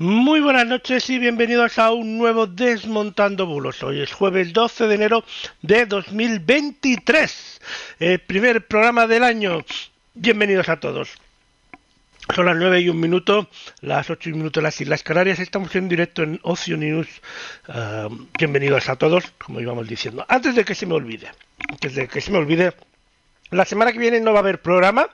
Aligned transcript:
Muy 0.00 0.38
buenas 0.38 0.64
noches 0.64 1.10
y 1.10 1.18
bienvenidos 1.18 1.76
a 1.76 1.90
un 1.90 2.18
nuevo 2.18 2.46
Desmontando 2.46 3.46
Bulos. 3.46 3.82
Hoy 3.82 4.00
es 4.00 4.12
jueves 4.12 4.52
12 4.52 4.86
de 4.86 4.94
enero 4.94 5.24
de 5.60 5.86
2023, 5.86 7.60
el 7.98 8.20
primer 8.20 8.64
programa 8.68 9.08
del 9.08 9.24
año. 9.24 9.64
Bienvenidos 10.14 10.68
a 10.68 10.78
todos. 10.78 11.10
Son 12.32 12.46
las 12.46 12.56
9 12.56 12.80
y 12.80 12.88
un 12.90 13.00
minuto, 13.00 13.48
las 13.80 14.08
8 14.08 14.28
y 14.28 14.32
un 14.34 14.38
minuto 14.38 14.60
en 14.60 14.64
las 14.64 14.80
Islas 14.80 15.02
Canarias. 15.02 15.40
Estamos 15.40 15.74
en 15.74 15.88
directo 15.88 16.22
en 16.22 16.38
Ocio 16.44 16.76
News. 16.76 17.08
Uh, 17.66 18.24
bienvenidos 18.38 18.88
a 18.88 18.94
todos, 18.94 19.24
como 19.36 19.60
íbamos 19.60 19.88
diciendo. 19.88 20.24
Antes 20.28 20.54
de 20.54 20.64
que 20.64 20.76
se 20.76 20.86
me 20.86 20.94
olvide, 20.94 21.28
antes 21.68 21.96
de 21.96 22.06
que 22.06 22.20
se 22.20 22.30
me 22.30 22.38
olvide, 22.38 22.72
la 23.50 23.64
semana 23.64 23.92
que 23.92 23.98
viene 23.98 24.20
no 24.20 24.32
va 24.32 24.38
a 24.38 24.42
haber 24.42 24.62
programa. 24.62 25.08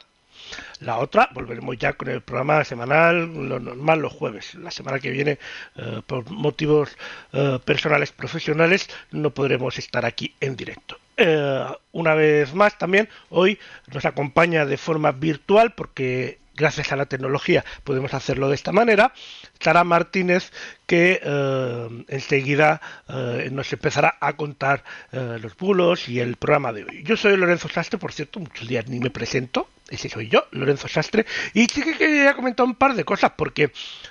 La 0.81 0.99
otra, 0.99 1.29
volveremos 1.33 1.77
ya 1.79 1.93
con 1.95 2.09
el 2.09 2.21
programa 2.21 2.65
semanal, 2.65 3.33
lo 3.49 3.61
normal 3.61 4.01
los 4.01 4.13
jueves. 4.13 4.55
La 4.55 4.71
semana 4.71 4.99
que 4.99 5.11
viene, 5.11 5.39
uh, 5.77 6.03
por 6.03 6.31
motivos 6.31 6.97
uh, 7.33 7.59
personales, 7.61 8.13
profesionales, 8.13 8.89
no 9.11 9.31
podremos 9.31 9.79
estar 9.79 10.05
aquí 10.05 10.35
en 10.41 10.57
directo. 10.57 10.99
Uh, 11.19 11.75
una 11.93 12.15
vez 12.15 12.55
más, 12.55 12.77
también 12.77 13.09
hoy 13.31 13.59
nos 13.93 14.05
acompaña 14.05 14.67
de 14.67 14.77
forma 14.77 15.13
virtual 15.13 15.73
porque 15.75 16.39
gracias 16.55 16.93
a 16.93 16.97
la 16.97 17.07
tecnología 17.07 17.65
podemos 17.85 18.15
hacerlo 18.15 18.49
de 18.49 18.55
esta 18.55 18.73
manera. 18.73 19.13
Sara 19.61 19.85
Martínez, 19.85 20.53
que 20.87 21.21
eh, 21.23 22.05
enseguida 22.09 22.81
eh, 23.09 23.49
nos 23.51 23.73
empezará 23.73 24.17
a 24.21 24.35
contar 24.35 24.85
eh, 25.13 25.39
los 25.41 25.57
bulos 25.57 26.09
y 26.09 26.21
el 26.21 26.37
programa 26.37 26.73
de 26.73 26.85
hoy. 26.85 27.03
Yo 27.05 27.17
soy 27.17 27.37
Lorenzo 27.37 27.69
Sastre, 27.69 27.99
por 27.99 28.13
cierto, 28.13 28.41
muchos 28.41 28.69
días 28.69 28.87
ni 28.89 29.01
me 29.01 29.11
presento. 29.11 29.69
Ese 29.89 30.09
soy 30.09 30.29
yo, 30.29 30.47
Lorenzo 30.51 30.89
Sastre. 30.89 31.27
Y 31.53 31.67
sí 31.67 31.83
que 31.83 31.97
quería 31.97 32.35
comentar 32.35 32.65
un 32.67 32.75
par 32.75 32.95
de 32.95 33.05
cosas, 33.05 33.33
porque 33.37 33.71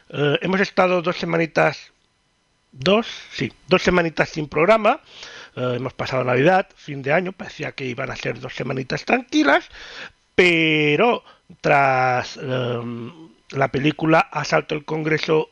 hemos 0.10 0.60
estado 0.60 1.02
dos 1.02 1.18
semanitas, 1.18 1.92
dos, 2.72 3.08
sí, 3.32 3.52
dos 3.68 3.82
semanitas 3.82 4.30
sin 4.30 4.48
programa. 4.48 5.02
hemos 5.56 5.94
pasado 5.94 6.24
Navidad, 6.24 6.68
fin 6.76 7.02
de 7.02 7.12
año, 7.12 7.32
parecía 7.32 7.72
que 7.72 7.86
iban 7.86 8.12
a 8.12 8.16
ser 8.16 8.40
dos 8.40 8.54
semanitas 8.54 9.04
tranquilas, 9.04 9.68
pero 10.36 11.24
tras 11.62 12.38
um, 12.38 13.30
la 13.52 13.68
película 13.70 14.20
Asalto 14.20 14.76
al 14.76 14.86
Congreso 14.86 15.50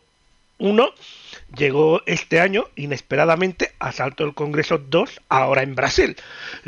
1, 0.58 0.90
llegó 1.58 2.02
este 2.06 2.40
año 2.40 2.66
inesperadamente 2.76 3.74
Asalto 3.80 4.24
al 4.24 4.34
Congreso 4.34 4.78
2, 4.78 5.22
ahora 5.30 5.64
en 5.64 5.76
Brasil. 5.76 6.16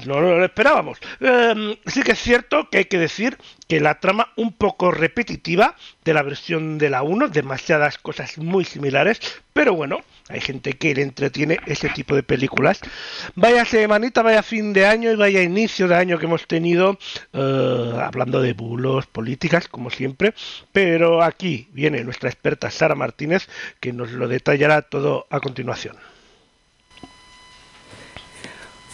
No, 0.05 0.19
lo 0.19 0.43
esperábamos. 0.43 0.99
Um, 1.21 1.75
sí 1.85 2.01
que 2.01 2.13
es 2.13 2.19
cierto 2.19 2.69
que 2.69 2.79
hay 2.79 2.85
que 2.85 2.97
decir 2.97 3.37
que 3.67 3.79
la 3.79 3.99
trama 3.99 4.33
un 4.35 4.51
poco 4.51 4.91
repetitiva 4.91 5.75
de 6.03 6.13
la 6.13 6.23
versión 6.23 6.77
de 6.77 6.89
la 6.89 7.03
1, 7.03 7.29
demasiadas 7.29 7.97
cosas 7.97 8.37
muy 8.37 8.65
similares, 8.65 9.19
pero 9.53 9.73
bueno, 9.73 9.99
hay 10.29 10.39
gente 10.39 10.73
que 10.73 10.95
le 10.95 11.01
entretiene 11.01 11.59
ese 11.65 11.89
tipo 11.89 12.15
de 12.15 12.23
películas. 12.23 12.79
Vaya 13.35 13.65
semanita, 13.65 14.21
vaya 14.21 14.41
fin 14.41 14.71
de 14.71 14.85
año 14.85 15.11
y 15.11 15.15
vaya 15.15 15.41
inicio 15.41 15.87
de 15.87 15.95
año 15.95 16.17
que 16.17 16.25
hemos 16.25 16.47
tenido, 16.47 16.97
uh, 17.33 17.97
hablando 17.99 18.41
de 18.41 18.53
bulos, 18.53 19.05
políticas, 19.05 19.67
como 19.67 19.89
siempre. 19.89 20.33
Pero 20.71 21.21
aquí 21.21 21.67
viene 21.73 22.03
nuestra 22.03 22.29
experta 22.29 22.71
Sara 22.71 22.95
Martínez, 22.95 23.47
que 23.79 23.91
nos 23.91 24.11
lo 24.11 24.27
detallará 24.27 24.81
todo 24.81 25.27
a 25.29 25.39
continuación. 25.39 25.97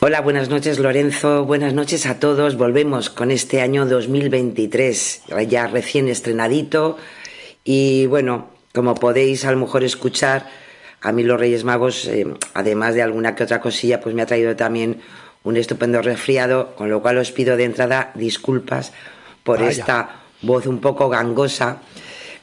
Hola, 0.01 0.21
buenas 0.21 0.47
noches 0.47 0.79
Lorenzo, 0.79 1.43
buenas 1.43 1.73
noches 1.73 2.05
a 2.05 2.19
todos. 2.19 2.55
Volvemos 2.55 3.09
con 3.09 3.31
este 3.31 3.61
año 3.61 3.85
2023, 3.85 5.23
ya 5.47 5.67
recién 5.67 6.07
estrenadito. 6.07 6.97
Y 7.65 8.05
bueno, 8.05 8.49
como 8.73 8.95
podéis 8.95 9.43
a 9.43 9.51
lo 9.51 9.57
mejor 9.57 9.83
escuchar, 9.83 10.47
a 11.01 11.11
mí 11.11 11.23
los 11.23 11.39
Reyes 11.39 11.63
Magos, 11.63 12.05
eh, 12.05 12.27
además 12.53 12.93
de 12.93 13.01
alguna 13.01 13.35
que 13.35 13.43
otra 13.43 13.61
cosilla, 13.61 14.01
pues 14.01 14.13
me 14.15 14.21
ha 14.21 14.25
traído 14.25 14.55
también 14.55 14.99
un 15.43 15.55
estupendo 15.55 16.01
resfriado, 16.01 16.75
con 16.75 16.89
lo 16.89 17.01
cual 17.01 17.17
os 17.17 17.31
pido 17.31 17.55
de 17.55 17.63
entrada 17.63 18.11
disculpas 18.15 18.91
por 19.43 19.59
Vaya. 19.59 19.71
esta 19.71 20.09
voz 20.41 20.67
un 20.67 20.79
poco 20.79 21.07
gangosa, 21.07 21.77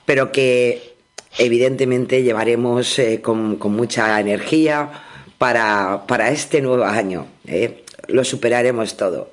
pero 0.06 0.32
que 0.32 0.94
evidentemente 1.38 2.22
llevaremos 2.22 2.98
eh, 2.98 3.20
con, 3.20 3.56
con, 3.56 3.72
mucha 3.72 4.18
energía 4.18 4.90
para, 5.36 6.06
para 6.06 6.30
este 6.30 6.62
nuevo 6.62 6.84
año. 6.84 7.26
¿eh? 7.46 7.84
Lo 8.08 8.24
superaremos 8.24 8.96
todo. 8.96 9.30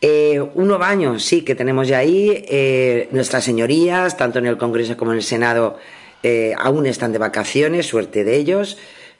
Eh, 0.00 0.40
un 0.54 0.66
nuevo 0.66 0.82
año, 0.82 1.20
sí, 1.20 1.42
que 1.42 1.54
tenemos 1.54 1.86
ya 1.86 1.98
ahí. 1.98 3.08
Nuestras 3.12 3.44
señorías, 3.44 4.16
tanto 4.16 4.40
en 4.40 4.46
el 4.46 4.56
Congreso 4.56 4.96
como 4.96 5.12
en 5.12 5.18
el 5.18 5.22
Senado, 5.22 5.78
eh, 6.22 6.54
aún 6.58 6.86
están 6.86 7.12
de 7.12 7.18
vacaciones, 7.18 7.86
suerte 7.86 8.24
de 8.24 8.36
ellos, 8.36 8.78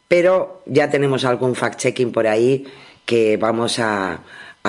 pero 0.09 0.63
ya 0.67 0.91
tenemos 0.91 1.25
algún 1.25 1.55
fact-checking 1.55 2.13
por 2.13 2.27
ahí 2.27 2.67
que 3.07 3.37
vamos 3.37 3.79
a, 3.79 4.23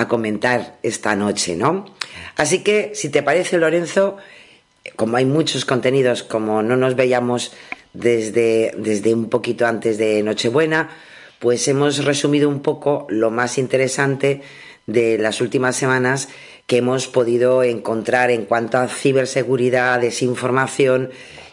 comentar 0.08 0.78
esta 0.82 1.14
noche, 1.14 1.54
¿no? 1.54 1.84
Así 2.36 2.62
que, 2.64 2.92
si 2.94 3.10
te 3.10 3.22
parece, 3.22 3.58
Lorenzo, 3.58 4.16
como 4.96 5.18
hay 5.18 5.26
muchos 5.26 5.66
contenidos, 5.66 6.22
como 6.22 6.62
no 6.62 6.76
nos 6.76 6.96
veíamos 6.96 7.52
desde, 7.92 8.72
desde 8.78 9.12
un 9.12 9.28
poquito 9.28 9.66
antes 9.66 9.98
de 9.98 10.22
Nochebuena, 10.22 10.88
pues 11.38 11.68
hemos 11.68 12.04
resumido 12.04 12.48
un 12.48 12.62
poco 12.62 13.06
lo 13.10 13.30
más 13.30 13.58
interesante 13.58 14.40
de 14.86 15.18
las 15.18 15.40
últimas 15.40 15.76
semanas 15.76 16.28
que 16.66 16.78
hemos 16.78 17.06
podido 17.08 17.62
encontrar 17.62 18.30
en 18.30 18.44
cuanto 18.44 18.78
a 18.78 18.88
ciberseguridad, 18.88 20.00
desinformación 20.00 21.10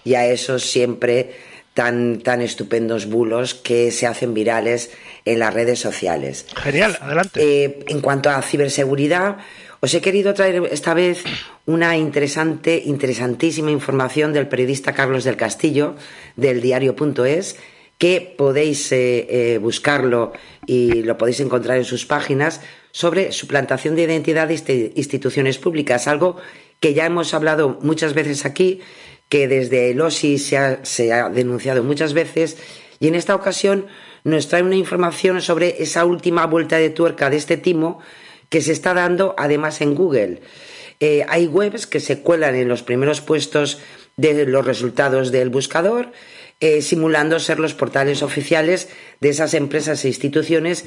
y 0.09 0.15
a 0.15 0.25
esos 0.25 0.63
siempre 0.63 1.35
tan, 1.75 2.21
tan 2.21 2.41
estupendos 2.41 3.05
bulos 3.05 3.53
que 3.53 3.91
se 3.91 4.07
hacen 4.07 4.33
virales 4.33 4.89
en 5.23 5.37
las 5.37 5.53
redes 5.53 5.77
sociales. 5.77 6.47
Genial, 6.55 6.97
adelante. 6.99 7.39
Eh, 7.39 7.79
en 7.87 8.01
cuanto 8.01 8.31
a 8.31 8.41
ciberseguridad, 8.41 9.37
os 9.81 9.93
he 9.93 10.01
querido 10.01 10.33
traer 10.33 10.63
esta 10.71 10.95
vez 10.95 11.23
una 11.67 11.95
interesante, 11.95 12.81
interesantísima 12.83 13.69
información 13.69 14.33
del 14.33 14.47
periodista 14.47 14.93
Carlos 14.93 15.23
del 15.25 15.37
Castillo, 15.37 15.93
del 16.35 16.59
diario.es, 16.59 17.57
que 17.99 18.33
podéis 18.35 18.91
eh, 18.91 19.27
eh, 19.29 19.57
buscarlo 19.59 20.33
y 20.65 21.03
lo 21.03 21.19
podéis 21.19 21.39
encontrar 21.39 21.77
en 21.77 21.85
sus 21.85 22.07
páginas, 22.07 22.61
sobre 22.91 23.31
suplantación 23.31 23.95
de 23.95 24.03
identidad 24.03 24.47
de 24.47 24.91
instituciones 24.95 25.59
públicas, 25.59 26.07
algo 26.07 26.37
que 26.79 26.95
ya 26.95 27.05
hemos 27.05 27.35
hablado 27.35 27.77
muchas 27.83 28.15
veces 28.15 28.45
aquí, 28.45 28.81
que 29.29 29.47
desde 29.47 29.91
el 29.91 30.01
OSI 30.01 30.37
se 30.39 30.57
ha, 30.57 30.83
se 30.83 31.13
ha 31.13 31.29
denunciado 31.29 31.83
muchas 31.83 32.13
veces, 32.13 32.57
y 32.99 33.07
en 33.07 33.15
esta 33.15 33.35
ocasión 33.35 33.85
nos 34.23 34.47
trae 34.47 34.63
una 34.63 34.75
información 34.75 35.41
sobre 35.41 35.81
esa 35.81 36.05
última 36.05 36.45
vuelta 36.45 36.77
de 36.77 36.89
tuerca 36.89 37.29
de 37.29 37.37
este 37.37 37.57
timo 37.57 37.99
que 38.49 38.61
se 38.61 38.71
está 38.71 38.93
dando 38.93 39.35
además 39.37 39.81
en 39.81 39.95
Google. 39.95 40.41
Eh, 40.99 41.25
hay 41.29 41.47
webs 41.47 41.87
que 41.87 42.01
se 42.01 42.19
cuelan 42.19 42.55
en 42.55 42.67
los 42.67 42.83
primeros 42.83 43.21
puestos 43.21 43.79
de 44.17 44.45
los 44.45 44.65
resultados 44.65 45.31
del 45.31 45.49
buscador, 45.49 46.11
eh, 46.59 46.81
simulando 46.81 47.39
ser 47.39 47.57
los 47.59 47.73
portales 47.73 48.21
oficiales 48.21 48.89
de 49.21 49.29
esas 49.29 49.53
empresas 49.53 50.03
e 50.03 50.09
instituciones 50.09 50.83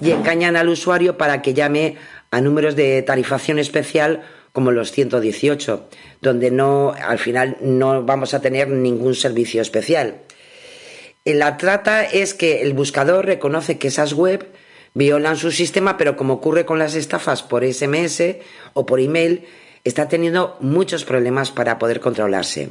y 0.00 0.12
engañan 0.12 0.54
al 0.54 0.68
usuario 0.68 1.18
para 1.18 1.42
que 1.42 1.52
llame 1.52 1.96
a 2.30 2.40
números 2.40 2.76
de 2.76 3.02
tarifación 3.02 3.58
especial 3.58 4.22
como 4.56 4.72
los 4.72 4.90
118, 4.90 5.86
donde 6.22 6.50
no, 6.50 6.94
al 6.98 7.18
final 7.18 7.58
no 7.60 8.04
vamos 8.04 8.32
a 8.32 8.40
tener 8.40 8.68
ningún 8.68 9.14
servicio 9.14 9.60
especial. 9.60 10.22
La 11.26 11.58
trata 11.58 12.04
es 12.04 12.32
que 12.32 12.62
el 12.62 12.72
buscador 12.72 13.26
reconoce 13.26 13.76
que 13.76 13.88
esas 13.88 14.14
web 14.14 14.48
violan 14.94 15.36
su 15.36 15.50
sistema, 15.50 15.98
pero 15.98 16.16
como 16.16 16.32
ocurre 16.32 16.64
con 16.64 16.78
las 16.78 16.94
estafas 16.94 17.42
por 17.42 17.70
SMS 17.70 18.36
o 18.72 18.86
por 18.86 18.98
email, 18.98 19.44
está 19.84 20.08
teniendo 20.08 20.56
muchos 20.60 21.04
problemas 21.04 21.50
para 21.50 21.78
poder 21.78 22.00
controlarse. 22.00 22.70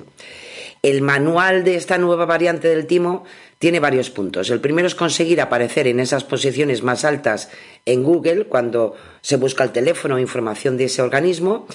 El 0.81 1.03
manual 1.03 1.63
de 1.63 1.75
esta 1.75 1.99
nueva 1.99 2.25
variante 2.25 2.67
del 2.67 2.87
timo 2.87 3.25
tiene 3.59 3.79
varios 3.79 4.09
puntos. 4.09 4.49
El 4.49 4.61
primero 4.61 4.87
es 4.87 4.95
conseguir 4.95 5.41
aparecer 5.41 5.87
en 5.87 5.99
esas 5.99 6.23
posiciones 6.23 6.83
más 6.83 7.05
altas 7.05 7.49
en 7.85 8.03
Google 8.03 8.45
cuando 8.45 8.95
se 9.21 9.37
busca 9.37 9.63
el 9.63 9.71
teléfono 9.71 10.15
o 10.15 10.19
información 10.19 10.77
de 10.77 10.85
ese 10.85 11.01
organismo. 11.01 11.67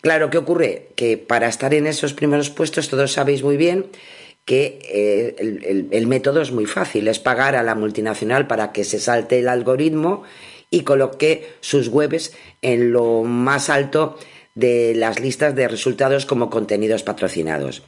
Claro, 0.00 0.30
¿qué 0.30 0.38
ocurre? 0.38 0.88
Que 0.96 1.18
para 1.18 1.48
estar 1.48 1.74
en 1.74 1.86
esos 1.86 2.14
primeros 2.14 2.50
puestos, 2.50 2.88
todos 2.88 3.12
sabéis 3.12 3.42
muy 3.42 3.56
bien 3.56 3.86
que 4.44 4.80
eh, 4.82 5.88
el, 5.92 6.06
método 6.08 6.42
es 6.42 6.50
muy 6.50 6.66
fácil, 6.66 7.06
es 7.06 7.20
pagar 7.20 7.54
a 7.54 7.62
la 7.62 7.76
multinacional 7.76 8.46
para 8.48 8.72
que 8.72 8.82
se 8.82 8.98
salte 8.98 9.38
el 9.38 9.48
algoritmo 9.48 10.24
y 10.70 10.82
coloque 10.82 11.52
sus 11.60 11.88
webs 11.88 12.32
en 12.60 12.92
lo 12.92 13.22
más 13.22 13.70
alto 13.70 14.18
de 14.54 14.94
las 14.96 15.20
listas 15.20 15.54
de 15.54 15.68
resultados 15.68 16.26
como 16.26 16.50
contenidos 16.50 17.04
patrocinados. 17.04 17.82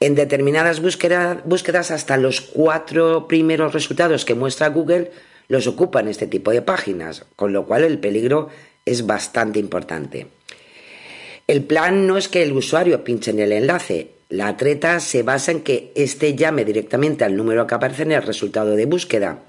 En 0.00 0.14
determinadas 0.14 0.80
búsqueda, 0.80 1.42
búsquedas, 1.44 1.90
hasta 1.90 2.16
los 2.16 2.40
cuatro 2.40 3.26
primeros 3.28 3.72
resultados 3.72 4.24
que 4.24 4.34
muestra 4.34 4.68
Google 4.68 5.10
los 5.48 5.66
ocupan 5.66 6.08
este 6.08 6.26
tipo 6.26 6.50
de 6.50 6.62
páginas, 6.62 7.24
con 7.36 7.52
lo 7.52 7.66
cual 7.66 7.84
el 7.84 7.98
peligro 7.98 8.48
es 8.84 9.06
bastante 9.06 9.58
importante. 9.58 10.26
El 11.46 11.62
plan 11.64 12.06
no 12.06 12.16
es 12.16 12.28
que 12.28 12.42
el 12.42 12.52
usuario 12.52 13.04
pinche 13.04 13.30
en 13.30 13.38
el 13.38 13.52
enlace, 13.52 14.10
la 14.30 14.56
treta 14.56 15.00
se 15.00 15.22
basa 15.22 15.52
en 15.52 15.60
que 15.60 15.92
éste 15.94 16.34
llame 16.34 16.64
directamente 16.64 17.24
al 17.24 17.36
número 17.36 17.66
que 17.66 17.74
aparece 17.74 18.02
en 18.02 18.12
el 18.12 18.22
resultado 18.22 18.74
de 18.74 18.86
búsqueda. 18.86 19.40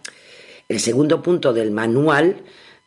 El 0.67 0.79
segundo 0.79 1.21
punto 1.21 1.53
del 1.53 1.71
manual 1.71 2.37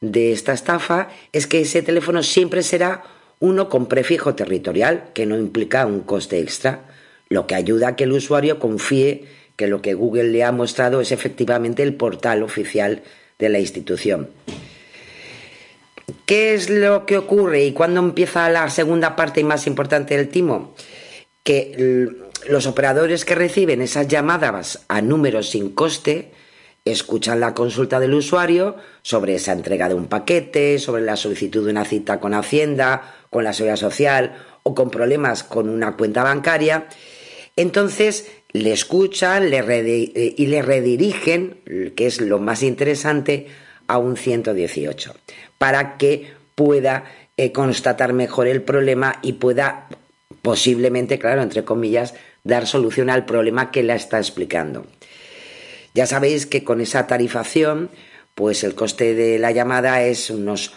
de 0.00 0.32
esta 0.32 0.52
estafa 0.52 1.08
es 1.32 1.46
que 1.46 1.62
ese 1.62 1.82
teléfono 1.82 2.22
siempre 2.22 2.62
será 2.62 3.05
uno 3.40 3.69
con 3.69 3.87
prefijo 3.87 4.34
territorial, 4.34 5.10
que 5.14 5.26
no 5.26 5.38
implica 5.38 5.87
un 5.87 6.00
coste 6.00 6.38
extra, 6.40 6.82
lo 7.29 7.47
que 7.47 7.55
ayuda 7.55 7.89
a 7.89 7.97
que 7.97 8.05
el 8.05 8.13
usuario 8.13 8.59
confíe 8.59 9.25
que 9.57 9.67
lo 9.67 9.83
que 9.83 9.95
Google 9.95 10.31
le 10.31 10.45
ha 10.45 10.53
mostrado 10.53 11.01
es 11.01 11.11
efectivamente 11.11 11.83
el 11.83 11.95
portal 11.95 12.43
oficial 12.43 13.03
de 13.39 13.49
la 13.49 13.59
institución. 13.59 14.31
¿Qué 16.27 16.55
es 16.55 16.71
lo 16.71 17.07
que 17.07 17.19
ocurre 17.19 17.65
y 17.65 17.73
cuándo 17.73 18.01
empieza 18.01 18.49
la 18.51 18.69
segunda 18.71 19.17
parte 19.17 19.41
y 19.41 19.45
más 19.45 19.67
importante 19.67 20.17
del 20.17 20.29
timo? 20.29 20.75
Que 21.43 22.09
los 22.49 22.67
operadores 22.67 23.25
que 23.25 23.35
reciben 23.35 23.83
esas 23.83 24.09
llamadas 24.09 24.85
a 24.89 25.01
números 25.01 25.51
sin 25.51 25.71
coste 25.71 26.33
escuchan 26.85 27.41
la 27.41 27.55
consulta 27.55 28.01
del 28.01 28.15
usuario 28.15 28.77
sobre 29.03 29.35
esa 29.35 29.53
entrega 29.53 29.89
de 29.89 29.95
un 29.95 30.07
paquete, 30.07 30.79
sobre 30.79 31.03
la 31.03 31.17
solicitud 31.17 31.65
de 31.65 31.73
una 31.73 31.85
cita 31.85 32.21
con 32.21 32.35
Hacienda, 32.35 33.15
con 33.31 33.45
la 33.45 33.53
seguridad 33.53 33.77
social 33.77 34.37
o 34.63 34.75
con 34.75 34.91
problemas 34.91 35.43
con 35.43 35.69
una 35.69 35.97
cuenta 35.97 36.23
bancaria. 36.23 36.89
Entonces 37.58 38.31
le 38.52 38.72
escuchan 38.72 39.50
le 39.50 39.58
y 40.37 40.46
le 40.46 40.62
redirigen, 40.62 41.58
que 41.96 42.06
es 42.06 42.20
lo 42.20 42.38
más 42.38 42.62
interesante, 42.62 43.49
a 43.88 43.99
un 43.99 44.16
118 44.16 45.14
para 45.58 45.96
que 45.96 46.31
pueda 46.55 47.05
eh, 47.37 47.50
constatar 47.50 48.12
mejor 48.12 48.46
el 48.46 48.62
problema 48.62 49.19
y 49.22 49.32
pueda 49.32 49.88
posiblemente, 50.40 51.19
claro, 51.19 51.43
entre 51.43 51.64
comillas, 51.64 52.14
dar 52.44 52.69
solución 52.69 53.10
al 53.10 53.25
problema 53.25 53.72
que 53.72 53.82
la 53.82 53.96
está 53.96 54.19
explicando. 54.19 54.87
Ya 55.94 56.06
sabéis 56.06 56.46
que 56.46 56.62
con 56.62 56.81
esa 56.81 57.08
tarifación, 57.08 57.90
pues 58.37 58.62
el 58.62 58.76
coste 58.76 59.14
de 59.14 59.40
la 59.40 59.50
llamada 59.50 60.05
es 60.05 60.31
unos, 60.31 60.75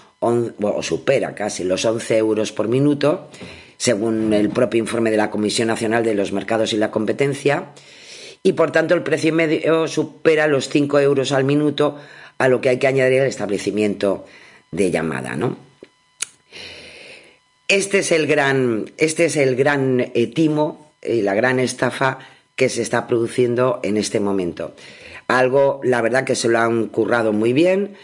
supera 0.81 1.35
casi 1.35 1.63
los 1.63 1.85
11 1.85 2.17
euros 2.17 2.51
por 2.51 2.67
minuto, 2.67 3.29
según 3.81 4.31
el 4.31 4.49
propio 4.49 4.77
informe 4.77 5.09
de 5.09 5.17
la 5.17 5.31
Comisión 5.31 5.69
Nacional 5.69 6.03
de 6.03 6.13
los 6.13 6.31
Mercados 6.31 6.71
y 6.71 6.77
la 6.77 6.91
Competencia, 6.91 7.69
y 8.43 8.53
por 8.53 8.71
tanto 8.71 8.93
el 8.93 9.01
precio 9.01 9.33
medio 9.33 9.87
supera 9.87 10.45
los 10.45 10.69
5 10.69 10.99
euros 10.99 11.31
al 11.31 11.45
minuto, 11.45 11.97
a 12.37 12.47
lo 12.47 12.61
que 12.61 12.69
hay 12.69 12.77
que 12.77 12.85
añadir 12.85 13.21
el 13.21 13.27
establecimiento 13.27 14.27
de 14.69 14.91
llamada, 14.91 15.35
¿no? 15.35 15.57
Este 17.67 17.99
es 17.99 18.11
el 18.11 18.27
gran, 18.27 18.91
este 18.97 19.25
es 19.25 19.35
el 19.35 19.55
gran 19.55 20.11
eh, 20.13 20.27
timo 20.27 20.93
y 21.01 21.23
la 21.23 21.33
gran 21.33 21.59
estafa 21.59 22.19
que 22.55 22.69
se 22.69 22.83
está 22.83 23.07
produciendo 23.07 23.79
en 23.81 23.97
este 23.97 24.19
momento. 24.19 24.75
Algo, 25.27 25.81
la 25.83 26.01
verdad, 26.01 26.23
que 26.23 26.35
se 26.35 26.49
lo 26.49 26.59
han 26.59 26.85
currado 26.89 27.33
muy 27.33 27.51
bien, 27.51 27.95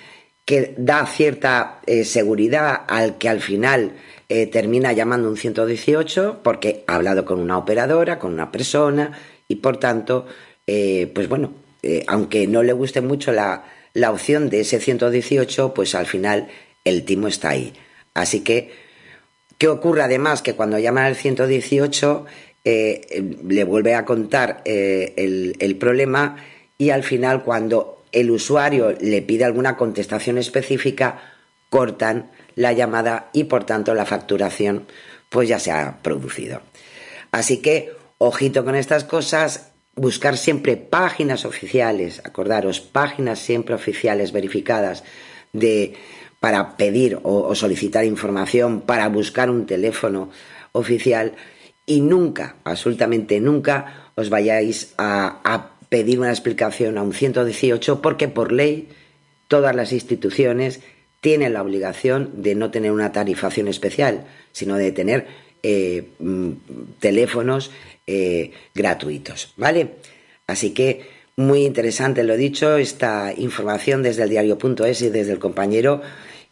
que 0.43 0.73
da 0.75 1.05
cierta 1.05 1.81
eh, 1.85 2.03
seguridad 2.03 2.81
al 2.87 3.19
que 3.19 3.29
al 3.29 3.41
final 3.41 3.91
eh, 4.29 4.47
termina 4.47 4.91
llamando 4.91 5.29
un 5.29 5.37
118 5.37 6.41
porque 6.43 6.83
ha 6.87 6.95
hablado 6.95 7.23
con 7.23 7.39
una 7.39 7.57
operadora, 7.57 8.19
con 8.19 8.33
una 8.33 8.51
persona 8.51 9.13
y 9.47 9.55
por 9.55 9.77
tanto, 9.77 10.25
eh, 10.65 11.09
pues 11.13 11.29
bueno, 11.29 11.53
eh, 11.83 12.03
aunque 12.07 12.47
no 12.47 12.63
le 12.63 12.73
guste 12.73 13.01
mucho 13.01 13.31
la, 13.31 13.63
la 13.93 14.11
opción 14.11 14.49
de 14.49 14.61
ese 14.61 14.79
118, 14.79 15.73
pues 15.73 15.95
al 15.95 16.05
final 16.05 16.47
el 16.83 17.05
timo 17.05 17.27
está 17.27 17.49
ahí. 17.49 17.73
Así 18.13 18.41
que, 18.41 18.71
¿qué 19.57 19.67
ocurre 19.69 20.01
además? 20.01 20.41
Que 20.41 20.55
cuando 20.55 20.77
llaman 20.79 21.05
al 21.05 21.15
118 21.15 22.25
eh, 22.65 23.23
le 23.47 23.63
vuelve 23.63 23.95
a 23.95 24.03
contar 24.03 24.61
el, 24.65 25.55
el 25.59 25.75
problema 25.77 26.35
y 26.77 26.89
al 26.89 27.03
final 27.03 27.43
cuando 27.43 28.03
el 28.11 28.31
usuario 28.31 28.93
le 28.99 29.21
pide 29.21 29.45
alguna 29.45 29.77
contestación 29.77 30.37
específica, 30.37 31.21
cortan 31.69 32.31
la 32.57 32.73
llamada 32.73 33.29
y 33.31 33.45
por 33.45 33.63
tanto 33.63 33.93
la 33.93 34.05
facturación 34.05 34.87
pues 35.29 35.47
ya 35.47 35.59
se 35.59 35.71
ha 35.71 35.99
producido. 36.01 36.61
Así 37.31 37.57
que 37.61 37.91
ojito 38.17 38.65
con 38.65 38.75
estas 38.75 39.03
cosas, 39.03 39.71
buscar 39.95 40.37
siempre 40.37 40.75
páginas 40.75 41.45
oficiales, 41.45 42.19
acordaros, 42.25 42.81
páginas 42.81 43.39
siempre 43.39 43.75
oficiales 43.75 44.31
verificadas 44.31 45.03
de 45.53 45.93
para 46.39 46.77
pedir 46.77 47.19
o, 47.23 47.53
solicitar 47.55 48.05
información, 48.05 48.81
para 48.81 49.07
buscar 49.09 49.49
un 49.49 49.65
teléfono 49.65 50.29
oficial 50.71 51.33
y 51.85 52.01
nunca, 52.01 52.55
absolutamente 52.63 53.39
nunca, 53.39 54.11
os 54.15 54.29
vayáis 54.29 54.93
a, 54.97 55.41
a 55.43 55.71
pedir 55.89 56.19
una 56.19 56.29
explicación 56.29 56.97
a 56.97 57.03
un 57.03 57.13
118 57.13 58.01
porque 58.01 58.27
por 58.27 58.51
ley 58.51 58.89
todas 59.47 59.75
las 59.75 59.93
instituciones 59.93 60.81
tienen 61.21 61.53
la 61.53 61.61
obligación 61.61 62.41
de 62.41 62.55
no 62.55 62.71
tener 62.71 62.91
una 62.91 63.11
tarifación 63.11 63.67
especial, 63.67 64.25
sino 64.51 64.75
de 64.75 64.91
tener 64.91 65.27
eh, 65.63 66.09
mm, 66.19 66.51
teléfonos 66.99 67.71
eh, 68.05 68.51
gratuitos, 68.73 69.53
¿vale? 69.57 69.95
Así 70.45 70.73
que 70.73 71.17
muy 71.35 71.65
interesante 71.65 72.23
lo 72.23 72.37
dicho, 72.37 72.77
esta 72.77 73.33
información 73.35 74.03
desde 74.03 74.23
el 74.23 74.29
diario.es 74.29 75.01
y 75.01 75.09
desde 75.09 75.33
el 75.33 75.39
compañero 75.39 76.01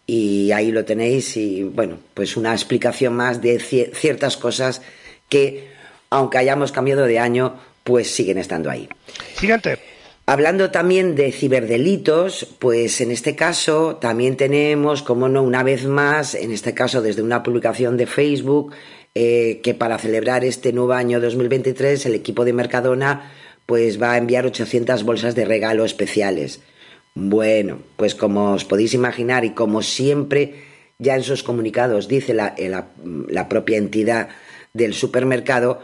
y 0.06 0.52
ahí 0.52 0.72
lo 0.72 0.86
tenéis 0.86 1.38
y 1.38 1.64
bueno, 1.64 1.98
pues 2.14 2.38
una 2.38 2.54
explicación 2.54 3.16
más 3.16 3.42
de 3.42 3.60
ciertas 3.60 4.38
cosas 4.38 4.82
que 5.30 5.70
aunque 6.10 6.38
hayamos 6.38 6.72
cambiado 6.72 7.06
de 7.06 7.20
año, 7.20 7.60
pues 7.84 8.12
siguen 8.12 8.38
estando 8.38 8.70
ahí. 8.70 8.88
Siguiente. 9.36 9.95
Hablando 10.28 10.72
también 10.72 11.16
de 11.16 11.32
ciberdelitos, 11.32 12.48
pues 12.58 13.00
en 13.00 13.12
este 13.12 13.36
caso 13.36 13.98
también 13.98 14.38
tenemos, 14.38 15.04
como 15.04 15.30
no, 15.30 15.44
una 15.44 15.62
vez 15.62 15.86
más, 15.86 16.34
en 16.34 16.52
este 16.52 16.74
caso 16.74 17.04
desde 17.04 17.22
una 17.22 17.44
publicación 17.44 17.96
de 17.96 18.08
Facebook, 18.08 18.74
eh, 19.14 19.62
que 19.64 19.76
para 19.76 20.00
celebrar 20.00 20.44
este 20.44 20.74
nuevo 20.74 20.94
año 20.94 21.22
2023 21.22 22.08
el 22.08 22.16
equipo 22.16 22.44
de 22.44 22.54
Mercadona 22.54 23.32
pues 23.68 24.02
va 24.02 24.14
a 24.14 24.18
enviar 24.18 24.46
800 24.46 25.04
bolsas 25.04 25.36
de 25.36 25.46
regalo 25.46 25.86
especiales. 25.86 26.60
Bueno, 27.14 27.80
pues 27.96 28.16
como 28.16 28.54
os 28.54 28.66
podéis 28.66 28.94
imaginar 28.96 29.46
y 29.46 29.52
como 29.52 29.84
siempre 29.84 30.56
ya 30.98 31.16
en 31.16 31.24
sus 31.24 31.44
comunicados 31.44 32.08
dice 32.08 32.34
la, 32.34 32.56
la, 32.58 32.88
la 33.30 33.48
propia 33.48 33.78
entidad 33.78 34.30
del 34.74 34.94
supermercado, 34.94 35.82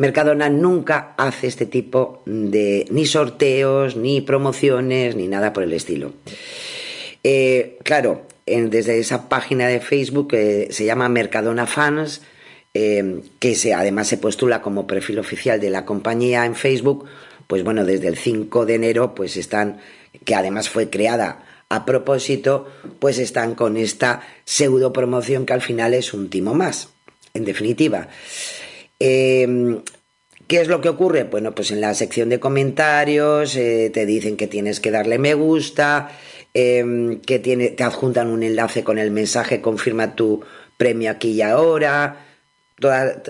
Mercadona 0.00 0.48
nunca 0.48 1.14
hace 1.16 1.48
este 1.48 1.66
tipo 1.66 2.22
de 2.24 2.86
ni 2.88 3.04
sorteos, 3.04 3.96
ni 3.96 4.20
promociones, 4.20 5.16
ni 5.16 5.26
nada 5.26 5.52
por 5.52 5.64
el 5.64 5.72
estilo. 5.72 6.12
Eh, 7.24 7.78
claro, 7.82 8.22
desde 8.46 9.00
esa 9.00 9.28
página 9.28 9.66
de 9.66 9.80
Facebook 9.80 10.28
eh, 10.34 10.68
se 10.70 10.84
llama 10.84 11.08
Mercadona 11.08 11.66
Fans, 11.66 12.22
eh, 12.74 13.22
que 13.40 13.56
además 13.74 14.06
se 14.06 14.18
postula 14.18 14.62
como 14.62 14.86
perfil 14.86 15.18
oficial 15.18 15.60
de 15.60 15.70
la 15.70 15.84
compañía 15.84 16.44
en 16.44 16.54
Facebook, 16.54 17.06
pues 17.48 17.64
bueno, 17.64 17.84
desde 17.84 18.06
el 18.06 18.16
5 18.16 18.66
de 18.66 18.74
enero, 18.76 19.16
pues 19.16 19.36
están, 19.36 19.78
que 20.24 20.36
además 20.36 20.68
fue 20.68 20.90
creada 20.90 21.44
a 21.70 21.84
propósito, 21.84 22.68
pues 23.00 23.18
están 23.18 23.56
con 23.56 23.76
esta 23.76 24.22
pseudo 24.44 24.92
promoción 24.92 25.44
que 25.44 25.54
al 25.54 25.62
final 25.62 25.92
es 25.92 26.14
un 26.14 26.30
timo 26.30 26.54
más, 26.54 26.90
en 27.34 27.44
definitiva. 27.44 28.06
Eh, 29.00 29.80
¿Qué 30.48 30.62
es 30.62 30.68
lo 30.68 30.80
que 30.80 30.88
ocurre? 30.88 31.24
Bueno, 31.24 31.54
pues 31.54 31.70
en 31.72 31.82
la 31.82 31.92
sección 31.92 32.30
de 32.30 32.40
comentarios 32.40 33.54
eh, 33.54 33.90
te 33.92 34.06
dicen 34.06 34.38
que 34.38 34.46
tienes 34.46 34.80
que 34.80 34.90
darle 34.90 35.18
me 35.18 35.34
gusta, 35.34 36.10
eh, 36.54 37.18
que 37.26 37.38
tiene, 37.38 37.68
te 37.68 37.84
adjuntan 37.84 38.28
un 38.28 38.42
enlace 38.42 38.82
con 38.82 38.96
el 38.96 39.10
mensaje 39.10 39.60
confirma 39.60 40.16
tu 40.16 40.40
premio 40.78 41.10
aquí 41.10 41.32
y 41.32 41.42
ahora. 41.42 42.24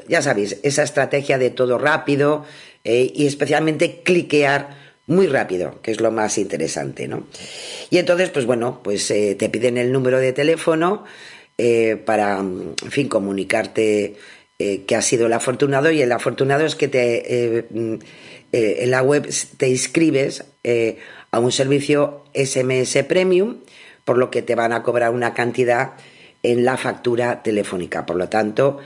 ya 0.07 0.23
sabéis, 0.23 0.61
esa 0.63 0.85
estrategia 0.85 1.39
de 1.39 1.51
todo 1.51 1.77
rápido 1.77 2.45
eh, 2.85 3.11
y 3.13 3.27
especialmente 3.27 4.03
cliquear 4.05 4.69
muy 5.09 5.27
rápido, 5.27 5.83
que 5.83 5.91
es 5.91 6.01
lo 6.01 6.13
más 6.13 6.39
interesante, 6.39 7.09
¿no? 7.09 7.27
Y 7.91 7.99
entonces, 7.99 8.31
pues 8.31 8.47
bueno, 8.47 8.81
pues 8.85 9.11
eh, 9.11 9.35
te 9.35 9.49
piden 9.49 9.77
el 9.77 9.91
número 9.91 10.21
de 10.21 10.33
teléfono 10.33 11.05
para, 12.05 12.39
en 12.39 12.77
fin, 12.91 13.09
comunicarte 13.09 14.15
que 14.59 14.97
has 14.97 15.05
sido 15.05 15.27
el 15.27 15.33
afortunado 15.33 15.91
y 15.91 16.03
el 16.03 16.11
afortunado 16.11 16.67
es 16.67 16.75
que 16.75 16.89
te 16.89 17.67
en 18.51 18.91
la 18.91 19.03
web 19.03 19.29
te 19.57 19.69
inscribes 19.69 20.45
a 21.31 21.39
un 21.39 21.53
servicio 21.53 22.25
SMS 22.35 23.05
Premium, 23.05 23.59
por 24.05 24.19
lo 24.19 24.31
que 24.31 24.43
te 24.43 24.55
van 24.55 24.73
a 24.73 24.83
cobrar 24.83 25.13
una 25.13 25.35
cantidad 25.35 25.93
en 26.43 26.65
la 26.65 26.77
factura 26.77 27.43
telefónica. 27.43 28.07
Por 28.07 28.17
lo 28.17 28.29
tanto, 28.29 28.79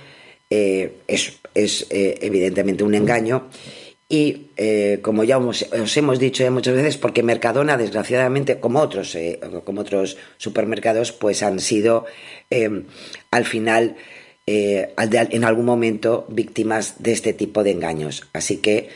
eh, 0.50 0.98
es, 1.06 1.86
eh, 1.90 2.18
evidentemente 2.20 2.84
un 2.84 2.94
engaño. 2.94 3.48
Y 4.08 4.48
eh, 4.56 4.98
como 5.00 5.24
ya 5.24 5.38
os, 5.38 5.66
hemos 5.96 6.18
dicho 6.18 6.50
muchas 6.50 6.74
veces, 6.74 6.98
porque 6.98 7.22
Mercadona, 7.22 7.78
desgraciadamente, 7.78 8.60
como 8.60 8.80
otros, 8.80 9.16
como 9.64 9.80
otros 9.80 10.18
supermercados, 10.36 11.12
pues 11.12 11.42
han 11.42 11.60
sido 11.60 12.04
al 13.30 13.44
final, 13.46 13.96
en 14.46 15.44
algún 15.44 15.64
momento, 15.64 16.26
víctimas 16.28 17.02
de 17.02 17.12
este 17.12 17.32
tipo 17.32 17.62
de 17.62 17.70
engaños. 17.70 18.28
Así 18.32 18.58
que, 18.58 18.88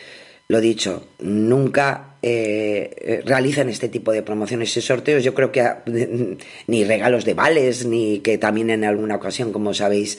lo 0.49 0.61
dicho, 0.61 1.07
nunca 1.19 2.17
realizan 2.23 3.69
este 3.69 3.89
tipo 3.89 4.11
de 4.13 4.23
promociones 4.23 4.77
y 4.77 4.81
sorteos. 4.81 5.23
Yo 5.23 5.35
creo 5.35 5.53
que 5.53 5.65
ni 6.67 6.85
regalos 6.85 7.25
de 7.25 7.35
vales, 7.35 7.87
ni 7.87 8.19
que 8.21 8.39
también 8.39 8.71
en 8.71 8.85
alguna 8.85 9.17
ocasión, 9.17 9.53
como 9.53 9.75
sabéis, 9.75 10.19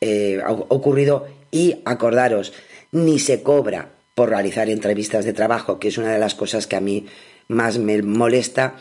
eh, 0.00 0.40
ha 0.44 0.52
ocurrido 0.52 1.26
y 1.50 1.76
acordaros, 1.84 2.52
ni 2.92 3.18
se 3.18 3.42
cobra 3.42 3.90
por 4.14 4.28
realizar 4.28 4.68
entrevistas 4.68 5.24
de 5.24 5.32
trabajo, 5.32 5.78
que 5.78 5.88
es 5.88 5.98
una 5.98 6.12
de 6.12 6.18
las 6.18 6.34
cosas 6.34 6.66
que 6.66 6.76
a 6.76 6.80
mí 6.80 7.06
más 7.48 7.78
me 7.78 8.02
molesta, 8.02 8.76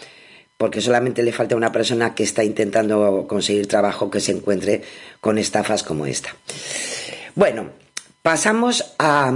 porque 0.58 0.82
solamente 0.82 1.24
le 1.24 1.32
falta 1.32 1.56
una 1.56 1.72
persona 1.72 2.16
que 2.16 2.24
está 2.24 2.44
intentando 2.44 3.26
conseguir 3.28 3.68
trabajo 3.68 4.10
que 4.10 4.20
se 4.20 4.32
encuentre 4.32 4.82
con 5.20 5.38
estafas 5.38 5.84
como 5.84 6.06
esta. 6.06 6.36
Bueno, 7.36 7.70
pasamos 8.22 8.94
a, 9.00 9.34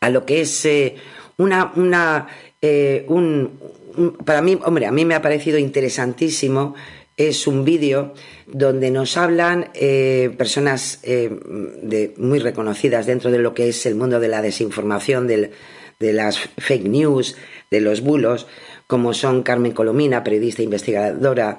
a 0.00 0.10
lo 0.10 0.26
que 0.26 0.40
es 0.40 0.64
eh, 0.64 0.96
una, 1.36 1.72
una 1.76 2.26
eh, 2.60 3.04
un, 3.08 3.60
para 4.24 4.42
mí, 4.42 4.58
hombre, 4.64 4.86
a 4.86 4.92
mí 4.92 5.04
me 5.04 5.14
ha 5.14 5.22
parecido 5.22 5.58
interesantísimo 5.58 6.74
es 7.16 7.46
un 7.46 7.64
vídeo 7.64 8.12
donde 8.46 8.90
nos 8.90 9.16
hablan 9.16 9.70
eh, 9.72 10.34
personas 10.36 11.00
muy 12.18 12.38
reconocidas 12.40 13.06
dentro 13.06 13.30
de 13.30 13.38
lo 13.38 13.54
que 13.54 13.70
es 13.70 13.86
el 13.86 13.94
mundo 13.94 14.20
de 14.20 14.28
la 14.28 14.42
desinformación, 14.42 15.26
de 15.26 15.50
las 15.98 16.38
fake 16.38 16.84
news, 16.84 17.36
de 17.70 17.80
los 17.80 18.02
bulos, 18.02 18.46
como 18.86 19.14
son 19.14 19.42
Carmen 19.42 19.72
Colomina, 19.72 20.22
periodista 20.22 20.62
e 20.62 20.64
investigadora, 20.64 21.58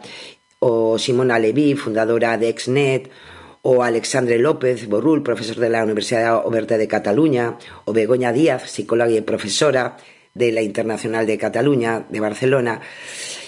o 0.60 0.98
Simona 0.98 1.40
Levy, 1.40 1.76
fundadora 1.76 2.38
de 2.38 2.50
Exnet, 2.50 3.12
o 3.62 3.84
Alexandre 3.84 4.40
López 4.40 4.88
Borrul, 4.88 5.24
profesor 5.24 5.58
de 5.58 5.70
la 5.70 5.84
Universidad 5.84 6.46
Oberta 6.46 6.78
de 6.78 6.88
Cataluña, 6.88 7.58
o 7.86 7.94
Begoña 7.94 8.32
Díaz, 8.32 8.72
psicóloga 8.72 9.12
y 9.12 9.22
profesora 9.22 9.98
de 10.34 10.52
la 10.52 10.62
Internacional 10.62 11.28
de 11.28 11.38
Cataluña, 11.38 12.06
de 12.10 12.20
Barcelona, 12.20 12.82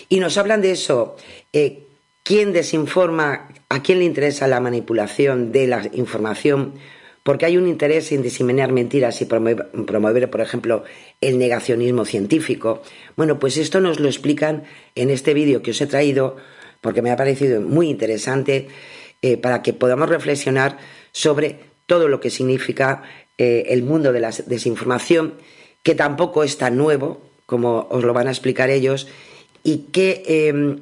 y 0.09 0.19
nos 0.19 0.37
hablan 0.37 0.61
de 0.61 0.71
eso. 0.71 1.15
Eh, 1.53 1.83
quién 2.23 2.51
desinforma, 2.51 3.47
a 3.69 3.81
quién 3.81 3.99
le 3.99 4.05
interesa 4.05 4.47
la 4.47 4.59
manipulación 4.59 5.51
de 5.51 5.67
la 5.67 5.83
información, 5.93 6.73
porque 7.23 7.45
hay 7.45 7.57
un 7.57 7.67
interés 7.67 8.11
en 8.11 8.21
diseminar 8.21 8.71
mentiras 8.71 9.21
y 9.21 9.25
promover, 9.25 10.29
por 10.29 10.41
ejemplo, 10.41 10.83
el 11.21 11.37
negacionismo 11.37 12.05
científico. 12.05 12.81
Bueno, 13.15 13.39
pues 13.39 13.57
esto 13.57 13.81
nos 13.81 13.99
lo 13.99 14.07
explican 14.07 14.63
en 14.95 15.09
este 15.09 15.33
vídeo 15.33 15.61
que 15.61 15.71
os 15.71 15.81
he 15.81 15.87
traído, 15.87 16.37
porque 16.81 17.01
me 17.01 17.11
ha 17.11 17.15
parecido 17.15 17.61
muy 17.61 17.89
interesante 17.89 18.67
eh, 19.21 19.37
para 19.37 19.61
que 19.61 19.73
podamos 19.73 20.09
reflexionar 20.09 20.77
sobre 21.11 21.59
todo 21.85 22.07
lo 22.07 22.19
que 22.19 22.29
significa 22.29 23.03
eh, 23.37 23.65
el 23.69 23.83
mundo 23.83 24.13
de 24.13 24.19
la 24.21 24.31
desinformación, 24.31 25.33
que 25.83 25.95
tampoco 25.95 26.43
es 26.43 26.57
tan 26.57 26.77
nuevo, 26.77 27.21
como 27.45 27.87
os 27.89 28.03
lo 28.03 28.13
van 28.13 28.27
a 28.27 28.31
explicar 28.31 28.69
ellos, 28.69 29.07
y 29.63 29.85
em, 29.93 30.81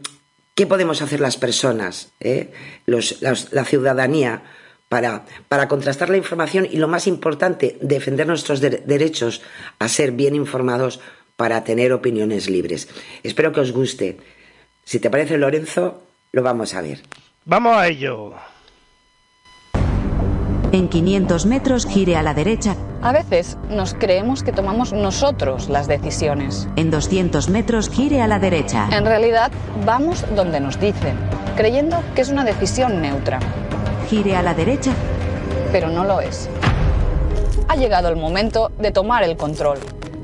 ¿Qué 0.58 0.66
podemos 0.66 1.04
hacer 1.04 1.20
las 1.20 1.38
personas, 1.38 2.10
eh? 2.20 2.50
la, 2.88 3.64
ciudadanía, 3.64 4.42
para, 4.90 5.26
para, 5.48 5.68
contrastar 5.68 6.10
la 6.10 6.18
información 6.18 6.68
y, 6.70 6.78
lo 6.78 6.88
más 6.88 7.08
importante, 7.08 7.78
defender 7.82 8.28
nuestros 8.28 8.62
derechos 8.62 9.42
a 9.80 9.88
ser 9.88 10.12
bien 10.12 10.36
informados 10.36 11.00
para 11.36 11.64
tener 11.64 11.94
opiniones 11.94 12.50
libres? 12.50 12.88
Espero 13.24 13.52
que 13.52 13.62
os 13.62 13.72
guste. 13.72 14.18
Si 14.84 15.00
te 15.00 15.10
parece, 15.10 15.38
Lorenzo, 15.38 16.04
lo 16.32 16.44
vamos 16.44 16.74
a 16.74 16.82
ver. 16.82 17.02
Vamos 17.46 17.78
a 17.78 17.88
ello. 17.88 18.34
En 20.72 20.90
500 20.90 21.46
metros 21.46 21.86
gire 21.86 22.18
a 22.18 22.24
la 22.24 22.34
derecha. 22.34 22.76
A 23.02 23.14
veces 23.14 23.58
nos 23.70 23.94
creemos 23.94 24.44
que 24.44 24.52
tomamos 24.52 24.92
nosotros 24.92 25.70
las 25.70 25.88
decisiones. 25.88 26.68
En 26.76 26.92
200 26.92 27.50
metros 27.50 27.90
gire 27.90 28.22
a 28.22 28.28
la 28.28 28.40
derecha. 28.40 28.90
En 28.92 29.06
realidad 29.06 29.52
vamos 29.86 30.26
donde 30.36 30.60
nos 30.60 30.80
dicen, 30.80 31.16
creyendo 31.56 32.04
que 32.16 32.22
es 32.22 32.30
una 32.30 32.44
decisión 32.44 33.02
neutra. 33.02 33.40
Gire 34.10 34.38
a 34.38 34.42
la 34.42 34.54
derecha. 34.54 34.94
Pero 35.74 35.90
no 35.90 36.06
lo 36.06 36.22
es. 36.22 36.50
Ha 37.68 37.76
llegado 37.76 38.08
el 38.08 38.16
momento 38.16 38.72
de 38.80 38.92
tomar 38.92 39.24
el 39.24 39.36
control, 39.36 39.80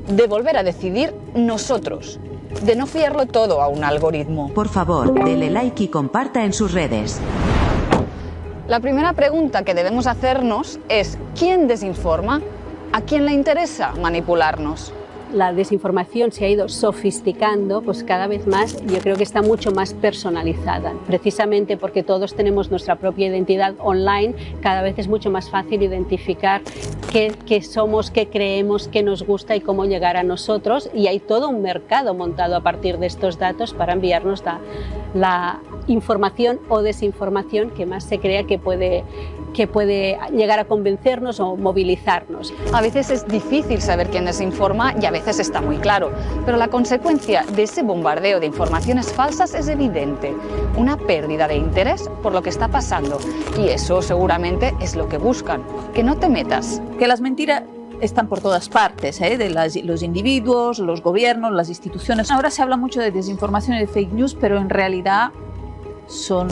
de 0.08 0.26
volver 0.26 0.56
a 0.56 0.62
decidir 0.62 1.14
nosotros, 1.34 2.18
de 2.62 2.76
no 2.76 2.86
fiarlo 2.86 3.26
todo 3.26 3.60
a 3.60 3.68
un 3.68 3.84
algoritmo. 3.84 4.48
Por 4.54 4.70
favor, 4.70 5.12
dele 5.12 5.50
like 5.50 5.82
y 5.84 5.88
comparta 5.88 6.44
en 6.44 6.54
sus 6.54 6.72
redes. 6.72 7.20
La 8.68 8.80
primera 8.80 9.12
pregunta 9.12 9.64
que 9.64 9.74
debemos 9.74 10.06
hacernos 10.06 10.80
es 10.88 11.18
¿quién 11.38 11.68
desinforma? 11.68 12.40
¿A 12.92 13.02
quién 13.02 13.26
le 13.26 13.32
interesa 13.32 13.92
manipularnos? 14.00 14.94
La 15.34 15.52
desinformación 15.52 16.32
se 16.32 16.44
ha 16.44 16.48
ido 16.48 16.68
sofisticando, 16.68 17.82
pues 17.82 18.04
cada 18.04 18.26
vez 18.26 18.46
más 18.46 18.80
yo 18.86 18.98
creo 19.00 19.16
que 19.16 19.24
está 19.24 19.42
mucho 19.42 19.72
más 19.72 19.92
personalizada. 19.92 20.94
Precisamente 21.06 21.76
porque 21.76 22.02
todos 22.02 22.34
tenemos 22.34 22.70
nuestra 22.70 22.96
propia 22.96 23.26
identidad 23.26 23.74
online, 23.78 24.34
cada 24.62 24.82
vez 24.82 24.98
es 24.98 25.08
mucho 25.08 25.30
más 25.30 25.50
fácil 25.50 25.82
identificar 25.82 26.62
qué, 27.12 27.62
somos, 27.62 28.10
qué 28.10 28.28
creemos, 28.28 28.88
qué 28.88 29.02
nos 29.02 29.24
gusta 29.24 29.54
y 29.54 29.60
cómo 29.60 29.84
llegar 29.84 30.16
a 30.16 30.22
nosotros. 30.22 30.90
Y 30.94 31.06
hay 31.06 31.20
todo 31.20 31.48
un 31.48 31.62
mercado 31.62 32.14
montado 32.14 32.56
a 32.56 32.60
partir 32.60 32.98
de 32.98 33.06
estos 33.06 33.38
datos 33.38 33.74
para 33.74 33.92
enviarnos 33.92 34.44
la, 34.44 34.60
la 35.14 35.60
información 35.86 36.60
o 36.68 36.82
desinformación 36.82 37.70
que 37.70 37.86
más 37.86 38.04
se 38.04 38.18
crea 38.18 38.44
que 38.44 38.58
puede, 38.58 39.04
que 39.54 39.66
puede 39.66 40.18
llegar 40.32 40.58
a 40.58 40.66
convencernos 40.66 41.40
o 41.40 41.56
movilizarnos. 41.56 42.52
A 42.72 42.82
veces 42.82 43.08
es 43.10 43.26
difícil 43.26 43.80
saber 43.80 44.10
quién 44.10 44.26
desinforma 44.26 44.94
y 45.00 45.06
a 45.06 45.10
veces 45.10 45.38
está 45.38 45.62
muy 45.62 45.78
claro, 45.78 46.12
pero 46.44 46.58
la 46.58 46.68
consecuencia 46.68 47.44
de 47.54 47.62
ese 47.62 47.82
bombardeo 47.82 48.40
de 48.40 48.46
informaciones 48.46 49.12
falsas 49.12 49.54
es 49.54 49.68
evidente, 49.68 50.34
una 50.76 50.98
pérdida 50.98 51.48
de 51.48 51.56
interés 51.56 52.10
por 52.22 52.32
lo 52.32 52.42
que 52.42 52.50
está 52.50 52.68
pasando 52.68 53.18
y 53.58 53.68
eso 53.68 54.02
seguramente 54.02 54.74
es 54.80 54.96
lo 54.96 55.08
que 55.08 55.16
buscan, 55.16 55.62
que 55.94 56.02
no 56.02 56.16
te 56.16 56.28
metas. 56.28 56.82
Que 56.98 57.06
las 57.06 57.20
mentiras 57.20 57.62
están 58.00 58.28
por 58.28 58.40
todas 58.40 58.68
partes, 58.68 59.20
¿eh? 59.20 59.38
de 59.38 59.50
los 59.50 60.02
individuos, 60.02 60.78
los 60.78 61.02
gobiernos, 61.02 61.52
las 61.52 61.68
instituciones. 61.68 62.30
Ahora 62.30 62.50
se 62.50 62.62
habla 62.62 62.76
mucho 62.76 63.00
de 63.00 63.10
desinformación 63.10 63.76
y 63.76 63.80
de 63.80 63.86
fake 63.86 64.12
news, 64.12 64.34
pero 64.34 64.58
en 64.58 64.68
realidad 64.68 65.30
son, 66.06 66.48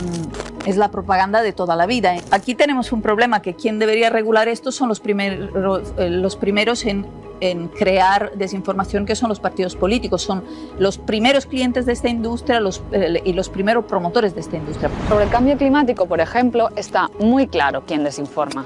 es 0.66 0.76
la 0.76 0.90
propaganda 0.90 1.42
de 1.42 1.52
toda 1.52 1.76
la 1.76 1.86
vida. 1.86 2.14
Aquí 2.30 2.54
tenemos 2.54 2.92
un 2.92 3.02
problema 3.02 3.42
que 3.42 3.54
quien 3.54 3.78
debería 3.78 4.10
regular 4.10 4.48
esto 4.48 4.72
son 4.72 4.88
los, 4.88 5.00
primeros, 5.00 5.92
eh, 5.98 6.10
los 6.10 6.36
primeros 6.36 6.84
en, 6.84 7.06
en, 7.40 7.68
crear 7.68 8.32
desinformación, 8.34 9.06
que 9.06 9.16
son 9.16 9.28
los 9.28 9.40
partidos 9.40 9.76
políticos. 9.76 10.22
Son 10.22 10.44
los 10.78 10.98
primeros 10.98 11.46
clientes 11.46 11.86
de 11.86 11.92
esta 11.92 12.08
industria 12.08 12.60
los, 12.60 12.82
eh, 12.92 13.20
y 13.24 13.32
los 13.32 13.48
primeros 13.48 13.84
promotores 13.84 14.34
de 14.34 14.40
esta 14.40 14.56
industria. 14.56 14.90
Sobre 15.08 15.24
el 15.24 15.30
cambio 15.30 15.56
climático, 15.56 16.06
por 16.06 16.20
ejemplo, 16.20 16.70
está 16.76 17.10
muy 17.18 17.46
claro 17.46 17.84
quién 17.86 18.04
desinforma 18.04 18.64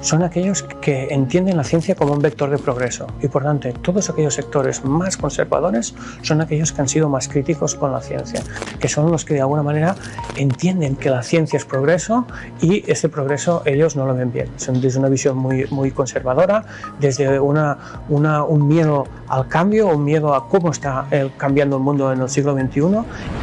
son 0.00 0.22
aquellos 0.22 0.62
que 0.62 1.08
entienden 1.10 1.56
la 1.56 1.64
ciencia 1.64 1.94
como 1.94 2.12
un 2.12 2.20
vector 2.20 2.50
de 2.50 2.58
progreso 2.58 3.06
y 3.22 3.28
por 3.28 3.42
tanto 3.42 3.72
todos 3.72 4.10
aquellos 4.10 4.34
sectores 4.34 4.84
más 4.84 5.16
conservadores 5.16 5.94
son 6.22 6.40
aquellos 6.40 6.72
que 6.72 6.80
han 6.80 6.88
sido 6.88 7.08
más 7.08 7.28
críticos 7.28 7.74
con 7.74 7.92
la 7.92 8.00
ciencia, 8.00 8.42
que 8.78 8.88
son 8.88 9.10
los 9.10 9.24
que 9.24 9.34
de 9.34 9.40
alguna 9.40 9.62
manera 9.62 9.96
entienden 10.36 10.96
que 10.96 11.10
la 11.10 11.22
ciencia 11.22 11.56
es 11.56 11.64
progreso 11.64 12.26
y 12.60 12.88
ese 12.90 13.08
progreso 13.08 13.62
ellos 13.64 13.96
no 13.96 14.06
lo 14.06 14.14
ven 14.14 14.32
bien. 14.32 14.48
Son 14.56 14.80
desde 14.80 14.98
una 14.98 15.08
visión 15.08 15.36
muy, 15.36 15.90
conservadora, 15.90 16.64
desde 17.00 17.40
un 17.40 18.68
miedo 18.68 19.06
al 19.28 19.48
cambio, 19.48 19.88
un 19.88 20.04
miedo 20.04 20.34
a 20.34 20.48
cómo 20.48 20.70
está 20.70 21.06
cambiando 21.36 21.76
el 21.76 21.82
mundo 21.82 22.12
en 22.12 22.20
el 22.20 22.28
siglo 22.28 22.54
XXI. 22.54 22.80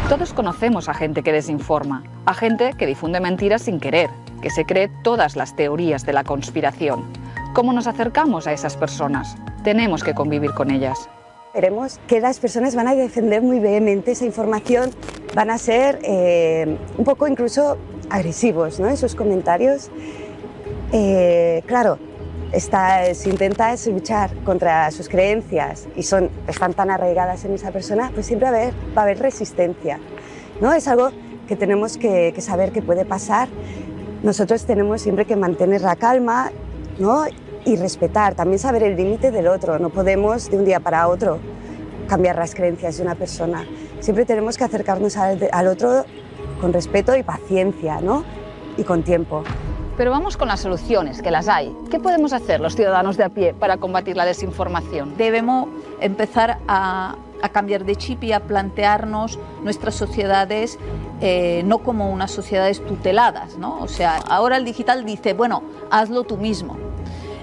Todos 0.09 0.33
conocemos 0.33 0.89
a 0.89 0.93
gente 0.93 1.23
que 1.23 1.31
desinforma, 1.31 2.03
a 2.25 2.33
gente 2.33 2.73
que 2.77 2.85
difunde 2.85 3.19
mentiras 3.19 3.63
sin 3.63 3.79
querer 3.79 4.09
que 4.43 4.50
se 4.50 4.65
cree 4.65 4.89
todas 5.03 5.38
las 5.38 5.55
teorías 5.55 6.05
de 6.05 6.12
la 6.12 6.25
conspiración. 6.25 7.05
¿Cómo 7.55 7.71
nos 7.71 7.88
acercamos 7.88 8.45
a 8.45 8.51
esas 8.51 8.75
personas? 8.75 9.38
Tenemos 9.63 10.03
que 10.03 10.13
convivir 10.13 10.51
con 10.53 10.69
ellas. 10.69 11.09
Veremos 11.53 12.00
que 12.07 12.19
las 12.19 12.39
personas 12.39 12.75
van 12.75 12.89
a 12.89 12.93
defender 12.93 13.41
muy 13.41 13.59
vehemente 13.59 14.12
esa 14.12 14.25
información, 14.25 14.91
van 15.33 15.50
a 15.50 15.57
ser 15.57 16.00
eh, 16.03 16.77
un 16.97 17.05
poco 17.05 17.27
incluso 17.27 17.77
agresivos 18.09 18.81
¿no? 18.81 18.89
en 18.89 18.97
sus 18.97 19.15
comentarios. 19.15 19.89
Eh, 20.91 21.63
claro, 21.65 21.97
está, 22.51 23.13
si 23.13 23.29
intentas 23.29 23.88
luchar 23.88 24.33
contra 24.43 24.91
sus 24.91 25.07
creencias 25.07 25.88
y 25.95 26.03
son, 26.03 26.29
están 26.50 26.73
tan 26.73 26.91
arraigadas 26.91 27.45
en 27.45 27.53
esa 27.53 27.71
persona, 27.71 28.12
pues 28.13 28.25
siempre 28.25 28.50
va 28.50 28.57
a 28.57 28.62
haber, 28.62 28.73
va 28.97 29.01
a 29.03 29.05
haber 29.05 29.19
resistencia. 29.19 30.00
¿no? 30.59 30.73
Es 30.73 30.88
algo 30.89 31.12
que 31.47 31.55
tenemos 31.55 31.97
que, 31.97 32.33
que 32.33 32.41
saber 32.41 32.71
que 32.71 32.81
puede 32.81 33.05
pasar. 33.05 33.47
Nosotros 34.24 34.63
tenemos 34.65 35.01
siempre 35.01 35.25
que 35.25 35.36
mantener 35.36 35.82
la 35.82 35.98
calma 35.98 36.50
¿no? 36.98 37.25
y 37.65 37.75
respetar, 37.75 38.36
también 38.36 38.58
saber 38.58 38.84
el 38.84 38.96
límite 38.96 39.32
del 39.32 39.48
otro. 39.48 39.80
No 39.80 39.89
podemos 39.89 40.50
de 40.50 40.58
un 40.58 40.63
día 40.63 40.80
para 40.80 41.10
otro 41.10 41.39
cambiar 42.08 42.38
las 42.38 42.56
creencias 42.56 42.96
de 42.98 43.03
una 43.03 43.15
persona. 43.15 43.65
Siempre 44.00 44.25
tenemos 44.25 44.58
que 44.58 44.63
acercarnos 44.63 45.18
al, 45.18 45.50
al 45.51 45.68
otro 45.68 46.06
con 46.62 46.72
respeto 46.72 47.13
y 47.18 47.24
paciencia 47.24 48.00
¿no? 48.00 48.24
y 48.77 48.84
con 48.84 49.03
tiempo. 49.03 49.44
Pero 49.98 50.10
vamos 50.10 50.38
con 50.38 50.48
las 50.48 50.62
soluciones, 50.62 51.22
que 51.22 51.30
las 51.30 51.50
hay. 51.50 51.75
¿Qué 51.92 52.00
podemos 52.00 52.32
hacer 52.32 52.62
los 52.62 52.77
ciudadanos 52.77 53.18
de 53.18 53.25
a 53.25 53.30
pie 53.30 53.53
para 53.53 53.75
combatir 53.75 54.15
la 54.15 54.25
desinformación? 54.25 55.18
Debemos 55.18 55.68
empezar 56.00 56.60
a, 56.68 57.15
a 57.43 57.50
cambiar 57.50 57.83
de 57.83 57.97
chip 57.97 58.23
y 58.23 58.31
a 58.31 58.39
plantearnos 58.39 59.38
nuestras 59.63 59.95
sociedades 59.95 60.79
eh, 61.19 61.62
no 61.65 61.79
como 61.79 62.09
unas 62.09 62.31
sociedades 62.31 62.83
tuteladas. 62.83 63.57
¿no? 63.57 63.81
O 63.81 63.88
sea, 63.89 64.15
ahora 64.29 64.55
el 64.55 64.63
digital 64.63 65.03
dice, 65.03 65.33
bueno, 65.33 65.62
hazlo 65.91 66.23
tú 66.23 66.38
mismo. 66.38 66.77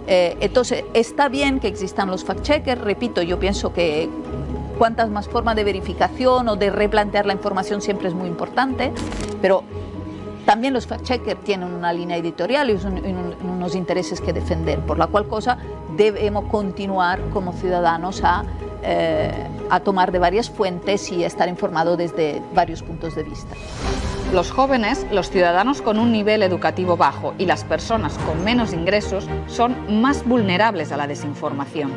Eh, 0.06 0.38
entonces, 0.40 0.84
está 0.94 1.28
bien 1.28 1.60
que 1.60 1.68
existan 1.68 2.08
los 2.08 2.26
fact-checkers, 2.26 2.80
repito, 2.80 3.20
yo 3.20 3.38
pienso 3.38 3.74
que 3.74 4.08
cuantas 4.78 5.10
más 5.10 5.28
formas 5.28 5.54
de 5.54 5.64
verificación 5.64 6.48
o 6.48 6.56
de 6.56 6.70
replantear 6.70 7.26
la 7.26 7.34
información 7.34 7.82
siempre 7.82 8.08
es 8.08 8.14
muy 8.14 8.26
importante, 8.26 8.92
pero 9.42 9.64
también 10.46 10.72
los 10.72 10.88
fact-checkers 10.88 11.44
tienen 11.44 11.74
una 11.74 11.92
línea 11.92 12.16
editorial 12.16 12.70
y 12.70 12.78
unos 13.44 13.74
intereses 13.74 14.22
que 14.22 14.32
defender, 14.32 14.80
por 14.80 14.98
la 14.98 15.08
cual 15.08 15.28
cosa 15.28 15.58
debemos 16.00 16.46
continuar 16.46 17.20
como 17.30 17.52
ciudadanos 17.52 18.22
a, 18.24 18.44
eh, 18.82 19.30
a 19.68 19.80
tomar 19.80 20.12
de 20.12 20.18
varias 20.18 20.48
fuentes 20.48 21.12
y 21.12 21.24
estar 21.24 21.46
informados 21.48 21.98
desde 21.98 22.42
varios 22.54 22.82
puntos 22.82 23.14
de 23.14 23.22
vista. 23.22 23.54
Los 24.32 24.50
jóvenes, 24.50 25.06
los 25.12 25.28
ciudadanos 25.28 25.82
con 25.82 25.98
un 25.98 26.10
nivel 26.10 26.42
educativo 26.42 26.96
bajo 26.96 27.34
y 27.36 27.44
las 27.44 27.64
personas 27.64 28.16
con 28.18 28.42
menos 28.44 28.72
ingresos 28.72 29.28
son 29.46 30.00
más 30.00 30.26
vulnerables 30.26 30.90
a 30.90 30.96
la 30.96 31.06
desinformación. 31.06 31.90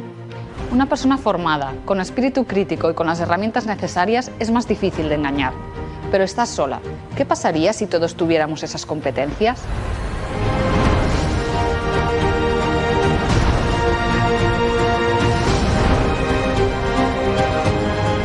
Una 0.72 0.88
persona 0.88 1.18
formada, 1.18 1.74
con 1.86 2.02
espíritu 2.02 2.46
crítico 2.46 2.90
y 2.90 2.94
con 2.96 3.08
las 3.08 3.22
herramientas 3.22 3.66
necesarias 3.66 4.32
es 4.40 4.52
más 4.52 4.68
difícil 4.68 5.08
de 5.08 5.16
engañar. 5.16 5.54
Pero 6.12 6.26
estás 6.26 6.50
sola. 6.50 6.82
¿Qué 7.16 7.26
pasaría 7.26 7.72
si 7.72 7.88
todos 7.88 8.16
tuviéramos 8.16 8.64
esas 8.64 8.86
competencias? 8.86 9.62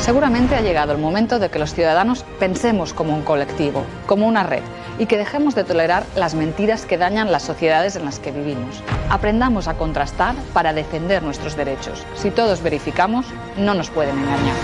Seguramente 0.09 0.55
ha 0.55 0.63
llegado 0.63 0.93
el 0.93 0.99
momento 0.99 1.39
de 1.39 1.51
que 1.51 1.59
los 1.59 1.75
ciudadanos 1.75 2.25
pensemos 2.39 2.95
como 2.95 3.15
un 3.15 3.21
colectivo, 3.21 3.85
como 4.07 4.27
una 4.27 4.43
red, 4.43 4.63
y 4.99 5.05
que 5.05 5.19
dejemos 5.19 5.55
de 5.55 5.65
tolerar 5.65 6.07
las 6.17 6.35
mentiras 6.35 6.87
que 6.87 6.97
dañan 6.97 7.31
las 7.31 7.43
sociedades 7.43 7.95
en 7.95 8.07
las 8.07 8.19
que 8.19 8.33
vivimos. 8.33 8.83
Aprendamos 9.11 9.69
a 9.69 9.75
contrastar 9.75 10.35
para 10.55 10.73
defender 10.73 11.23
nuestros 11.23 11.57
derechos. 11.59 12.07
Si 12.15 12.31
todos 12.31 12.63
verificamos, 12.63 13.27
no 13.59 13.75
nos 13.75 13.91
pueden 13.91 14.19
engañar. 14.19 14.57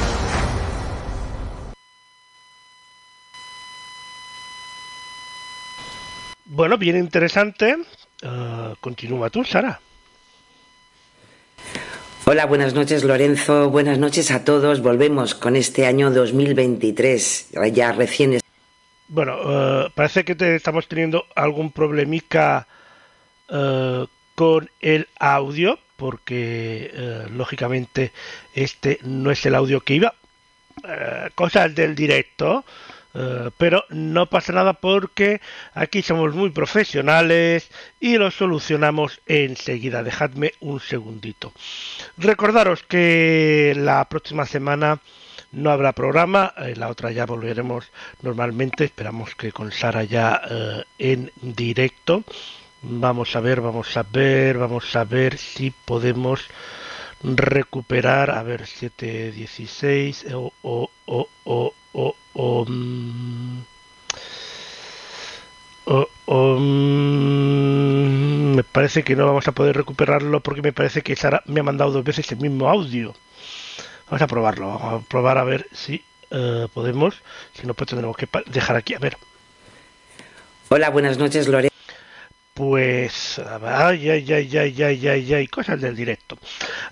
Bueno, 6.47 6.79
bien 6.79 6.97
interesante. 6.97 7.77
Uh, 8.23 8.77
continúa 8.81 9.29
tú, 9.29 9.45
Sara. 9.45 9.79
Hola, 12.27 12.47
buenas 12.47 12.73
noches 12.73 13.05
Lorenzo, 13.05 13.69
buenas 13.69 13.99
noches 13.99 14.31
a 14.31 14.45
todos. 14.45 14.81
Volvemos 14.81 15.35
con 15.35 15.57
este 15.57 15.85
año 15.85 16.11
2023, 16.11 17.51
ya 17.71 17.93
recién. 17.93 18.41
Bueno, 19.09 19.37
uh, 19.43 19.91
parece 19.95 20.25
que 20.25 20.35
estamos 20.57 20.89
teniendo 20.89 21.27
algún 21.37 21.71
problemica 21.71 22.67
uh, 23.51 24.07
con 24.35 24.71
el 24.81 25.07
audio, 25.19 25.79
porque 25.97 26.91
uh, 26.97 27.31
lógicamente 27.31 28.11
este 28.55 28.99
no 29.03 29.31
es 29.31 29.45
el 29.45 29.55
audio 29.55 29.83
que 29.83 29.95
iba. 29.95 30.15
cosas 31.35 31.75
del 31.75 31.95
directo. 31.95 32.65
Uh, 33.15 33.51
pero 33.59 33.85
no 33.91 34.27
pasa 34.27 34.53
nada 34.53 34.73
porque 34.73 35.41
aquí 35.73 36.03
somos 36.03 36.35
muy 36.35 36.51
profesionales 36.51 37.71
y 38.01 38.19
lo 38.19 38.33
solucionamos 38.33 39.21
enseguida. 39.27 40.03
Dejadme 40.03 40.53
un 40.59 40.81
segundito. 40.81 41.53
Recordaros 42.19 42.83
que 42.83 43.73
la 43.77 44.05
próxima 44.09 44.47
semana 44.47 44.99
no 45.53 45.71
habrá 45.71 45.93
programa, 45.93 46.53
en 46.57 46.81
la 46.81 46.89
otra 46.89 47.13
ya 47.13 47.25
volveremos 47.25 47.93
normalmente, 48.23 48.85
esperamos 48.85 49.37
que 49.37 49.53
con 49.53 49.71
Sara 49.71 50.03
ya 50.03 50.43
uh, 50.51 50.83
en 50.99 51.31
directo. 51.41 52.25
Vamos 52.83 53.37
a 53.37 53.41
ver, 53.41 53.61
vamos 53.61 53.97
a 53.97 54.03
ver, 54.03 54.59
vamos 54.59 54.95
a 54.97 55.05
ver 55.05 55.39
si 55.39 55.71
podemos 55.71 56.49
recuperar, 57.23 58.31
a 58.31 58.43
ver, 58.43 58.67
716 58.67 60.27
o, 60.35 60.53
o, 60.63 60.91
o, 61.07 61.29
o 61.45 61.75
o, 61.95 62.15
o, 62.35 62.67
o, 65.87 66.09
o 66.27 66.59
me 68.55 68.63
parece 68.65 69.03
que 69.03 69.17
no 69.17 69.27
vamos 69.27 69.49
a 69.49 69.53
poder 69.53 69.77
recuperarlo 69.77 70.41
porque 70.41 70.63
me 70.63 70.73
parece 70.73 71.03
que 71.03 71.17
Sara 71.17 71.43
me 71.47 71.61
ha 71.61 71.63
mandado 71.63 71.93
dos 71.93 72.05
veces 72.05 72.31
el 72.33 72.39
mismo 72.39 72.69
audio. 72.69 73.15
Vamos 74.07 74.23
a 74.23 74.27
probarlo, 74.27 74.67
vamos 74.69 75.03
a 75.03 75.09
probar 75.09 75.39
a 75.39 75.45
ver 75.45 75.67
si 75.73 76.05
uh, 76.31 76.69
podemos. 76.69 77.23
Si 77.55 77.67
no, 77.67 77.75
pues 77.75 77.89
tendremos 77.89 78.17
que 78.17 78.29
dejar 78.47 78.77
aquí. 78.77 78.95
A 78.95 78.99
ver. 78.99 79.17
Hola, 80.69 80.91
buenas 80.91 81.17
noches, 81.19 81.49
Lore. 81.49 81.74
Pues, 82.55 83.41
ay, 83.65 84.11
ay, 84.11 84.33
ay, 84.33 84.57
ay, 84.57 84.83
ay, 84.83 85.09
ay, 85.09 85.35
ay, 85.35 85.47
cosas 85.49 85.81
del 85.81 85.97
directo. 85.97 86.39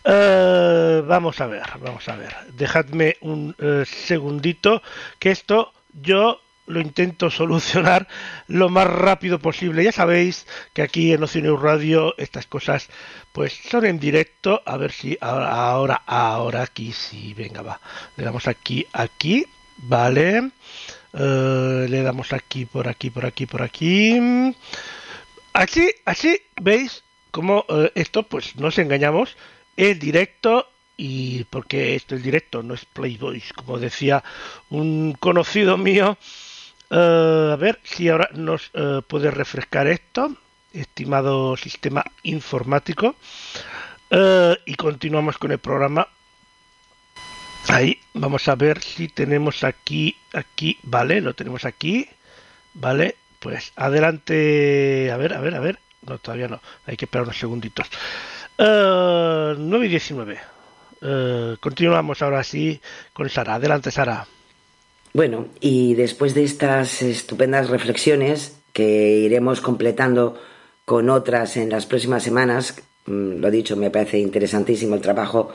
Uh, 0.05 1.07
vamos 1.07 1.40
a 1.40 1.46
ver, 1.46 1.62
vamos 1.81 2.09
a 2.09 2.16
ver. 2.16 2.35
Dejadme 2.55 3.16
un 3.20 3.55
uh, 3.61 3.85
segundito, 3.85 4.83
que 5.20 5.31
esto 5.31 5.72
yo 5.92 6.40
lo 6.66 6.81
intento 6.81 7.31
solucionar 7.31 8.09
lo 8.48 8.70
más 8.70 8.88
rápido 8.88 9.38
posible. 9.38 9.85
Ya 9.85 9.92
sabéis 9.92 10.48
que 10.72 10.83
aquí 10.83 11.12
en 11.12 11.22
Oceanus 11.22 11.62
Radio 11.62 12.14
estas 12.18 12.46
cosas 12.46 12.88
pues 13.33 13.53
son 13.70 13.87
en 13.87 14.01
directo. 14.01 14.62
A 14.66 14.77
ver 14.77 14.90
si 14.90 15.16
ahora, 15.20 15.51
ahora, 15.51 16.03
ahora 16.07 16.62
aquí 16.62 16.92
sí, 16.92 17.35
venga, 17.35 17.62
va. 17.62 17.81
Le 18.16 18.25
damos 18.25 18.48
aquí, 18.48 18.85
aquí, 18.92 19.46
vale. 19.77 20.51
Uh, 21.12 21.87
le 21.88 22.03
damos 22.03 22.33
aquí, 22.33 22.64
por 22.64 22.88
aquí, 22.88 23.11
por 23.11 23.27
aquí, 23.27 23.46
por 23.46 23.62
aquí. 23.62 24.55
Así, 25.53 25.95
así 26.05 26.41
veis 26.61 27.05
como 27.31 27.65
uh, 27.69 27.88
esto, 27.95 28.23
pues 28.23 28.57
nos 28.57 28.79
engañamos, 28.79 29.37
el 29.77 29.99
directo 29.99 30.69
y 30.97 31.45
porque 31.45 31.95
esto 31.95 32.15
el 32.15 32.23
directo 32.23 32.62
no 32.62 32.75
es 32.75 32.85
Playboy, 32.85 33.43
como 33.57 33.79
decía 33.79 34.23
un 34.71 35.15
conocido 35.15 35.77
mío. 35.77 36.17
Uh, 36.91 37.53
a 37.53 37.57
ver 37.57 37.81
si 37.85 38.09
ahora 38.09 38.29
nos 38.35 38.71
uh, 38.75 39.03
puede 39.03 39.31
refrescar 39.31 39.87
esto, 39.87 40.37
estimado 40.73 41.57
sistema 41.57 42.05
informático. 42.23 43.17
y 44.67 44.75
continuamos 44.75 45.38
con 45.38 45.53
el 45.53 45.59
programa. 45.59 46.07
Ahí 47.69 47.99
vamos 48.12 48.47
a 48.49 48.55
ver 48.55 48.83
si 48.83 49.09
tenemos 49.09 49.65
aquí, 49.65 50.17
aquí, 50.35 50.79
vale, 50.83 51.23
lo 51.23 51.33
tenemos 51.33 51.65
aquí, 51.65 52.07
vale, 52.75 53.17
pues 53.42 53.72
adelante, 53.74 55.11
a 55.11 55.16
ver, 55.16 55.35
a 55.35 55.40
ver, 55.40 55.55
a 55.57 55.61
ver. 55.61 55.78
No, 56.07 56.18
todavía 56.18 56.48
no. 56.48 56.61
Hay 56.87 56.96
que 56.96 57.07
esperar 57.07 57.24
unos 57.24 57.38
segunditos. 57.38 57.88
Uh, 58.59 59.55
9 59.59 59.87
y 59.87 59.88
19. 59.88 60.38
Uh, 61.02 61.57
continuamos 61.59 62.22
ahora 62.22 62.44
sí 62.44 62.81
con 63.12 63.28
Sara. 63.28 63.55
Adelante, 63.55 63.90
Sara. 63.90 64.26
Bueno, 65.12 65.48
y 65.61 65.94
después 65.94 66.35
de 66.35 66.44
estas 66.44 67.02
estupendas 67.02 67.68
reflexiones 67.68 68.57
que 68.72 69.18
iremos 69.18 69.61
completando 69.61 70.40
con 70.85 71.11
otras 71.11 71.57
en 71.57 71.70
las 71.70 71.87
próximas 71.87 72.22
semanas, 72.22 72.81
mmm, 73.07 73.40
lo 73.40 73.50
dicho, 73.50 73.76
me 73.76 73.90
parece 73.90 74.18
interesantísimo 74.18 74.94
el 74.94 75.00
trabajo 75.00 75.52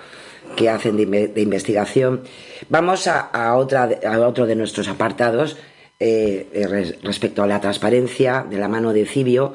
que 0.56 0.70
hacen 0.70 0.98
de, 0.98 1.28
de 1.28 1.42
investigación. 1.42 2.24
Vamos 2.70 3.08
a, 3.08 3.20
a, 3.20 3.56
otra, 3.56 3.90
a 4.06 4.20
otro 4.20 4.46
de 4.46 4.56
nuestros 4.56 4.88
apartados 4.88 5.58
eh, 6.00 6.48
eh, 6.54 6.96
respecto 7.02 7.42
a 7.42 7.48
la 7.48 7.60
transparencia 7.60 8.46
de 8.48 8.58
la 8.58 8.68
mano 8.68 8.94
de 8.94 9.06
Cibio, 9.06 9.54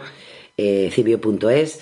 eh, 0.57 0.91
cibio.es. 0.93 1.81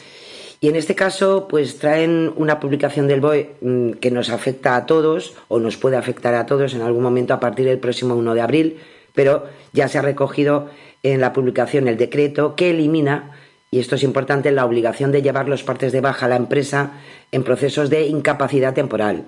Y 0.60 0.68
en 0.68 0.76
este 0.76 0.94
caso, 0.94 1.48
pues 1.48 1.78
traen 1.78 2.30
una 2.36 2.60
publicación 2.60 3.08
del 3.08 3.22
BOE 3.22 3.54
mm, 3.62 3.92
que 3.92 4.10
nos 4.10 4.28
afecta 4.28 4.76
a 4.76 4.84
todos 4.84 5.34
o 5.48 5.58
nos 5.58 5.78
puede 5.78 5.96
afectar 5.96 6.34
a 6.34 6.44
todos 6.44 6.74
en 6.74 6.82
algún 6.82 7.02
momento 7.02 7.32
a 7.32 7.40
partir 7.40 7.64
del 7.64 7.78
próximo 7.78 8.14
1 8.14 8.34
de 8.34 8.40
abril, 8.42 8.78
pero 9.14 9.46
ya 9.72 9.88
se 9.88 9.96
ha 9.96 10.02
recogido 10.02 10.68
en 11.02 11.20
la 11.22 11.32
publicación 11.32 11.88
el 11.88 11.96
decreto 11.96 12.54
que 12.54 12.70
elimina, 12.70 13.38
y 13.70 13.78
esto 13.78 13.94
es 13.94 14.02
importante, 14.02 14.52
la 14.52 14.66
obligación 14.66 15.10
de 15.10 15.22
llevar 15.22 15.48
los 15.48 15.62
partes 15.62 15.92
de 15.92 16.02
baja 16.02 16.26
a 16.26 16.28
la 16.28 16.36
empresa 16.36 17.00
en 17.32 17.44
procesos 17.44 17.88
de 17.88 18.06
incapacidad 18.06 18.74
temporal. 18.74 19.24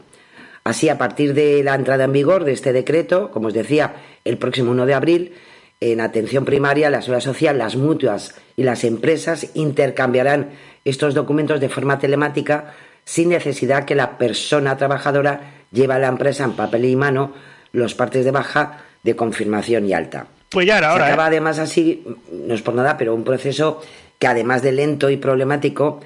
Así, 0.65 0.89
a 0.89 0.99
partir 0.99 1.35
de 1.35 1.63
la 1.65 1.75
entrada 1.75 2.05
en 2.05 2.13
vigor 2.13 2.45
de 2.45 2.53
este 2.53 2.73
decreto, 2.73 3.31
como 3.31 3.49
os 3.49 3.55
decía, 3.55 3.95
el 4.25 4.39
próximo 4.39 4.71
1 4.71 4.87
de 4.87 4.95
abril, 4.95 5.35
en 5.81 6.01
atención 6.01 6.45
primaria, 6.45 6.91
la 6.91 7.03
seguridad 7.03 7.25
social, 7.25 7.59
las 7.59 7.75
mutuas 7.75 8.37
y 8.57 8.63
las 8.63 8.85
empresas 8.85 9.49
intercambiarán 9.55 10.51
estos 10.85 11.15
documentos 11.15 11.59
de 11.61 11.69
forma 11.69 11.99
telemática 11.99 12.75
sin 13.05 13.31
necesidad 13.31 13.85
que 13.85 13.97
la 13.97 14.17
persona 14.19 14.77
trabajadora 14.77 15.55
lleve 15.73 15.95
a 15.95 15.99
la 15.99 16.07
empresa 16.07 16.45
en 16.45 16.53
papel 16.53 16.85
y 16.85 16.95
mano 16.95 17.33
los 17.73 17.95
partes 17.95 18.25
de 18.25 18.31
baja 18.31 18.85
de 19.03 19.17
confirmación 19.17 19.87
y 19.89 19.93
alta. 19.95 20.27
Pues 20.51 20.67
ya 20.67 20.79
era 20.79 20.89
Se 20.89 20.93
ahora. 20.93 21.07
acaba 21.07 21.25
¿eh? 21.25 21.27
además 21.29 21.59
así, 21.59 22.05
no 22.31 22.55
es 22.55 22.63
por 22.63 22.75
nada, 22.75 22.97
pero 22.97 23.15
un 23.15 23.25
proceso 23.25 23.81
que 24.21 24.29
además 24.29 24.63
de 24.63 24.71
lento 24.71 25.11
y 25.11 25.17
problemático, 25.17 25.99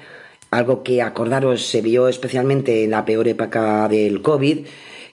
algo 0.51 0.83
que 0.83 1.01
acordaros 1.01 1.65
se 1.65 1.81
vio 1.81 2.07
especialmente 2.07 2.83
en 2.83 2.91
la 2.91 3.05
peor 3.05 3.27
época 3.27 3.87
del 3.87 4.21
COVID, 4.21 4.65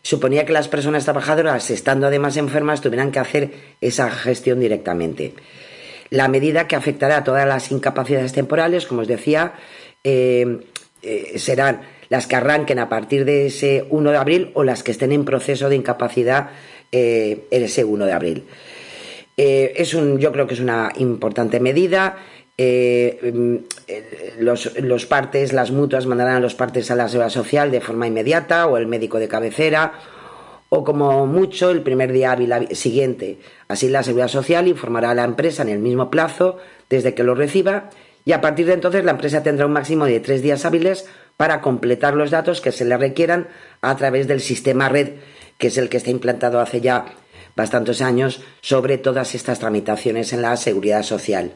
suponía 0.03 0.45
que 0.45 0.53
las 0.53 0.69
personas 0.69 1.05
trabajadoras, 1.05 1.71
estando 1.71 2.07
además 2.07 2.37
enfermas, 2.37 2.81
tuvieran 2.81 3.11
que 3.11 3.19
hacer 3.19 3.51
esa 3.81 4.11
gestión 4.11 4.61
directamente. 4.61 5.35
La 6.11 6.29
medida 6.29 6.69
que 6.69 6.77
afectará 6.77 7.19
a 7.19 7.25
todas 7.25 7.47
las 7.47 7.73
incapacidades 7.73 8.33
temporales, 8.33 8.87
como 8.87 9.03
os 9.03 9.09
decía, 9.09 9.55
eh, 10.05 10.61
eh, 11.03 11.39
serán 11.39 11.81
las 12.09 12.27
que 12.27 12.37
arranquen 12.37 12.79
a 12.79 12.89
partir 12.89 13.25
de 13.25 13.47
ese 13.47 13.87
1 13.91 14.11
de 14.11 14.17
abril 14.17 14.51
o 14.55 14.63
las 14.63 14.83
que 14.83 14.93
estén 14.93 15.13
en 15.13 15.25
proceso 15.25 15.69
de 15.69 15.77
incapacidad 15.77 16.51
eh, 16.93 17.47
ese 17.51 17.85
1 17.85 18.07
de 18.07 18.13
abril. 18.13 18.45
Eh, 19.37 19.73
es 19.77 19.95
un, 19.95 20.19
yo 20.19 20.31
creo 20.31 20.47
que 20.47 20.55
es 20.55 20.61
una 20.61 20.93
importante 20.97 21.59
medida. 21.59 22.17
Eh, 22.57 23.33
mm, 23.35 23.57
eh, 23.89 24.35
los, 24.39 24.79
los 24.81 25.07
partes, 25.07 25.53
las 25.53 25.73
mutuas 25.73 26.07
mandarán 26.07 26.37
a 26.37 26.41
los 26.41 26.55
partes 26.55 26.91
a 26.91 26.95
la 26.95 27.09
seguridad 27.09 27.31
social 27.31 27.71
de 27.71 27.81
forma 27.81 28.07
inmediata 28.07 28.67
o 28.69 28.77
el 28.77 28.87
médico 28.87 29.19
de 29.19 29.27
cabecera 29.27 29.93
o 30.69 30.85
como 30.85 31.27
mucho 31.27 31.71
el 31.71 31.83
primer 31.83 32.13
día 32.13 32.33
hábil 32.33 32.53
hábil 32.53 32.77
siguiente. 32.77 33.39
Así 33.69 33.89
la 33.89 34.03
seguridad 34.03 34.29
social 34.29 34.69
informará 34.69 35.11
a 35.11 35.15
la 35.15 35.25
empresa 35.25 35.63
en 35.63 35.69
el 35.69 35.79
mismo 35.81 36.11
plazo 36.11 36.59
desde 36.89 37.15
que 37.15 37.25
lo 37.25 37.35
reciba 37.35 37.91
y 38.25 38.33
a 38.33 38.41
partir 38.41 38.67
de 38.67 38.75
entonces 38.75 39.05
la 39.05 39.13
empresa 39.13 39.43
tendrá 39.43 39.67
un 39.67 39.73
máximo 39.73 40.07
de 40.07 40.21
tres 40.21 40.43
días 40.43 40.65
hábiles 40.65 41.07
para 41.37 41.61
completar 41.61 42.15
los 42.15 42.31
datos 42.31 42.61
que 42.61 42.73
se 42.73 42.85
le 42.85 42.97
requieran 42.97 43.49
a 43.83 43.97
través 43.97 44.29
del 44.29 44.41
sistema 44.41 44.89
red, 44.89 45.15
que 45.59 45.67
es 45.67 45.79
el 45.79 45.89
que 45.89 45.97
está 45.97 46.11
implantado 46.11 46.61
hace 46.61 46.81
ya 46.81 47.07
bastantes 47.57 48.01
años 48.01 48.43
sobre 48.61 48.99
todas 48.99 49.35
estas 49.35 49.59
tramitaciones 49.59 50.33
en 50.33 50.43
la 50.43 50.57
seguridad 50.57 51.03
social. 51.03 51.53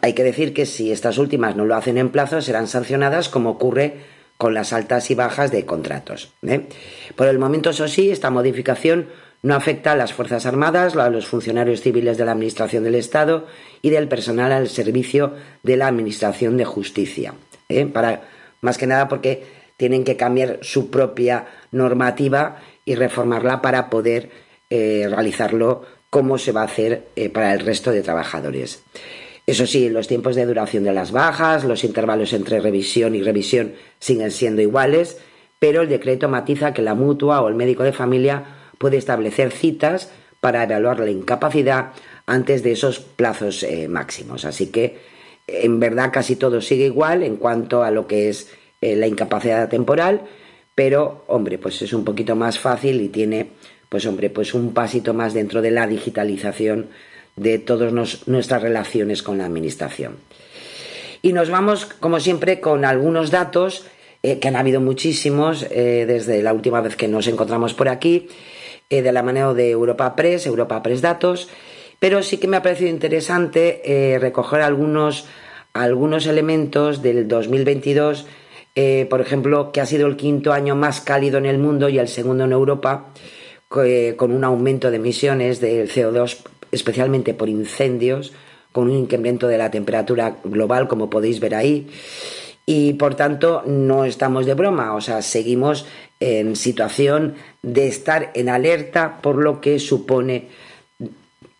Hay 0.00 0.12
que 0.12 0.22
decir 0.22 0.54
que 0.54 0.66
si 0.66 0.92
estas 0.92 1.18
últimas 1.18 1.56
no 1.56 1.64
lo 1.64 1.74
hacen 1.74 1.98
en 1.98 2.10
plazo, 2.10 2.40
serán 2.40 2.68
sancionadas 2.68 3.28
como 3.28 3.50
ocurre 3.50 3.96
con 4.36 4.54
las 4.54 4.72
altas 4.72 5.10
y 5.10 5.14
bajas 5.14 5.50
de 5.50 5.66
contratos. 5.66 6.32
¿eh? 6.46 6.68
Por 7.16 7.26
el 7.26 7.38
momento, 7.38 7.70
eso 7.70 7.88
sí, 7.88 8.10
esta 8.10 8.30
modificación 8.30 9.08
no 9.42 9.54
afecta 9.54 9.92
a 9.92 9.96
las 9.96 10.12
Fuerzas 10.12 10.46
Armadas, 10.46 10.96
a 10.96 11.10
los 11.10 11.26
funcionarios 11.26 11.80
civiles 11.80 12.16
de 12.16 12.24
la 12.24 12.32
Administración 12.32 12.84
del 12.84 12.94
Estado 12.94 13.46
y 13.82 13.90
del 13.90 14.08
personal 14.08 14.52
al 14.52 14.68
servicio 14.68 15.34
de 15.62 15.76
la 15.76 15.88
Administración 15.88 16.56
de 16.56 16.64
Justicia. 16.64 17.34
¿eh? 17.68 17.86
Para, 17.86 18.22
más 18.60 18.78
que 18.78 18.86
nada 18.86 19.08
porque 19.08 19.44
tienen 19.76 20.04
que 20.04 20.16
cambiar 20.16 20.60
su 20.62 20.90
propia 20.90 21.46
normativa 21.72 22.58
y 22.84 22.94
reformarla 22.94 23.60
para 23.60 23.90
poder 23.90 24.30
eh, 24.70 25.06
realizarlo 25.08 25.84
como 26.10 26.38
se 26.38 26.52
va 26.52 26.62
a 26.62 26.64
hacer 26.64 27.08
para 27.32 27.52
el 27.52 27.60
resto 27.60 27.90
de 27.90 28.02
trabajadores. 28.02 28.82
Eso 29.48 29.66
sí, 29.66 29.88
los 29.88 30.08
tiempos 30.08 30.36
de 30.36 30.44
duración 30.44 30.84
de 30.84 30.92
las 30.92 31.10
bajas, 31.10 31.64
los 31.64 31.82
intervalos 31.82 32.34
entre 32.34 32.60
revisión 32.60 33.14
y 33.14 33.22
revisión 33.22 33.72
siguen 33.98 34.30
siendo 34.30 34.60
iguales, 34.60 35.16
pero 35.58 35.80
el 35.80 35.88
decreto 35.88 36.28
matiza 36.28 36.74
que 36.74 36.82
la 36.82 36.94
mutua 36.94 37.40
o 37.40 37.48
el 37.48 37.54
médico 37.54 37.82
de 37.82 37.94
familia 37.94 38.44
puede 38.76 38.98
establecer 38.98 39.50
citas 39.50 40.12
para 40.42 40.64
evaluar 40.64 41.00
la 41.00 41.10
incapacidad 41.10 41.92
antes 42.26 42.62
de 42.62 42.72
esos 42.72 43.00
plazos 43.00 43.62
eh, 43.62 43.88
máximos. 43.88 44.44
Así 44.44 44.66
que, 44.66 44.98
en 45.46 45.80
verdad, 45.80 46.10
casi 46.12 46.36
todo 46.36 46.60
sigue 46.60 46.84
igual 46.84 47.22
en 47.22 47.36
cuanto 47.36 47.82
a 47.82 47.90
lo 47.90 48.06
que 48.06 48.28
es 48.28 48.50
eh, 48.82 48.96
la 48.96 49.06
incapacidad 49.06 49.66
temporal, 49.70 50.24
pero, 50.74 51.24
hombre, 51.26 51.56
pues 51.56 51.80
es 51.80 51.94
un 51.94 52.04
poquito 52.04 52.36
más 52.36 52.58
fácil 52.58 53.00
y 53.00 53.08
tiene, 53.08 53.48
pues, 53.88 54.04
hombre, 54.04 54.28
pues 54.28 54.52
un 54.52 54.74
pasito 54.74 55.14
más 55.14 55.32
dentro 55.32 55.62
de 55.62 55.70
la 55.70 55.86
digitalización 55.86 56.90
de 57.40 57.58
todas 57.58 57.92
nuestras 58.26 58.62
relaciones 58.62 59.22
con 59.22 59.38
la 59.38 59.46
Administración. 59.46 60.16
Y 61.22 61.32
nos 61.32 61.50
vamos, 61.50 61.84
como 61.84 62.20
siempre, 62.20 62.60
con 62.60 62.84
algunos 62.84 63.30
datos, 63.30 63.84
eh, 64.22 64.40
que 64.40 64.48
han 64.48 64.56
habido 64.56 64.80
muchísimos 64.80 65.64
eh, 65.70 66.04
desde 66.06 66.42
la 66.42 66.52
última 66.52 66.80
vez 66.80 66.96
que 66.96 67.06
nos 67.06 67.28
encontramos 67.28 67.74
por 67.74 67.88
aquí, 67.88 68.28
eh, 68.90 69.02
de 69.02 69.12
la 69.12 69.22
mano 69.22 69.54
de 69.54 69.70
Europa 69.70 70.16
Press, 70.16 70.46
Europa 70.46 70.82
Press 70.82 71.02
Datos, 71.02 71.48
pero 72.00 72.22
sí 72.22 72.38
que 72.38 72.48
me 72.48 72.56
ha 72.56 72.62
parecido 72.62 72.90
interesante 72.90 74.18
recoger 74.20 74.60
algunos, 74.60 75.26
algunos 75.72 76.26
elementos 76.26 77.02
del 77.02 77.26
2022, 77.26 78.26
por 79.10 79.20
ejemplo, 79.20 79.72
que 79.72 79.80
ha 79.80 79.86
sido 79.86 80.06
el 80.06 80.16
quinto 80.16 80.52
año 80.52 80.76
más 80.76 81.00
cálido 81.00 81.38
en 81.38 81.46
el 81.46 81.58
mundo 81.58 81.88
y 81.88 81.98
el 81.98 82.06
segundo 82.06 82.44
en 82.44 82.52
Europa, 82.52 83.06
con 83.68 84.30
un 84.30 84.44
aumento 84.44 84.92
de 84.92 84.98
emisiones 84.98 85.60
del 85.60 85.90
CO2 85.90 86.38
especialmente 86.72 87.34
por 87.34 87.48
incendios, 87.48 88.32
con 88.72 88.90
un 88.90 88.96
incremento 88.96 89.48
de 89.48 89.58
la 89.58 89.70
temperatura 89.70 90.36
global, 90.44 90.88
como 90.88 91.10
podéis 91.10 91.40
ver 91.40 91.54
ahí. 91.54 91.88
Y 92.66 92.94
por 92.94 93.14
tanto, 93.14 93.62
no 93.66 94.04
estamos 94.04 94.44
de 94.44 94.54
broma, 94.54 94.94
o 94.94 95.00
sea, 95.00 95.22
seguimos 95.22 95.86
en 96.20 96.54
situación 96.54 97.34
de 97.62 97.88
estar 97.88 98.30
en 98.34 98.48
alerta 98.48 99.20
por 99.22 99.36
lo 99.36 99.60
que 99.60 99.78
supone, 99.78 100.48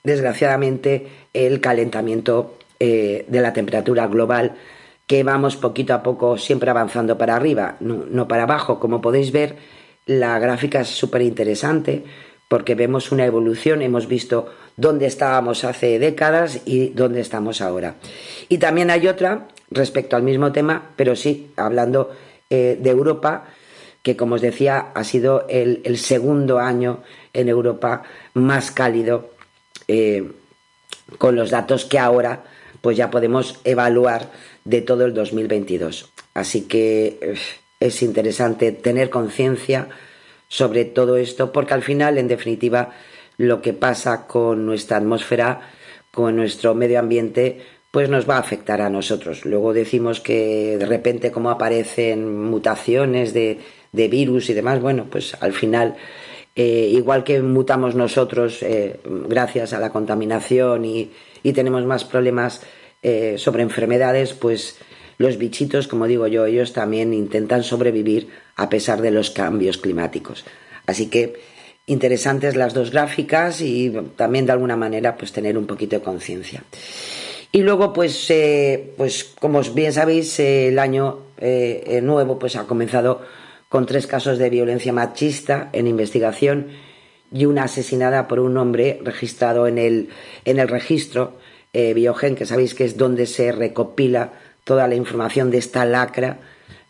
desgraciadamente, 0.04 1.06
el 1.32 1.60
calentamiento 1.60 2.58
eh, 2.78 3.24
de 3.26 3.40
la 3.40 3.52
temperatura 3.52 4.06
global, 4.06 4.56
que 5.06 5.22
vamos 5.22 5.56
poquito 5.56 5.94
a 5.94 6.02
poco 6.02 6.36
siempre 6.36 6.68
avanzando 6.68 7.16
para 7.16 7.36
arriba, 7.36 7.76
no, 7.80 8.04
no 8.10 8.28
para 8.28 8.42
abajo. 8.42 8.78
Como 8.78 9.00
podéis 9.00 9.32
ver, 9.32 9.56
la 10.04 10.38
gráfica 10.38 10.82
es 10.82 10.88
súper 10.88 11.22
interesante 11.22 12.04
porque 12.48 12.74
vemos 12.74 13.12
una 13.12 13.26
evolución, 13.26 13.82
hemos 13.82 14.08
visto 14.08 14.48
dónde 14.76 15.06
estábamos 15.06 15.64
hace 15.64 15.98
décadas 15.98 16.60
y 16.64 16.88
dónde 16.88 17.20
estamos 17.20 17.60
ahora. 17.60 17.96
Y 18.48 18.58
también 18.58 18.90
hay 18.90 19.06
otra 19.06 19.48
respecto 19.70 20.16
al 20.16 20.22
mismo 20.22 20.50
tema, 20.50 20.90
pero 20.96 21.14
sí, 21.14 21.52
hablando 21.56 22.10
eh, 22.48 22.78
de 22.80 22.90
Europa, 22.90 23.44
que 24.02 24.16
como 24.16 24.36
os 24.36 24.40
decía, 24.40 24.86
ha 24.94 25.04
sido 25.04 25.46
el, 25.48 25.98
segundo 25.98 26.58
año 26.58 27.02
en 27.34 27.48
Europa 27.48 28.04
más 28.32 28.70
cálido, 28.70 29.30
eh, 29.86 30.32
con 31.18 31.36
los 31.36 31.50
datos 31.50 31.84
que 31.84 31.98
ahora 31.98 32.44
pues 32.80 32.96
ya 32.96 33.10
podemos 33.10 33.60
evaluar 33.64 34.30
de 34.64 34.82
todo 34.82 35.04
el 35.04 35.14
2022. 35.14 36.10
Así 36.34 36.62
que 36.62 37.18
eh, 37.20 37.34
es 37.80 38.02
interesante 38.02 38.72
tener 38.72 39.10
conciencia 39.10 39.88
sobre 40.48 40.84
todo 40.84 41.16
esto, 41.16 41.52
porque 41.52 41.74
al 41.74 41.82
final, 41.82 42.18
en 42.18 42.28
definitiva, 42.28 42.90
lo 43.36 43.62
que 43.62 43.72
pasa 43.72 44.26
con 44.26 44.66
nuestra 44.66 44.96
atmósfera, 44.96 45.60
con 46.10 46.36
nuestro 46.36 46.74
medio 46.74 46.98
ambiente, 46.98 47.60
pues 47.90 48.08
nos 48.08 48.28
va 48.28 48.36
a 48.36 48.40
afectar 48.40 48.80
a 48.80 48.90
nosotros. 48.90 49.44
Luego 49.44 49.72
decimos 49.72 50.20
que 50.20 50.76
de 50.78 50.86
repente 50.86 51.30
como 51.30 51.50
aparecen 51.50 52.42
mutaciones 52.42 53.32
de, 53.32 53.60
de 53.92 54.08
virus 54.08 54.50
y 54.50 54.54
demás, 54.54 54.80
bueno, 54.80 55.06
pues 55.10 55.36
al 55.40 55.52
final, 55.52 55.96
eh, 56.56 56.88
igual 56.92 57.24
que 57.24 57.40
mutamos 57.40 57.94
nosotros 57.94 58.62
eh, 58.62 59.00
gracias 59.04 59.72
a 59.72 59.80
la 59.80 59.90
contaminación 59.90 60.84
y, 60.84 61.10
y 61.42 61.52
tenemos 61.52 61.84
más 61.84 62.04
problemas 62.04 62.62
eh, 63.02 63.36
sobre 63.38 63.62
enfermedades, 63.62 64.34
pues 64.34 64.78
los 65.18 65.36
bichitos, 65.36 65.88
como 65.88 66.06
digo 66.06 66.26
yo, 66.26 66.46
ellos 66.46 66.72
también 66.72 67.12
intentan 67.12 67.64
sobrevivir 67.64 68.28
a 68.56 68.68
pesar 68.68 69.02
de 69.02 69.10
los 69.10 69.30
cambios 69.30 69.78
climáticos. 69.78 70.44
Así 70.86 71.08
que 71.08 71.34
interesantes 71.86 72.56
las 72.56 72.72
dos 72.72 72.92
gráficas 72.92 73.60
y 73.60 73.90
también 74.16 74.46
de 74.46 74.52
alguna 74.52 74.76
manera 74.76 75.16
pues 75.16 75.32
tener 75.32 75.58
un 75.58 75.66
poquito 75.66 75.96
de 75.96 76.02
conciencia. 76.02 76.62
Y 77.50 77.62
luego 77.62 77.92
pues, 77.92 78.30
eh, 78.30 78.92
pues 78.96 79.24
como 79.24 79.60
bien 79.62 79.92
sabéis 79.92 80.38
el 80.38 80.78
año 80.78 81.18
eh, 81.38 82.00
nuevo 82.02 82.38
pues 82.38 82.56
ha 82.56 82.64
comenzado 82.64 83.22
con 83.68 83.86
tres 83.86 84.06
casos 84.06 84.38
de 84.38 84.50
violencia 84.50 84.92
machista 84.92 85.70
en 85.72 85.86
investigación 85.86 86.68
y 87.32 87.44
una 87.44 87.64
asesinada 87.64 88.28
por 88.28 88.40
un 88.40 88.56
hombre 88.56 89.00
registrado 89.02 89.66
en 89.66 89.78
el, 89.78 90.08
en 90.44 90.58
el 90.58 90.68
registro 90.68 91.38
eh, 91.72 91.92
Biogen, 91.92 92.34
que 92.34 92.46
sabéis 92.46 92.74
que 92.74 92.84
es 92.84 92.96
donde 92.96 93.26
se 93.26 93.52
recopila 93.52 94.32
toda 94.68 94.86
la 94.86 94.94
información 94.94 95.50
de 95.50 95.56
esta 95.56 95.86
lacra 95.86 96.36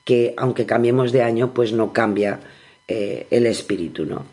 que, 0.05 0.35
aunque 0.37 0.67
cambiemos 0.67 1.13
de 1.13 1.23
año, 1.23 1.55
pues 1.55 1.73
no 1.73 1.93
cambia 1.93 2.41
eh, 2.89 3.29
el 3.31 3.47
espíritu, 3.47 4.05
¿no? 4.05 4.27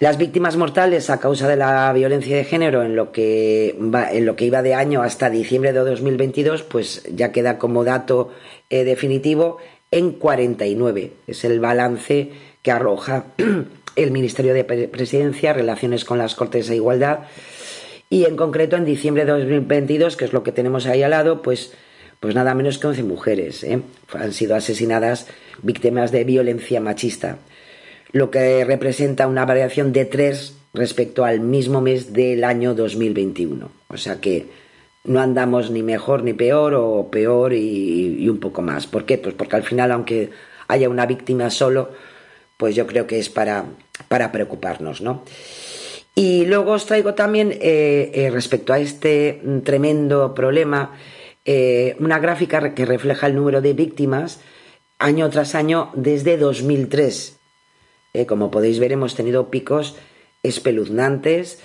Las 0.00 0.16
víctimas 0.16 0.56
mortales 0.56 1.10
a 1.10 1.20
causa 1.20 1.46
de 1.46 1.56
la 1.56 1.92
violencia 1.92 2.34
de 2.34 2.44
género 2.44 2.82
en 2.84 2.96
lo 2.96 3.12
que 3.12 3.76
va, 3.78 4.10
en 4.10 4.24
lo 4.24 4.34
que 4.34 4.46
iba 4.46 4.62
de 4.62 4.74
año 4.74 5.02
hasta 5.02 5.28
diciembre 5.28 5.74
de 5.74 5.80
2022, 5.80 6.62
pues 6.62 7.02
ya 7.12 7.32
queda 7.32 7.58
como 7.58 7.84
dato 7.84 8.30
eh, 8.70 8.84
definitivo 8.84 9.58
en 9.90 10.12
49. 10.12 11.12
Es 11.26 11.44
el 11.44 11.60
balance 11.60 12.30
que 12.62 12.70
arroja 12.70 13.26
el 13.96 14.10
Ministerio 14.10 14.54
de 14.54 14.64
Presidencia, 14.64 15.52
Relaciones 15.52 16.06
con 16.06 16.16
las 16.16 16.34
Cortes 16.34 16.66
de 16.68 16.76
Igualdad, 16.76 17.24
y 18.08 18.24
en 18.24 18.36
concreto 18.36 18.76
en 18.76 18.86
diciembre 18.86 19.26
de 19.26 19.32
2022, 19.32 20.16
que 20.16 20.24
es 20.24 20.32
lo 20.32 20.42
que 20.42 20.52
tenemos 20.52 20.86
ahí 20.86 21.02
al 21.02 21.10
lado, 21.10 21.42
pues, 21.42 21.74
pues 22.20 22.34
nada 22.34 22.54
menos 22.54 22.78
que 22.78 22.86
11 22.88 23.02
mujeres 23.04 23.64
¿eh? 23.64 23.80
han 24.12 24.32
sido 24.32 24.56
asesinadas 24.56 25.26
víctimas 25.62 26.12
de 26.12 26.24
violencia 26.24 26.80
machista, 26.80 27.38
lo 28.12 28.30
que 28.30 28.64
representa 28.64 29.26
una 29.26 29.44
variación 29.44 29.92
de 29.92 30.04
tres 30.04 30.56
respecto 30.74 31.24
al 31.24 31.40
mismo 31.40 31.80
mes 31.80 32.12
del 32.12 32.44
año 32.44 32.74
2021. 32.74 33.70
O 33.88 33.96
sea 33.96 34.20
que 34.20 34.46
no 35.04 35.20
andamos 35.20 35.70
ni 35.70 35.82
mejor 35.82 36.22
ni 36.22 36.34
peor 36.34 36.74
o 36.74 37.08
peor 37.10 37.52
y, 37.52 38.28
un 38.28 38.38
poco 38.38 38.62
más. 38.62 38.86
¿Por 38.86 39.04
qué? 39.04 39.18
Pues 39.18 39.34
porque 39.34 39.56
al 39.56 39.62
final, 39.62 39.92
aunque 39.92 40.30
haya 40.68 40.88
una 40.88 41.06
víctima 41.06 41.50
solo, 41.50 41.90
pues 42.56 42.74
yo 42.74 42.86
creo 42.86 43.06
que 43.06 43.18
es 43.18 43.28
para, 43.28 43.64
para 44.08 44.32
preocuparnos, 44.32 45.00
¿no? 45.00 45.24
Y 46.14 46.46
luego 46.46 46.72
os 46.72 46.86
traigo 46.86 47.14
también, 47.14 47.52
eh, 47.52 48.10
eh, 48.12 48.30
respecto 48.30 48.72
a 48.72 48.80
este 48.80 49.40
tremendo 49.64 50.34
problema, 50.34 50.92
eh, 51.50 51.96
una 51.98 52.18
gráfica 52.18 52.74
que 52.74 52.84
refleja 52.84 53.26
el 53.26 53.34
número 53.34 53.62
de 53.62 53.72
víctimas 53.72 54.40
año 54.98 55.30
tras 55.30 55.54
año 55.54 55.90
desde 55.94 56.36
2003. 56.36 57.38
como 58.26 58.50
podéis 58.50 58.78
ver, 58.78 58.92
hemos 58.92 59.14
tenido 59.14 59.48
picos 59.48 59.96
espeluznantes 60.42 61.60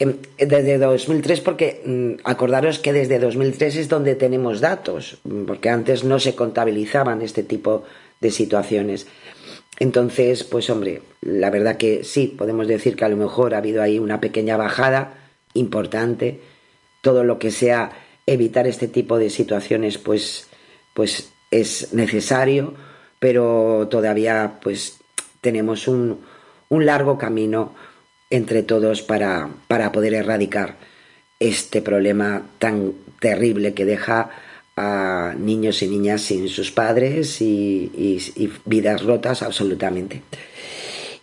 em, 0.00 0.16
desde 0.38 0.78
2003 0.78 1.40
porque 1.42 1.82
mm, 1.86 2.12
acordaros 2.24 2.80
que 2.80 2.92
desde 2.92 3.20
2003 3.20 3.76
es 3.76 3.88
donde 3.88 4.16
tenemos 4.16 4.60
datos, 4.60 5.18
porque 5.46 5.68
antes 5.68 6.02
no 6.02 6.18
se 6.18 6.34
contabilizaban 6.34 7.22
este 7.22 7.44
tipo 7.44 7.84
de 8.20 8.32
situaciones. 8.32 9.06
Entonces, 9.78 10.42
pues 10.42 10.68
hombre, 10.68 11.02
la 11.20 11.50
verdad 11.50 11.76
que 11.76 12.02
sí, 12.02 12.34
podemos 12.36 12.66
decir 12.66 12.96
que 12.96 13.04
a 13.04 13.08
lo 13.08 13.16
mejor 13.16 13.54
ha 13.54 13.58
habido 13.58 13.82
ahí 13.82 14.00
una 14.00 14.20
pequeña 14.20 14.56
bajada 14.56 15.14
importante. 15.54 16.40
Todo 17.02 17.22
lo 17.22 17.38
que 17.38 17.52
sea 17.52 17.92
evitar 18.32 18.66
este 18.66 18.88
tipo 18.88 19.18
de 19.18 19.30
situaciones, 19.30 19.98
pues, 19.98 20.48
pues 20.94 21.30
es 21.50 21.92
necesario, 21.94 22.74
pero 23.18 23.88
todavía 23.90 24.58
pues 24.62 24.98
tenemos 25.40 25.88
un, 25.88 26.20
un 26.68 26.86
largo 26.86 27.16
camino 27.18 27.74
entre 28.30 28.62
todos 28.62 29.02
para, 29.02 29.48
para 29.66 29.92
poder 29.92 30.14
erradicar 30.14 30.76
este 31.40 31.80
problema 31.80 32.42
tan 32.58 32.92
terrible 33.20 33.72
que 33.72 33.84
deja 33.84 34.30
a 34.76 35.34
niños 35.36 35.82
y 35.82 35.88
niñas 35.88 36.20
sin 36.22 36.48
sus 36.48 36.70
padres 36.70 37.40
y, 37.40 38.20
vidas 38.64 39.02
rotas 39.02 39.42
absolutamente. 39.42 40.22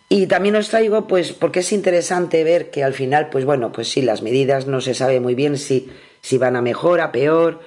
Y 0.08 0.26
también 0.26 0.56
os 0.56 0.68
traigo, 0.68 1.06
pues, 1.06 1.32
porque 1.32 1.60
es 1.60 1.72
interesante 1.72 2.44
ver 2.44 2.70
que 2.70 2.84
al 2.84 2.94
final, 2.94 3.28
pues 3.30 3.44
bueno, 3.44 3.72
pues 3.72 3.88
sí, 3.88 4.02
las 4.02 4.22
medidas 4.22 4.66
no 4.66 4.80
se 4.80 4.94
sabe 4.94 5.20
muy 5.20 5.34
bien 5.34 5.56
si, 5.58 5.88
si 6.26 6.38
van 6.38 6.56
a 6.56 6.60
mejor, 6.60 7.00
a 7.00 7.12
peor, 7.12 7.60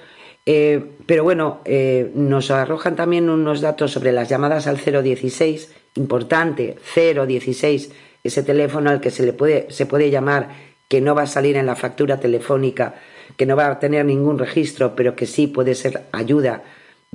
eh, 0.46 0.84
pero 1.06 1.24
bueno, 1.24 1.62
eh, 1.64 2.12
nos 2.14 2.52
arrojan 2.52 2.98
también 2.98 3.30
unos 3.30 3.62
datos 3.62 3.92
sobre 3.92 4.12
las 4.12 4.28
llamadas 4.28 4.68
al 4.68 4.78
016, 4.78 5.72
importante, 5.96 6.76
016, 6.94 7.92
ese 8.22 8.44
teléfono 8.44 8.90
al 8.90 9.00
que 9.00 9.12
se 9.12 9.26
le 9.26 9.32
puede, 9.32 9.68
se 9.70 9.86
puede 9.86 10.10
llamar, 10.10 10.50
que 10.90 11.00
no 11.00 11.16
va 11.16 11.22
a 11.22 11.28
salir 11.28 11.56
en 11.56 11.68
la 11.68 11.78
factura 11.78 12.20
telefónica 12.20 12.96
que 13.38 13.46
no 13.46 13.56
va 13.56 13.68
a 13.68 13.80
tener 13.80 14.04
ningún 14.04 14.38
registro, 14.38 14.94
pero 14.94 15.16
que 15.16 15.26
sí 15.26 15.48
puede 15.48 15.74
ser 15.74 16.08
ayuda 16.12 16.64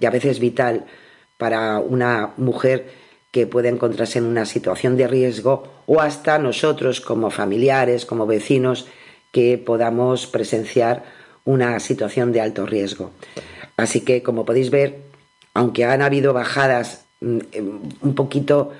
y 0.00 0.06
a 0.06 0.10
veces 0.10 0.40
vital 0.40 0.86
para 1.36 1.78
una 1.78 2.32
mujer 2.38 2.88
que 3.32 3.46
puede 3.46 3.68
encontrarse 3.68 4.18
en 4.18 4.24
una 4.24 4.46
situación 4.46 4.96
de 4.96 5.08
riesgo 5.08 5.82
o 5.84 6.00
hasta 6.00 6.38
nosotros 6.38 7.02
como 7.02 7.30
familiares, 7.30 8.06
como 8.06 8.26
vecinos, 8.26 8.86
que 9.32 9.58
podamos 9.58 10.26
presenciar 10.26 11.04
una 11.44 11.78
situación 11.80 12.32
de 12.32 12.40
alto 12.40 12.66
riesgo. 12.66 13.10
Así 13.76 14.00
que, 14.00 14.22
como 14.22 14.44
podéis 14.44 14.70
ver, 14.70 14.98
aunque 15.52 15.84
han 15.84 16.02
habido 16.02 16.32
bajadas 16.32 17.04
mm, 17.20 17.38
un 18.02 18.14
poquito 18.14 18.72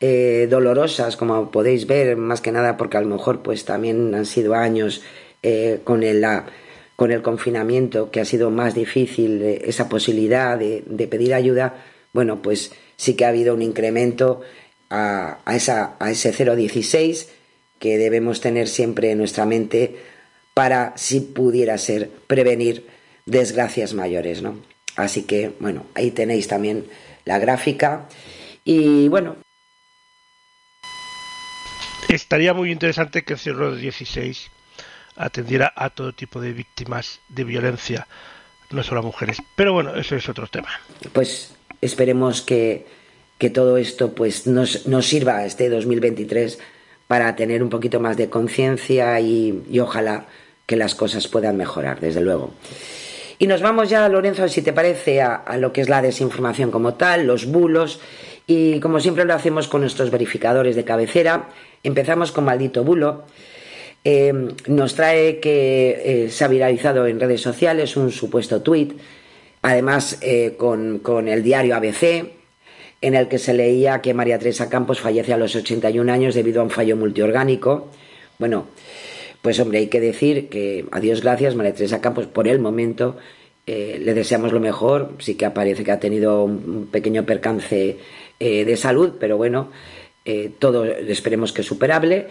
eh, 0.00 0.46
dolorosas, 0.50 1.16
como 1.16 1.50
podéis 1.50 1.86
ver, 1.86 2.16
más 2.16 2.40
que 2.40 2.52
nada 2.52 2.76
porque 2.76 2.96
a 2.96 3.02
lo 3.02 3.08
mejor 3.08 3.42
pues 3.42 3.64
también 3.64 4.14
han 4.14 4.26
sido 4.26 4.54
años 4.54 5.02
eh, 5.42 5.80
con 5.84 6.00
la 6.20 6.46
con 6.96 7.12
el 7.12 7.22
confinamiento, 7.22 8.10
que 8.10 8.20
ha 8.20 8.26
sido 8.26 8.50
más 8.50 8.74
difícil 8.74 9.40
eh, 9.40 9.62
esa 9.64 9.88
posibilidad 9.88 10.58
de, 10.58 11.08
pedir 11.10 11.32
ayuda, 11.32 11.82
bueno, 12.12 12.42
pues 12.42 12.72
sí 12.96 13.14
que 13.14 13.24
ha 13.24 13.28
habido 13.28 13.54
un 13.54 13.62
incremento 13.62 14.42
a, 14.90 15.38
esa, 15.50 15.96
a 15.98 16.10
ese 16.10 16.34
0,16 16.34 17.28
que 17.78 17.96
debemos 17.96 18.42
tener 18.42 18.68
siempre 18.68 19.12
en 19.12 19.16
nuestra 19.16 19.46
mente 19.46 19.96
para, 20.60 20.92
si 20.94 21.20
pudiera 21.20 21.78
ser, 21.78 22.10
prevenir 22.26 22.86
desgracias 23.24 23.94
mayores, 23.94 24.42
¿no? 24.42 24.60
Así 24.94 25.22
que, 25.22 25.52
bueno, 25.58 25.86
ahí 25.94 26.10
tenéis 26.10 26.48
también 26.48 26.84
la 27.24 27.38
gráfica 27.38 28.06
y, 28.62 29.08
bueno. 29.08 29.36
Estaría 32.10 32.52
muy 32.52 32.70
interesante 32.70 33.22
que 33.22 33.32
el 33.32 33.38
0,16 33.38 34.48
atendiera 35.16 35.72
a 35.74 35.88
todo 35.88 36.12
tipo 36.12 36.42
de 36.42 36.52
víctimas 36.52 37.20
de 37.30 37.44
violencia, 37.44 38.06
no 38.70 38.82
solo 38.82 39.00
a 39.00 39.04
mujeres. 39.04 39.38
Pero 39.56 39.72
bueno, 39.72 39.94
eso 39.94 40.14
es 40.14 40.28
otro 40.28 40.46
tema. 40.46 40.68
Pues 41.14 41.54
esperemos 41.80 42.42
que, 42.42 42.84
que 43.38 43.48
todo 43.48 43.78
esto 43.78 44.14
pues 44.14 44.46
nos, 44.46 44.86
nos 44.86 45.06
sirva 45.06 45.46
este 45.46 45.70
2023 45.70 46.58
para 47.06 47.34
tener 47.34 47.62
un 47.62 47.70
poquito 47.70 47.98
más 47.98 48.18
de 48.18 48.28
conciencia 48.28 49.18
y, 49.20 49.64
y, 49.70 49.78
ojalá 49.78 50.26
que 50.70 50.76
las 50.76 50.94
cosas 50.94 51.26
puedan 51.26 51.56
mejorar, 51.56 51.98
desde 51.98 52.20
luego. 52.20 52.52
Y 53.40 53.48
nos 53.48 53.60
vamos 53.60 53.90
ya, 53.90 54.08
Lorenzo, 54.08 54.46
si 54.46 54.62
te 54.62 54.72
parece, 54.72 55.20
a, 55.20 55.42
lo 55.58 55.72
que 55.72 55.80
es 55.80 55.88
la 55.88 56.00
desinformación 56.00 56.70
como 56.70 56.94
tal, 56.94 57.26
los 57.26 57.46
bulos, 57.46 57.98
y 58.46 58.78
como 58.78 59.00
siempre 59.00 59.24
lo 59.24 59.34
hacemos 59.34 59.66
con 59.66 59.80
nuestros 59.80 60.12
verificadores 60.12 60.76
de 60.76 60.84
cabecera, 60.84 61.48
empezamos 61.82 62.30
con 62.30 62.44
maldito 62.44 62.84
bulo. 62.84 63.24
Eh, 64.04 64.32
nos 64.68 64.94
trae 64.94 65.40
que 65.40 66.02
eh, 66.04 66.30
se 66.30 66.44
ha 66.44 66.48
viralizado 66.48 67.08
en 67.08 67.18
redes 67.18 67.40
sociales 67.40 67.96
un 67.96 68.12
supuesto 68.12 68.62
tuit, 68.62 68.92
además 69.62 70.18
eh, 70.20 70.54
con, 70.56 71.00
con, 71.00 71.26
el 71.26 71.42
diario 71.42 71.74
ABC, 71.74 72.30
en 73.00 73.14
el 73.14 73.26
que 73.26 73.38
se 73.38 73.54
leía 73.54 74.00
que 74.02 74.14
María 74.14 74.38
Teresa 74.38 74.68
Campos 74.68 75.00
fallece 75.00 75.32
a 75.32 75.36
los 75.36 75.56
81 75.56 76.12
años 76.12 76.36
debido 76.36 76.60
a 76.60 76.64
un 76.64 76.70
fallo 76.70 76.96
multiorgánico. 76.96 77.88
Bueno, 78.38 78.66
pues 79.42 79.58
hombre, 79.60 79.78
hay 79.78 79.86
que 79.88 80.00
decir 80.00 80.48
que 80.48 80.86
a 80.90 81.00
Dios 81.00 81.22
gracias, 81.22 81.54
María 81.54 81.74
Teresa 81.74 82.00
Campos, 82.00 82.26
por 82.26 82.48
el 82.48 82.58
momento 82.58 83.16
le 83.66 84.14
deseamos 84.14 84.52
lo 84.52 84.58
mejor. 84.58 85.12
Sí 85.20 85.36
que 85.36 85.46
aparece 85.46 85.84
que 85.84 85.92
ha 85.92 86.00
tenido 86.00 86.42
un 86.42 86.88
pequeño 86.90 87.24
percance 87.24 87.98
de 88.40 88.76
salud, 88.76 89.12
pero 89.20 89.36
bueno, 89.36 89.70
todo 90.58 90.84
esperemos 90.84 91.52
que 91.52 91.62
superable. 91.62 92.26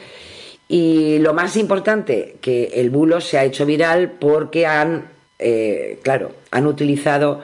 Y 0.71 1.17
lo 1.17 1.33
más 1.33 1.57
importante, 1.57 2.35
que 2.41 2.65
el 2.75 2.91
bulo 2.91 3.21
se 3.21 3.39
ha 3.39 3.43
hecho 3.43 3.65
viral 3.65 4.11
porque 4.19 4.67
han, 4.67 5.09
eh, 5.39 5.97
claro, 6.03 6.35
han 6.51 6.67
utilizado 6.67 7.41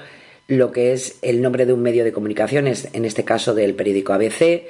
lo 0.47 0.71
que 0.71 0.93
es 0.93 1.17
el 1.23 1.41
nombre 1.41 1.65
de 1.65 1.73
un 1.73 1.82
medio 1.82 2.04
de 2.04 2.13
comunicaciones, 2.13 2.88
en 2.93 3.04
este 3.04 3.25
caso 3.25 3.56
del 3.56 3.73
periódico 3.73 4.13
ABC. 4.13 4.67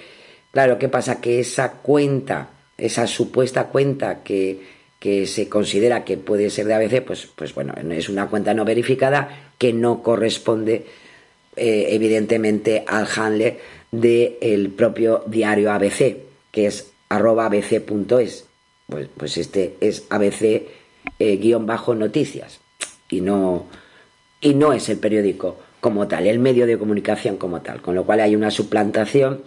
Claro, 0.51 0.79
¿qué 0.79 0.87
pasa? 0.87 1.19
Que 1.19 1.41
esa 1.41 1.81
cuenta, 1.81 2.51
esa 2.77 3.07
supuesta 3.07 3.65
cuenta 3.65 4.23
que, 4.23 4.74
que 4.99 5.25
se 5.27 5.49
considera 5.49 6.03
que 6.03 6.17
puede 6.17 6.49
ser 6.49 6.65
de 6.67 6.73
ABC, 6.73 7.03
pues, 7.03 7.27
pues 7.35 7.53
bueno, 7.53 7.73
es 7.91 8.09
una 8.09 8.27
cuenta 8.27 8.53
no 8.53 8.65
verificada 8.65 9.51
que 9.57 9.73
no 9.73 10.01
corresponde 10.01 10.85
eh, 11.55 11.87
evidentemente 11.91 12.83
al 12.87 13.07
handle 13.15 13.59
del 13.91 14.69
propio 14.71 15.23
diario 15.27 15.71
ABC, 15.71 16.17
que 16.51 16.67
es 16.67 16.91
arroba 17.09 17.45
abc.es. 17.45 18.45
Pues, 18.87 19.07
pues 19.15 19.37
este 19.37 19.75
es 19.79 20.03
ABC 20.09 20.63
eh, 21.19 21.37
guion 21.37 21.65
bajo 21.65 21.95
noticias 21.95 22.59
y 23.09 23.21
no, 23.21 23.65
y 24.41 24.53
no 24.53 24.73
es 24.73 24.89
el 24.89 24.97
periódico 24.97 25.57
como 25.79 26.07
tal, 26.07 26.27
el 26.27 26.39
medio 26.39 26.67
de 26.67 26.77
comunicación 26.77 27.37
como 27.37 27.61
tal, 27.61 27.81
con 27.81 27.95
lo 27.95 28.05
cual 28.05 28.19
hay 28.19 28.35
una 28.35 28.51
suplantación, 28.51 29.43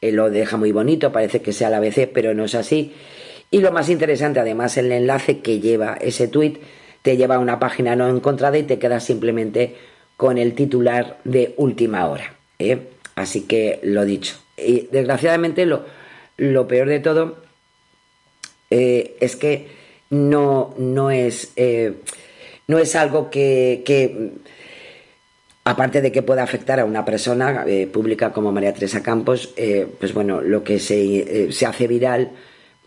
eh, 0.00 0.10
lo 0.10 0.30
deja 0.30 0.56
muy 0.56 0.72
bonito, 0.72 1.12
parece 1.12 1.42
que 1.42 1.52
sea 1.52 1.68
el 1.68 1.74
ABC, 1.74 2.08
pero 2.12 2.34
no 2.34 2.44
es 2.44 2.54
así. 2.54 2.92
Y 3.52 3.60
lo 3.60 3.70
más 3.70 3.90
interesante, 3.90 4.40
además, 4.40 4.78
el 4.78 4.90
enlace 4.90 5.40
que 5.40 5.60
lleva 5.60 5.98
ese 6.00 6.26
tweet 6.26 6.54
te 7.02 7.18
lleva 7.18 7.34
a 7.34 7.38
una 7.38 7.58
página 7.58 7.94
no 7.94 8.08
encontrada 8.08 8.56
y 8.56 8.62
te 8.62 8.78
quedas 8.78 9.04
simplemente 9.04 9.76
con 10.16 10.38
el 10.38 10.54
titular 10.54 11.18
de 11.24 11.52
última 11.58 12.08
hora. 12.08 12.34
¿eh? 12.58 12.78
Así 13.14 13.42
que 13.42 13.78
lo 13.82 14.06
dicho. 14.06 14.36
Y 14.56 14.88
desgraciadamente 14.90 15.66
lo, 15.66 15.84
lo 16.38 16.66
peor 16.66 16.88
de 16.88 17.00
todo 17.00 17.42
eh, 18.70 19.16
es 19.20 19.36
que 19.36 19.68
no, 20.08 20.74
no, 20.78 21.10
es, 21.10 21.52
eh, 21.56 21.96
no 22.68 22.78
es 22.78 22.96
algo 22.96 23.28
que, 23.28 23.82
que, 23.84 24.30
aparte 25.64 26.00
de 26.00 26.10
que 26.10 26.22
pueda 26.22 26.42
afectar 26.42 26.80
a 26.80 26.86
una 26.86 27.04
persona 27.04 27.66
pública 27.92 28.32
como 28.32 28.50
María 28.50 28.72
Teresa 28.72 29.02
Campos, 29.02 29.54
pues 29.98 30.14
bueno, 30.14 30.40
lo 30.40 30.64
que 30.64 30.78
se, 30.78 31.52
se 31.52 31.66
hace 31.66 31.86
viral, 31.86 32.30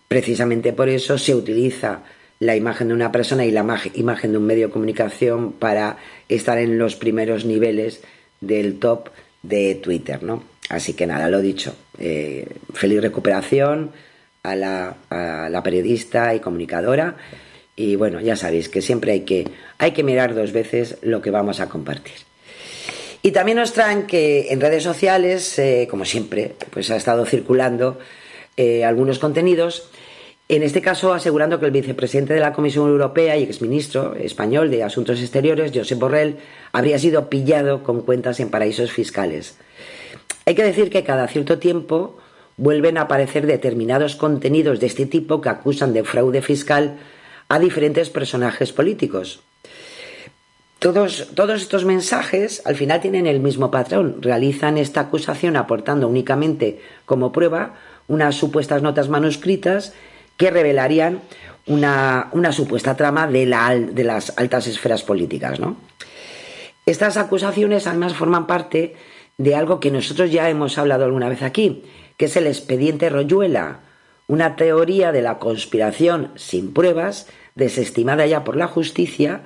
precisamente 0.07 0.73
por 0.73 0.89
eso 0.89 1.17
se 1.17 1.35
utiliza 1.35 2.03
la 2.39 2.55
imagen 2.55 2.89
de 2.89 2.93
una 2.93 3.11
persona 3.11 3.45
y 3.45 3.51
la 3.51 3.65
imagen 3.93 4.31
de 4.31 4.37
un 4.37 4.45
medio 4.45 4.67
de 4.67 4.73
comunicación 4.73 5.53
para 5.53 5.97
estar 6.27 6.57
en 6.57 6.77
los 6.77 6.95
primeros 6.95 7.45
niveles 7.45 8.01
del 8.41 8.79
top 8.79 9.09
de 9.41 9.75
Twitter, 9.75 10.21
¿no? 10.23 10.43
Así 10.69 10.93
que 10.93 11.07
nada, 11.07 11.29
lo 11.29 11.41
dicho. 11.41 11.75
Eh, 11.99 12.47
feliz 12.73 13.01
recuperación 13.01 13.91
a 14.43 14.55
la, 14.55 14.97
a 15.09 15.49
la, 15.49 15.63
periodista 15.63 16.33
y 16.33 16.39
comunicadora. 16.39 17.15
Y 17.75 17.95
bueno, 17.95 18.19
ya 18.19 18.35
sabéis 18.35 18.69
que 18.69 18.81
siempre 18.81 19.11
hay 19.11 19.21
que, 19.21 19.47
hay 19.77 19.91
que 19.91 20.03
mirar 20.03 20.33
dos 20.33 20.51
veces 20.51 20.97
lo 21.01 21.21
que 21.21 21.31
vamos 21.31 21.59
a 21.59 21.69
compartir. 21.69 22.15
Y 23.21 23.31
también 23.31 23.57
nos 23.57 23.73
traen 23.73 24.03
que 24.03 24.51
en 24.51 24.61
redes 24.61 24.83
sociales, 24.83 25.57
eh, 25.57 25.87
como 25.89 26.05
siempre, 26.05 26.53
pues 26.71 26.91
ha 26.91 26.95
estado 26.95 27.25
circulando 27.25 27.99
eh, 28.57 28.85
algunos 28.85 29.19
contenidos 29.19 29.89
en 30.47 30.61
este 30.61 30.81
caso, 30.81 31.13
asegurando 31.13 31.59
que 31.59 31.65
el 31.65 31.71
vicepresidente 31.71 32.35
de 32.35 32.39
la 32.39 32.53
Comisión 32.53 32.87
Europea 32.87 33.35
y 33.35 33.43
exministro 33.43 34.13
español 34.13 34.69
de 34.69 34.83
Asuntos 34.83 35.19
Exteriores, 35.19 35.71
Josep 35.73 35.97
Borrell, 35.97 36.37
habría 36.71 36.99
sido 36.99 37.29
pillado 37.29 37.81
con 37.81 38.01
cuentas 38.01 38.39
en 38.39 38.49
paraísos 38.49 38.91
fiscales. 38.91 39.57
Hay 40.45 40.53
que 40.53 40.63
decir 40.63 40.91
que 40.91 41.03
cada 41.03 41.27
cierto 41.27 41.57
tiempo 41.57 42.19
vuelven 42.57 42.99
a 42.99 43.01
aparecer 43.01 43.47
determinados 43.47 44.15
contenidos 44.15 44.79
de 44.79 44.85
este 44.85 45.07
tipo 45.07 45.41
que 45.41 45.49
acusan 45.49 45.93
de 45.93 46.03
fraude 46.03 46.43
fiscal 46.43 46.97
a 47.49 47.57
diferentes 47.57 48.11
personajes 48.11 48.71
políticos. 48.71 49.41
Todos, 50.77 51.29
todos, 51.33 51.63
estos 51.63 51.85
mensajes 51.85 52.61
al 52.65 52.75
final 52.75 53.01
tienen 53.01 53.25
el 53.25 53.39
mismo 53.39 53.71
patrón. 53.71 54.17
Realizan 54.21 54.77
esta 54.77 55.01
acusación 55.01 55.55
aportando 55.55 56.07
únicamente 56.07 56.79
como 57.05 57.31
prueba 57.31 57.73
unas 58.07 58.35
supuestas 58.35 58.83
notas 58.83 59.09
manuscritas 59.09 59.93
que 60.37 60.51
revelarían 60.51 61.21
una, 61.67 62.29
una 62.31 62.51
supuesta 62.51 62.95
trama 62.95 63.27
de, 63.27 63.45
la, 63.45 63.75
de, 63.75 64.03
las 64.03 64.37
altas 64.37 64.67
esferas 64.67 65.03
políticas. 65.03 65.59
¿no? 65.59 65.77
Estas 66.85 67.17
acusaciones 67.17 67.87
además 67.87 68.13
forman 68.13 68.47
parte 68.47 68.95
de 69.37 69.55
algo 69.55 69.79
que 69.79 69.91
nosotros 69.91 70.31
ya 70.31 70.49
hemos 70.49 70.77
hablado 70.77 71.05
alguna 71.05 71.29
vez 71.29 71.41
aquí, 71.41 71.83
que 72.17 72.25
es 72.25 72.35
el 72.37 72.47
expediente 72.47 73.09
Royuela, 73.09 73.79
una 74.27 74.55
teoría 74.55 75.11
de 75.11 75.21
la 75.21 75.39
conspiración 75.39 76.31
sin 76.35 76.73
pruebas, 76.73 77.27
desestimada 77.53 78.25
ya 78.25 78.43
por 78.43 78.55
la 78.55 78.67
justicia, 78.67 79.41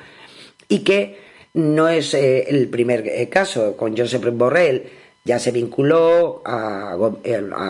y 0.68 0.80
que 0.80 1.20
no 1.54 1.88
es 1.90 2.14
eh, 2.14 2.46
el 2.50 2.70
primer 2.70 3.08
eh, 3.08 3.28
caso. 3.30 3.76
Con 3.76 3.98
Josep 3.98 4.24
Borrell 4.32 4.90
ya 5.26 5.40
se 5.40 5.52
vinculó 5.52 6.42
a, 6.46 6.96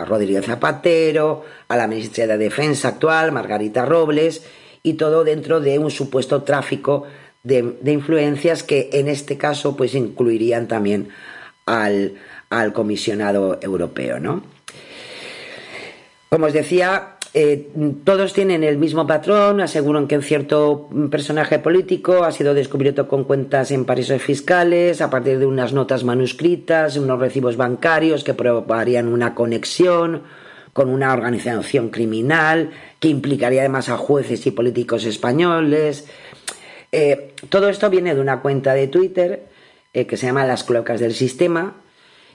Rodríguez 0.07 0.45
Zapatero, 0.45 1.43
a 1.67 1.77
la 1.77 1.87
ministra 1.87 2.27
de 2.27 2.37
Defensa 2.37 2.89
actual, 2.89 3.31
Margarita 3.31 3.85
Robles, 3.85 4.43
y 4.83 4.93
todo 4.93 5.23
dentro 5.23 5.59
de 5.59 5.77
un 5.77 5.91
supuesto 5.91 6.43
tráfico 6.43 7.05
de, 7.43 7.75
de 7.81 7.91
influencias 7.91 8.63
que 8.63 8.89
en 8.93 9.07
este 9.07 9.37
caso 9.37 9.75
pues 9.75 9.93
incluirían 9.95 10.67
también 10.67 11.09
al, 11.65 12.15
al 12.49 12.73
comisionado 12.73 13.59
europeo. 13.61 14.19
¿no? 14.19 14.43
Como 16.29 16.45
os 16.45 16.53
decía, 16.53 17.17
eh, 17.31 17.69
todos 18.05 18.33
tienen 18.33 18.63
el 18.63 18.79
mismo 18.79 19.05
patrón, 19.05 19.61
aseguran 19.61 20.07
que 20.07 20.15
un 20.15 20.23
cierto 20.23 20.89
personaje 21.11 21.59
político 21.59 22.23
ha 22.23 22.31
sido 22.31 22.55
descubierto 22.55 23.07
con 23.07 23.23
cuentas 23.23 23.69
en 23.69 23.85
paraísos 23.85 24.21
fiscales 24.21 24.99
a 24.99 25.11
partir 25.11 25.37
de 25.37 25.45
unas 25.45 25.71
notas 25.71 26.03
manuscritas, 26.03 26.97
unos 26.97 27.19
recibos 27.19 27.55
bancarios 27.55 28.23
que 28.23 28.33
probarían 28.33 29.07
una 29.07 29.35
conexión 29.35 30.23
con 30.73 30.89
una 30.89 31.13
organización 31.13 31.89
criminal 31.89 32.71
que 32.99 33.09
implicaría 33.09 33.61
además 33.61 33.89
a 33.89 33.97
jueces 33.97 34.47
y 34.47 34.51
políticos 34.51 35.05
españoles. 35.05 36.07
Eh, 36.91 37.35
todo 37.49 37.69
esto 37.69 37.91
viene 37.91 38.15
de 38.15 38.21
una 38.21 38.41
cuenta 38.41 38.73
de 38.73 38.87
Twitter 38.87 39.49
eh, 39.93 40.07
que 40.07 40.17
se 40.17 40.25
llama 40.25 40.47
Las 40.47 40.63
Cloacas 40.63 40.99
del 40.99 41.13
Sistema 41.13 41.75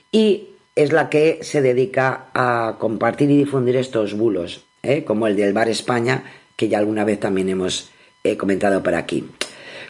y 0.09 0.51
es 0.73 0.93
la 0.93 1.09
que 1.09 1.39
se 1.41 1.61
dedica 1.61 2.27
a 2.33 2.77
compartir 2.79 3.29
y 3.29 3.37
difundir 3.37 3.75
estos 3.75 4.13
bulos 4.13 4.64
¿eh? 4.85 5.03
como 5.03 5.27
el 5.27 5.35
del 5.35 5.53
Bar 5.53 5.69
España, 5.69 6.23
que 6.55 6.67
ya 6.69 6.79
alguna 6.79 7.03
vez 7.03 7.19
también 7.19 7.49
hemos 7.49 7.89
eh, 8.23 8.37
comentado 8.37 8.81
por 8.81 8.95
aquí. 8.95 9.25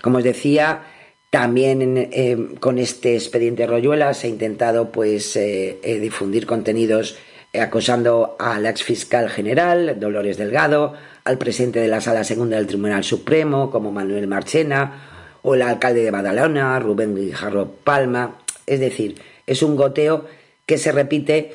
Como 0.01 0.17
os 0.17 0.23
decía, 0.23 0.83
también 1.29 2.09
eh, 2.11 2.37
con 2.59 2.79
este 2.79 3.15
expediente 3.15 3.67
Royuela 3.67 4.13
se 4.13 4.27
ha 4.27 4.29
intentado 4.29 4.91
pues, 4.91 5.37
difundir 5.83 6.45
contenidos 6.45 7.17
acosando 7.59 8.35
al 8.37 8.65
ex 8.65 8.83
fiscal 8.83 9.29
general, 9.29 9.97
Dolores 9.99 10.37
Delgado, 10.37 10.93
al 11.23 11.37
presidente 11.37 11.79
de 11.79 11.87
la 11.87 12.01
Sala 12.01 12.25
Segunda 12.25 12.57
del 12.57 12.67
Tribunal 12.67 13.03
Supremo, 13.03 13.71
como 13.71 13.91
Manuel 13.91 14.27
Marchena, 14.27 15.39
o 15.41 15.55
el 15.55 15.61
alcalde 15.61 16.03
de 16.03 16.11
Badalona, 16.11 16.77
Rubén 16.79 17.15
Guijarro 17.15 17.71
Palma. 17.83 18.39
Es 18.65 18.81
decir, 18.81 19.15
es 19.47 19.63
un 19.63 19.77
goteo 19.77 20.25
que 20.65 20.77
se 20.77 20.91
repite 20.91 21.53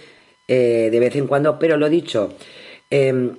de 0.49 0.99
vez 0.99 1.15
en 1.15 1.29
cuando, 1.29 1.59
pero 1.59 1.77
lo 1.77 1.89
dicho, 1.89 2.35
eh, 2.91 3.33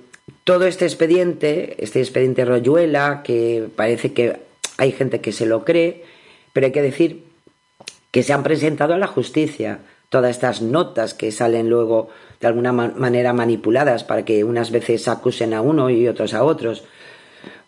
todo 0.44 0.66
este 0.66 0.84
expediente, 0.84 1.82
este 1.82 2.00
expediente 2.00 2.44
Royuela, 2.44 3.22
que 3.22 3.68
parece 3.74 4.12
que 4.12 4.40
hay 4.76 4.92
gente 4.92 5.20
que 5.20 5.32
se 5.32 5.46
lo 5.46 5.64
cree, 5.64 6.04
pero 6.52 6.66
hay 6.66 6.72
que 6.72 6.82
decir 6.82 7.24
que 8.10 8.22
se 8.22 8.32
han 8.32 8.42
presentado 8.42 8.94
a 8.94 8.98
la 8.98 9.06
justicia 9.06 9.80
todas 10.08 10.30
estas 10.30 10.60
notas 10.60 11.14
que 11.14 11.32
salen 11.32 11.70
luego 11.70 12.10
de 12.40 12.48
alguna 12.48 12.72
manera 12.72 13.32
manipuladas 13.32 14.04
para 14.04 14.24
que 14.24 14.44
unas 14.44 14.70
veces 14.70 15.08
acusen 15.08 15.54
a 15.54 15.62
uno 15.62 15.88
y 15.90 16.08
otros 16.08 16.34
a 16.34 16.44
otros, 16.44 16.84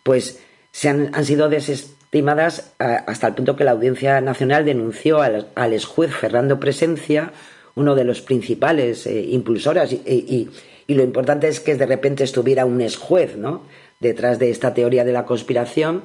pues 0.03 0.41
se 0.73 0.89
han, 0.89 1.15
han 1.15 1.25
sido 1.25 1.49
desestimadas 1.49 2.75
hasta 2.79 3.29
el 3.29 3.35
punto 3.35 3.57
que 3.57 3.65
la 3.65 3.71
Audiencia 3.71 4.21
Nacional 4.21 4.65
denunció 4.65 5.23
al, 5.23 5.49
al 5.55 5.73
exjuez 5.73 6.13
Fernando 6.13 6.61
Presencia, 6.61 7.33
uno 7.75 7.95
de 7.95 8.05
los 8.05 8.21
principales 8.21 9.07
eh, 9.07 9.21
impulsoras 9.31 9.93
y, 9.93 10.49
y 10.87 10.95
lo 10.95 11.03
importante 11.03 11.49
es 11.49 11.61
que 11.61 11.77
de 11.77 11.87
repente 11.87 12.25
estuviera 12.25 12.67
un 12.67 12.81
ex 12.81 12.97
juez 12.97 13.37
¿no? 13.37 13.63
detrás 14.01 14.39
de 14.39 14.51
esta 14.51 14.75
teoría 14.75 15.05
de 15.05 15.13
la 15.13 15.25
conspiración, 15.25 16.03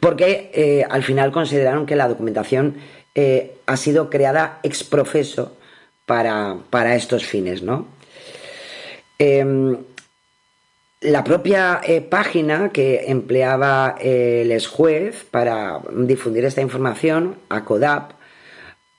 porque 0.00 0.50
eh, 0.54 0.84
al 0.88 1.02
final 1.02 1.32
consideraron 1.32 1.86
que 1.86 1.96
la 1.96 2.08
documentación 2.08 2.76
eh, 3.14 3.56
ha 3.66 3.76
sido 3.76 4.10
creada 4.10 4.60
ex 4.62 4.84
profeso 4.84 5.56
para, 6.04 6.58
para 6.70 6.96
estos 6.96 7.24
fines. 7.24 7.62
¿no? 7.62 7.86
Eh, 9.18 9.76
la 11.00 11.24
propia 11.24 11.80
eh, 11.84 12.00
página 12.00 12.70
que 12.70 13.04
empleaba 13.08 13.96
el 14.00 14.50
ex 14.50 14.66
juez 14.66 15.24
para 15.30 15.80
difundir 15.92 16.44
esta 16.44 16.62
información, 16.62 17.36
ACODAP, 17.48 18.12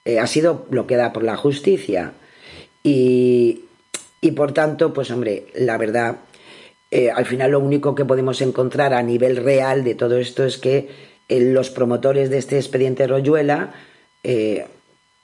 eh, 0.05 0.19
ha 0.19 0.27
sido 0.27 0.65
bloqueada 0.69 1.11
por 1.11 1.23
la 1.23 1.35
justicia. 1.35 2.13
Y, 2.83 3.65
y 4.21 4.31
por 4.31 4.53
tanto, 4.53 4.93
pues 4.93 5.11
hombre, 5.11 5.47
la 5.55 5.77
verdad, 5.77 6.17
eh, 6.89 7.11
al 7.11 7.25
final 7.25 7.51
lo 7.51 7.59
único 7.59 7.95
que 7.95 8.05
podemos 8.05 8.41
encontrar 8.41 8.93
a 8.93 9.03
nivel 9.03 9.37
real 9.37 9.83
de 9.83 9.95
todo 9.95 10.17
esto 10.17 10.45
es 10.45 10.57
que 10.57 10.89
eh, 11.27 11.39
los 11.41 11.69
promotores 11.69 12.29
de 12.29 12.37
este 12.37 12.57
expediente 12.57 13.07
Royuela, 13.07 13.73
eh, 14.23 14.65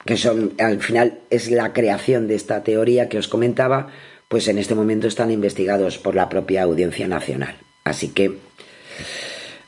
que 0.04 0.16
son 0.16 0.52
al 0.58 0.80
final 0.80 1.20
es 1.30 1.50
la 1.50 1.72
creación 1.72 2.28
de 2.28 2.34
esta 2.34 2.62
teoría 2.62 3.08
que 3.08 3.18
os 3.18 3.28
comentaba, 3.28 3.88
pues 4.28 4.46
en 4.48 4.58
este 4.58 4.74
momento 4.74 5.06
están 5.06 5.30
investigados 5.30 5.98
por 5.98 6.14
la 6.14 6.28
propia 6.28 6.62
Audiencia 6.62 7.08
Nacional. 7.08 7.56
Así 7.84 8.08
que 8.08 8.38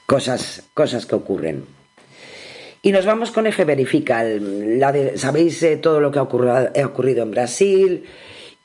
cosas, 0.05 0.65
cosas 0.75 1.07
que 1.07 1.15
ocurren. 1.15 1.65
Y 2.83 2.93
nos 2.93 3.07
vamos 3.07 3.33
con 3.33 3.47
F 3.47 3.65
Verifica. 3.65 4.25
Sabéis 5.17 5.67
todo 5.81 6.01
lo 6.01 6.13
que 6.13 6.19
ha 6.19 6.23
ocurrido 6.23 7.23
en 7.23 7.31
Brasil, 7.31 8.05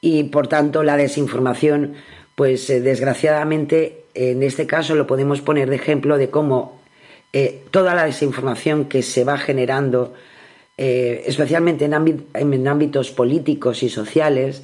y 0.02 0.24
por 0.24 0.48
tanto 0.48 0.84
la 0.84 0.98
desinformación, 0.98 1.94
pues 2.36 2.70
eh, 2.70 2.82
desgraciadamente 2.82 4.04
en 4.16 4.44
este 4.44 4.68
caso 4.68 4.96
lo 4.96 5.08
podemos 5.08 5.42
poner 5.42 5.70
de 5.70 5.76
ejemplo 5.78 6.18
de 6.18 6.30
cómo 6.30 6.82
eh, 7.32 7.62
toda 7.70 7.94
la 7.94 8.06
desinformación 8.06 8.86
que 8.86 9.04
se 9.04 9.24
va 9.24 9.38
generando, 9.38 10.14
eh, 10.78 11.24
especialmente 11.28 11.86
en, 11.86 12.26
en 12.34 12.68
ámbitos 12.68 13.12
políticos 13.12 13.84
y 13.84 13.90
sociales, 13.90 14.64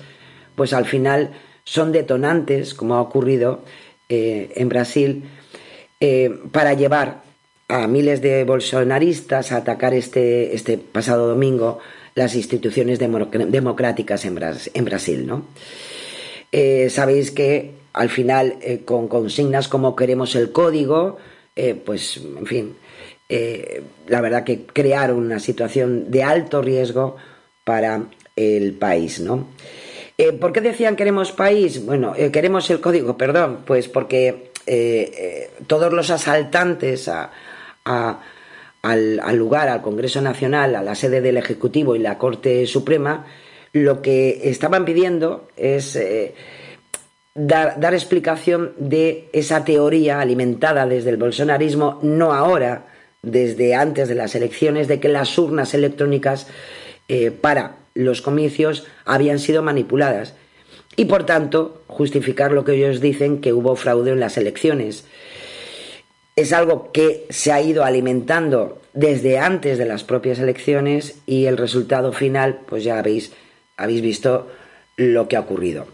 pues 0.56 0.74
al 0.74 0.86
final 0.86 1.32
son 1.64 1.92
detonantes, 1.92 2.74
como 2.74 2.96
ha 2.96 3.02
ocurrido, 3.02 3.62
en 4.10 4.70
Brasil 4.70 5.26
para 6.54 6.74
llevar 6.76 7.24
a 7.68 7.88
miles 7.88 8.22
de 8.22 8.46
bolsonaristas 8.46 9.52
a 9.52 9.58
atacar 9.58 9.94
este, 9.94 10.56
este 10.56 10.78
pasado 10.78 11.28
domingo 11.28 11.80
las 12.18 12.34
instituciones 12.34 12.98
democráticas 12.98 14.26
en, 14.26 14.34
Brasil. 14.34 15.28
¿no? 15.28 15.46
Eh, 16.52 16.90
sabéis 16.90 17.30
que 17.30 17.76
al 17.94 18.10
final, 18.10 18.56
eh, 18.60 18.82
con 18.84 19.08
consignas 19.08 19.68
como 19.68 19.96
queremos 19.96 20.36
el 20.36 20.52
código, 20.52 21.18
eh, 21.56 21.76
pues, 21.76 22.18
en 22.18 22.46
fin, 22.48 22.76
la 24.08 24.22
verdad 24.22 24.44
que 24.44 24.66
crearon 24.66 25.18
una 25.18 25.40
situación 25.40 26.10
de 26.10 26.24
alto 26.24 26.64
riesgo 26.64 27.18
para 27.64 28.06
el 28.36 28.74
país, 28.74 29.20
¿no? 29.20 29.50
¿Por 30.40 30.54
qué 30.54 30.62
decían 30.62 30.96
queremos 30.96 31.32
país? 31.32 31.86
Bueno, 31.86 32.14
queremos 32.32 32.68
el 32.72 32.80
código, 32.80 33.16
perdón, 33.16 33.60
pues 33.66 33.88
porque 33.90 34.52
todos 35.68 35.94
los 35.94 36.10
asaltantes 36.10 37.10
a, 37.10 37.32
al, 38.92 39.38
lugar, 39.38 39.70
al 39.70 39.82
Congreso 39.82 40.22
Nacional, 40.22 40.76
a 40.76 40.84
la 40.84 40.96
sede 40.96 41.22
del 41.22 41.38
Ejecutivo 41.38 41.96
y 41.96 42.00
la 42.00 42.18
Corte 42.18 42.66
Suprema, 42.68 43.26
lo 43.74 44.02
que 44.02 44.50
estaban 44.50 44.86
pidiendo 44.86 45.48
es 45.58 45.96
eh, 45.96 46.34
dar, 47.36 47.80
dar, 47.80 47.94
explicación 47.94 48.74
de 48.78 49.30
esa 49.34 49.66
teoría 49.66 50.22
alimentada 50.22 50.86
desde 50.86 51.10
el 51.10 51.18
bolsonarismo, 51.18 52.00
no 52.02 52.34
ahora, 52.34 52.88
desde 53.22 53.76
antes 53.76 54.08
de 54.08 54.16
las 54.16 54.36
elecciones, 54.36 54.88
de 54.88 55.00
que 55.00 55.10
las 55.10 55.38
urnas 55.38 55.74
electrónicas 55.74 56.48
eh, 57.10 57.32
para 57.32 57.78
los 57.94 58.22
comicios 58.22 58.86
habían 59.06 59.40
sido 59.40 59.64
manipuladas 59.64 60.34
y 60.96 61.06
por 61.06 61.26
tanto 61.26 61.84
justificar 61.88 62.52
lo 62.52 62.64
que 62.64 62.74
ellos 62.74 63.02
dicen 63.02 63.42
que 63.42 63.54
hubo 63.54 63.76
fraude 63.76 64.12
en 64.12 64.20
las 64.20 64.38
elecciones. 64.38 65.06
Es 66.38 66.54
algo 66.54 66.92
que 66.94 67.26
se 67.30 67.52
ha 67.52 67.62
ido 67.62 67.84
alimentando 67.84 68.80
desde 68.94 69.40
antes 69.40 69.78
de 69.80 69.86
las 69.86 70.04
propias 70.04 70.38
elecciones 70.38 71.18
y 71.26 71.48
el 71.48 71.58
resultado 71.58 72.14
final, 72.14 72.60
pues 72.68 72.84
ya 72.84 73.00
habéis, 73.00 73.34
habéis 73.76 74.02
visto 74.02 74.48
lo 74.96 75.28
que 75.28 75.36
ha 75.36 75.42
ocurrido. 75.42 75.88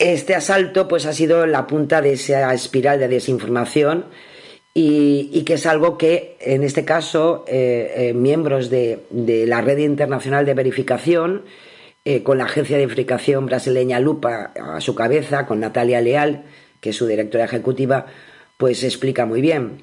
Este 0.00 0.34
asalto 0.34 0.88
pues 0.88 1.06
ha 1.06 1.12
sido 1.12 1.46
la 1.46 1.68
punta 1.68 2.02
de 2.02 2.14
esa 2.14 2.52
espiral 2.52 2.98
de 2.98 3.06
desinformación 3.06 4.06
y, 4.74 5.42
que 5.44 5.54
es 5.54 5.64
algo 5.64 5.96
que 5.96 6.36
en 6.40 6.64
este 6.64 6.84
caso 6.84 7.44
eh, 7.46 7.92
eh, 7.96 8.12
miembros 8.14 8.68
de, 8.68 9.04
de, 9.10 9.46
la 9.46 9.60
red 9.60 9.78
internacional 9.78 10.44
de 10.44 10.54
verificación 10.54 11.44
eh, 12.04 12.24
con 12.24 12.38
la 12.38 12.44
agencia 12.44 12.78
de 12.78 12.86
verificación 12.86 13.46
brasileña 13.46 14.00
Lupa 14.00 14.52
a 14.60 14.80
su 14.80 14.96
cabeza, 14.96 15.46
con 15.46 15.60
Natalia 15.60 16.00
Leal, 16.00 16.44
que 16.80 16.90
es 16.90 16.96
su 16.96 17.06
directora 17.06 17.44
ejecutiva, 17.44 18.06
pues 18.60 18.84
explica 18.84 19.24
muy 19.24 19.40
bien. 19.40 19.80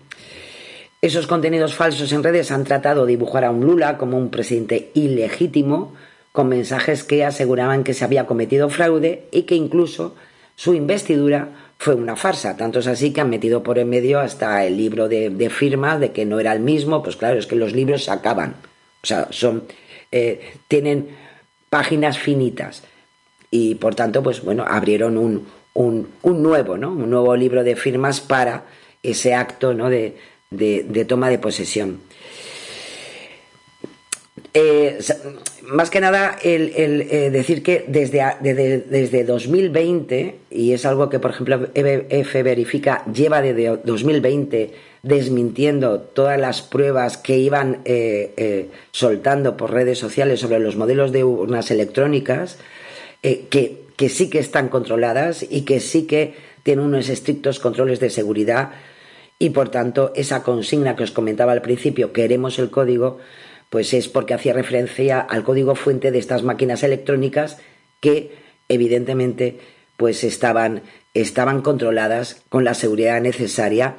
Esos 1.01 1.25
contenidos 1.25 1.73
falsos 1.73 2.11
en 2.11 2.23
redes 2.23 2.51
han 2.51 2.63
tratado 2.63 3.05
de 3.05 3.13
dibujar 3.13 3.43
a 3.43 3.49
un 3.49 3.65
Lula 3.65 3.97
como 3.97 4.17
un 4.17 4.29
presidente 4.29 4.91
ilegítimo, 4.93 5.95
con 6.31 6.47
mensajes 6.47 7.03
que 7.03 7.25
aseguraban 7.25 7.83
que 7.83 7.95
se 7.95 8.05
había 8.05 8.27
cometido 8.27 8.69
fraude 8.69 9.23
y 9.31 9.43
que 9.43 9.55
incluso 9.55 10.15
su 10.55 10.75
investidura 10.75 11.71
fue 11.79 11.95
una 11.95 12.15
farsa. 12.15 12.55
Tanto 12.55 12.79
es 12.79 12.87
así 12.87 13.11
que 13.11 13.21
han 13.21 13.31
metido 13.31 13.63
por 13.63 13.79
en 13.79 13.89
medio 13.89 14.19
hasta 14.19 14.63
el 14.63 14.77
libro 14.77 15.09
de, 15.09 15.31
de 15.31 15.49
firma 15.49 15.97
de 15.97 16.11
que 16.11 16.25
no 16.25 16.39
era 16.39 16.53
el 16.53 16.59
mismo. 16.59 17.01
Pues 17.01 17.15
claro, 17.15 17.39
es 17.39 17.47
que 17.47 17.55
los 17.55 17.73
libros 17.73 18.03
se 18.03 18.11
acaban. 18.11 18.57
O 19.01 19.07
sea, 19.07 19.27
son, 19.31 19.63
eh, 20.11 20.53
tienen 20.67 21.09
páginas 21.71 22.19
finitas. 22.19 22.83
Y 23.49 23.75
por 23.75 23.95
tanto, 23.95 24.21
pues 24.21 24.43
bueno, 24.43 24.65
abrieron 24.67 25.17
un, 25.17 25.47
un, 25.77 26.07
nuevo, 26.23 26.77
¿no? 26.77 26.91
Un 26.91 27.09
nuevo 27.09 27.35
libro 27.35 27.63
de 27.63 27.75
firmas 27.75 28.19
para 28.19 28.65
ese 29.03 29.35
acto, 29.35 29.73
¿no? 29.73 29.89
De, 29.89 30.15
de, 30.49 31.05
toma 31.05 31.29
de 31.29 31.37
posesión. 31.37 32.01
Eh, 34.53 34.97
más 35.61 35.91
que 35.91 35.99
nada, 35.99 36.35
el, 36.41 36.73
el 36.75 37.01
eh, 37.01 37.29
decir 37.29 37.61
que 37.61 37.85
desde, 37.87 38.23
desde, 38.41 38.79
desde 38.79 39.23
2020, 39.23 40.35
y 40.49 40.73
es 40.73 40.85
algo 40.85 41.09
que, 41.09 41.19
por 41.19 41.31
ejemplo, 41.31 41.67
EBF 41.75 42.33
verifica, 42.43 43.03
lleva 43.05 43.41
desde 43.41 43.77
2020 43.83 44.73
desmintiendo 45.03 45.99
todas 45.99 46.39
las 46.39 46.63
pruebas 46.63 47.17
que 47.17 47.37
iban 47.37 47.81
eh, 47.85 48.69
soltando 48.91 49.55
por 49.55 49.71
redes 49.71 49.99
sociales 49.99 50.39
sobre 50.39 50.59
los 50.59 50.75
modelos 50.75 51.11
de 51.11 51.23
urnas 51.23 51.69
electrónicas, 51.69 52.57
que, 53.21 53.86
que 53.97 54.07
sí 54.07 54.29
que 54.29 54.39
están 54.39 54.69
controladas 54.69 55.45
y 55.49 55.63
que 55.63 55.81
sí 55.81 56.07
que 56.07 56.35
tienen 56.63 56.85
unos 56.85 57.09
estrictos 57.09 57.59
controles 57.59 57.99
de 57.99 58.09
seguridad 58.09 58.71
y 59.39 59.49
por 59.49 59.69
tanto 59.69 60.13
esa 60.15 60.43
consigna 60.43 60.95
que 60.95 61.03
os 61.03 61.11
comentaba 61.11 61.51
al 61.51 61.61
principio, 61.61 62.13
queremos 62.13 62.57
el 62.59 62.69
código, 62.69 63.19
pues 63.69 63.93
es 63.93 64.07
porque 64.07 64.33
hacía 64.33 64.53
referencia 64.53 65.19
al 65.19 65.43
código 65.43 65.75
fuente 65.75 66.11
de 66.11 66.19
estas 66.19 66.43
máquinas 66.43 66.83
electrónicas 66.83 67.57
que 67.99 68.31
evidentemente 68.69 69.59
pues 69.97 70.23
estaban, 70.23 70.83
estaban 71.13 71.61
controladas 71.61 72.43
con 72.49 72.63
la 72.63 72.75
seguridad 72.75 73.19
necesaria 73.19 73.97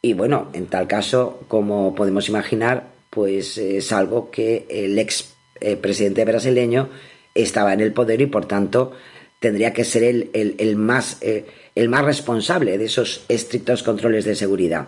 y 0.00 0.14
bueno, 0.14 0.48
en 0.52 0.66
tal 0.66 0.88
caso, 0.88 1.40
como 1.46 1.94
podemos 1.94 2.28
imaginar, 2.28 2.88
pues 3.10 3.56
es 3.58 3.92
algo 3.92 4.30
que 4.30 4.66
el 4.68 4.98
ex 4.98 5.34
eh, 5.60 5.76
presidente 5.76 6.24
brasileño 6.24 6.88
estaba 7.34 7.72
en 7.72 7.80
el 7.80 7.92
poder 7.92 8.20
y 8.20 8.26
por 8.26 8.46
tanto 8.46 8.92
tendría 9.42 9.72
que 9.72 9.84
ser 9.84 10.04
eh, 10.04 10.54
el 10.54 10.76
más 10.76 12.04
responsable 12.04 12.78
de 12.78 12.84
esos 12.84 13.24
estrictos 13.28 13.82
controles 13.82 14.24
de 14.24 14.36
seguridad. 14.36 14.86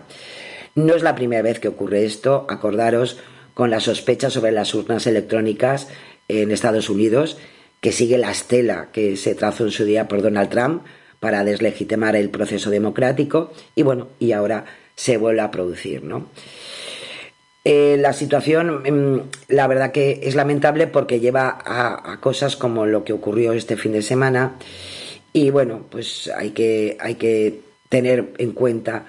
No 0.75 0.95
es 0.95 1.03
la 1.03 1.13
primera 1.13 1.41
vez 1.41 1.59
que 1.59 1.67
ocurre 1.67 2.05
esto, 2.05 2.47
acordaros 2.49 3.17
con 3.53 3.69
la 3.69 3.81
sospecha 3.81 4.29
sobre 4.29 4.53
las 4.53 4.73
urnas 4.73 5.07
electrónicas 5.07 5.89
en 6.29 6.51
Estados 6.51 6.89
Unidos, 6.89 7.37
que 7.81 7.91
sigue 7.91 8.17
la 8.17 8.31
estela 8.31 8.89
que 8.93 9.17
se 9.17 9.35
trazó 9.35 9.65
en 9.65 9.71
su 9.71 9.83
día 9.83 10.07
por 10.07 10.21
Donald 10.21 10.49
Trump 10.49 10.85
para 11.19 11.43
deslegitimar 11.43 12.15
el 12.15 12.29
proceso 12.29 12.69
democrático 12.69 13.51
y 13.75 13.83
bueno, 13.83 14.07
y 14.19 14.31
ahora 14.31 14.65
se 14.95 15.17
vuelve 15.17 15.41
a 15.41 15.51
producir, 15.51 16.01
¿no? 16.03 16.29
Eh, 17.67 17.97
la 17.99 18.13
situación, 18.13 18.83
mm, 18.83 19.21
la 19.47 19.65
verdad 19.65 19.91
que 19.91 20.19
es 20.21 20.35
lamentable 20.35 20.85
porque 20.85 21.19
lleva 21.19 21.57
a, 21.65 22.19
cosas 22.21 22.55
como 22.55 22.85
lo 22.85 23.03
que 23.03 23.11
ocurrió 23.11 23.53
este 23.53 23.75
fin 23.75 23.91
de 23.93 24.03
semana 24.03 24.53
y 25.33 25.49
bueno, 25.49 25.81
pues 25.89 26.31
hay 26.37 26.51
que, 26.51 26.95
hay 26.99 27.15
que 27.15 27.61
tener 27.89 28.33
en 28.37 28.51
cuenta 28.51 29.05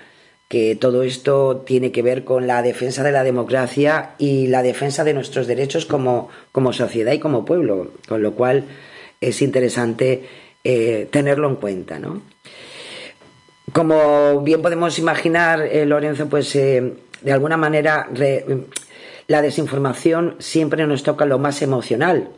que 0.48 0.74
todo 0.74 1.02
esto 1.02 1.64
tiene 1.66 1.92
que 1.92 2.00
ver 2.00 2.24
con 2.24 2.46
la 2.46 2.62
defensa 2.62 3.02
de 3.02 3.12
la 3.12 3.24
democracia 3.24 4.14
y 4.16 4.46
la 4.46 4.62
defensa 4.62 5.04
de 5.04 5.12
nuestros 5.12 5.46
derechos 5.46 5.84
como, 5.84 6.30
como 6.50 6.72
sociedad 6.72 7.12
y 7.12 7.18
como 7.18 7.44
pueblo, 7.44 7.90
con 8.08 8.22
lo 8.22 8.32
cual 8.32 8.64
es 9.20 9.42
interesante 9.42 10.24
eh, 10.64 11.08
tenerlo 11.10 11.48
en 11.50 11.56
cuenta. 11.56 11.98
¿no? 11.98 12.22
Como 13.72 14.40
bien 14.40 14.62
podemos 14.62 14.98
imaginar, 14.98 15.60
eh, 15.60 15.84
Lorenzo, 15.84 16.26
pues 16.28 16.56
de 17.22 17.32
alguna 17.32 17.56
manera 17.56 18.08
la 19.26 19.42
desinformación 19.42 20.36
siempre 20.38 20.86
nos 20.86 21.02
toca 21.02 21.24
lo 21.24 21.38
más 21.38 21.62
emocional 21.62 22.30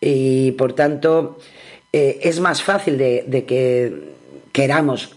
y 0.00 0.52
por 0.52 0.72
tanto 0.74 1.38
eh, 1.92 2.20
es 2.22 2.40
más 2.40 2.62
fácil 2.62 2.98
de, 2.98 3.24
de 3.26 3.44
que 3.44 4.14
queramos 4.52 5.16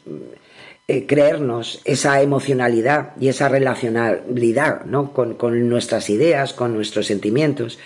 eh, 0.87 1.05
creernos 1.07 1.79
esa 1.85 2.21
emocionalidad 2.21 3.13
y 3.17 3.29
esa 3.29 3.47
relacionalidad 3.47 4.83
¿no? 4.83 5.13
con, 5.13 5.35
con, 5.35 5.69
nuestras 5.69 6.09
ideas, 6.09 6.53
con 6.53 6.73
nuestros 6.73 7.05
sentimientos. 7.05 7.79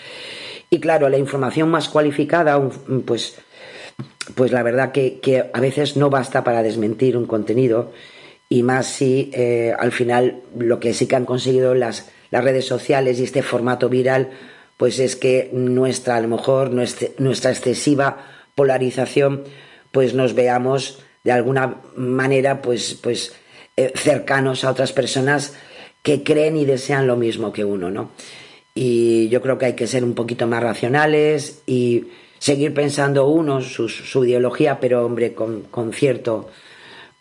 Y 0.71 0.79
claro, 0.79 1.07
la 1.09 1.19
información 1.19 1.69
más 1.69 1.87
cualificada, 1.87 2.59
pues, 3.05 3.35
pues 4.33 4.51
la 4.51 4.63
verdad 4.63 4.91
que, 4.91 5.19
que 5.19 5.51
a 5.53 5.59
veces 5.59 5.97
no 5.97 6.09
basta 6.09 6.43
para 6.43 6.63
desmentir 6.63 7.15
un 7.15 7.27
contenido 7.27 7.91
y 8.49 8.63
más 8.63 8.87
si 8.87 9.31
eh, 9.33 9.73
al 9.77 9.91
final 9.91 10.41
lo 10.57 10.79
que 10.79 10.93
sí 10.93 11.07
que 11.07 11.15
han 11.15 11.25
conseguido 11.25 11.73
las, 11.73 12.09
las 12.31 12.43
redes 12.43 12.65
sociales 12.65 13.19
y 13.19 13.23
este 13.23 13.41
formato 13.41 13.89
viral, 13.89 14.29
pues 14.77 14.99
es 14.99 15.15
que 15.15 15.49
nuestra, 15.53 16.17
a 16.17 16.21
lo 16.21 16.27
mejor, 16.27 16.71
nuestra, 16.71 17.09
nuestra 17.17 17.51
excesiva 17.51 18.27
polarización, 18.55 19.43
pues 19.91 20.13
nos 20.13 20.33
veamos 20.33 20.99
de 21.23 21.31
alguna 21.31 21.81
manera 21.95 22.61
pues, 22.61 22.97
pues 23.01 23.33
eh, 23.77 23.91
cercanos 23.95 24.63
a 24.63 24.71
otras 24.71 24.93
personas 24.93 25.53
que 26.03 26.23
creen 26.23 26.55
y 26.55 26.65
desean 26.65 27.07
lo 27.07 27.15
mismo 27.15 27.51
que 27.51 27.65
uno, 27.65 27.89
¿no? 27.89 28.11
Y 28.75 29.27
yo 29.29 29.41
creo 29.41 29.57
que 29.57 29.65
hay 29.67 29.73
que 29.73 29.87
ser 29.87 30.03
un 30.03 30.13
poquito 30.13 30.47
más 30.47 30.61
racionales 30.61 31.63
y 31.65 32.05
seguir 32.37 32.73
pensando 32.73 33.27
uno 33.27 33.61
su, 33.61 33.89
su 33.89 34.23
ideología, 34.23 34.79
pero 34.79 35.05
hombre, 35.05 35.33
con, 35.33 35.61
con, 35.63 35.93
cierto, 35.93 36.49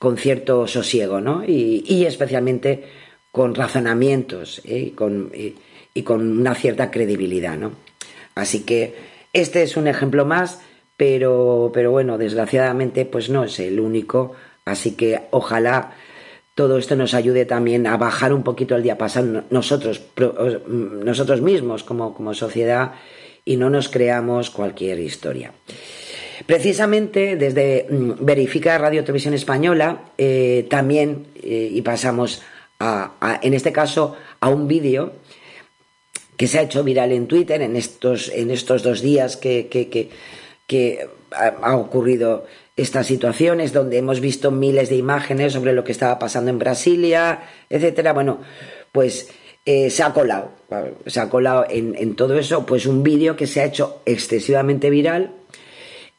con 0.04 0.18
cierto 0.18 0.68
sosiego, 0.68 1.20
¿no? 1.20 1.42
Y, 1.44 2.04
especialmente 2.06 2.84
con 3.32 3.54
razonamientos 3.54 4.60
¿eh? 4.64 4.78
y, 4.78 4.90
con, 4.90 5.32
y, 5.34 6.02
con 6.02 6.38
una 6.38 6.54
cierta 6.54 6.90
credibilidad, 6.90 7.56
¿no? 7.56 7.72
Así 8.36 8.60
que 8.60 8.94
este 9.32 9.62
es 9.62 9.76
un 9.76 9.88
ejemplo 9.88 10.24
más 10.24 10.60
pero, 10.96 11.72
pero 11.74 11.90
bueno, 11.90 12.18
desgraciadamente 12.18 13.04
pues 13.04 13.30
no 13.30 13.42
es 13.44 13.58
el 13.58 13.80
único 13.80 14.34
Así 14.64 14.92
que 14.92 15.20
ojalá 15.30 15.92
todo 16.54 16.78
esto 16.78 16.96
nos 16.96 17.14
ayude 17.14 17.44
también 17.44 17.86
a 17.86 17.96
bajar 17.96 18.32
un 18.32 18.42
poquito 18.42 18.76
el 18.76 18.82
diapasón 18.82 19.44
nosotros, 19.50 20.02
nosotros 20.68 21.40
mismos 21.40 21.84
como, 21.84 22.14
como 22.14 22.32
sociedad 22.32 22.92
y 23.44 23.56
no 23.56 23.68
nos 23.68 23.88
creamos 23.88 24.50
cualquier 24.50 25.00
historia. 25.00 25.52
Precisamente 26.46 27.36
desde 27.36 27.86
mm, 27.88 28.24
Verifica 28.24 28.78
Radio 28.78 29.02
Televisión 29.04 29.34
Española 29.34 30.10
eh, 30.18 30.66
también, 30.68 31.26
eh, 31.42 31.70
y 31.72 31.82
pasamos 31.82 32.42
a, 32.80 33.38
en 33.42 33.54
este 33.54 33.72
caso, 33.72 34.16
a 34.40 34.48
un 34.48 34.68
vídeo 34.68 35.12
que 36.36 36.46
se 36.48 36.58
ha 36.58 36.62
hecho 36.62 36.82
viral 36.82 37.12
en 37.12 37.26
Twitter 37.26 37.62
en 37.62 37.76
estos, 37.76 38.30
en 38.34 38.50
estos 38.50 38.82
dos 38.82 39.00
días 39.00 39.36
que, 39.36 39.68
que, 39.68 39.88
que, 39.88 40.10
que 40.66 41.08
ha 41.30 41.76
ocurrido 41.76 42.46
estas 42.76 43.06
situaciones 43.06 43.72
donde 43.72 43.98
hemos 43.98 44.20
visto 44.20 44.50
miles 44.50 44.88
de 44.88 44.96
imágenes 44.96 45.52
sobre 45.52 45.72
lo 45.72 45.84
que 45.84 45.92
estaba 45.92 46.18
pasando 46.18 46.50
en 46.50 46.58
Brasilia, 46.58 47.42
etcétera. 47.70 48.12
Bueno, 48.12 48.40
pues 48.90 49.28
eh, 49.64 49.90
se 49.90 50.02
ha 50.02 50.12
colado, 50.12 50.50
se 51.06 51.20
ha 51.20 51.28
colado 51.30 51.66
en, 51.70 51.94
en, 51.96 52.16
todo 52.16 52.38
eso, 52.38 52.66
pues 52.66 52.86
un 52.86 53.02
vídeo 53.02 53.36
que 53.36 53.46
se 53.46 53.60
ha 53.60 53.64
hecho 53.64 54.02
excesivamente 54.04 54.90
viral, 54.90 55.30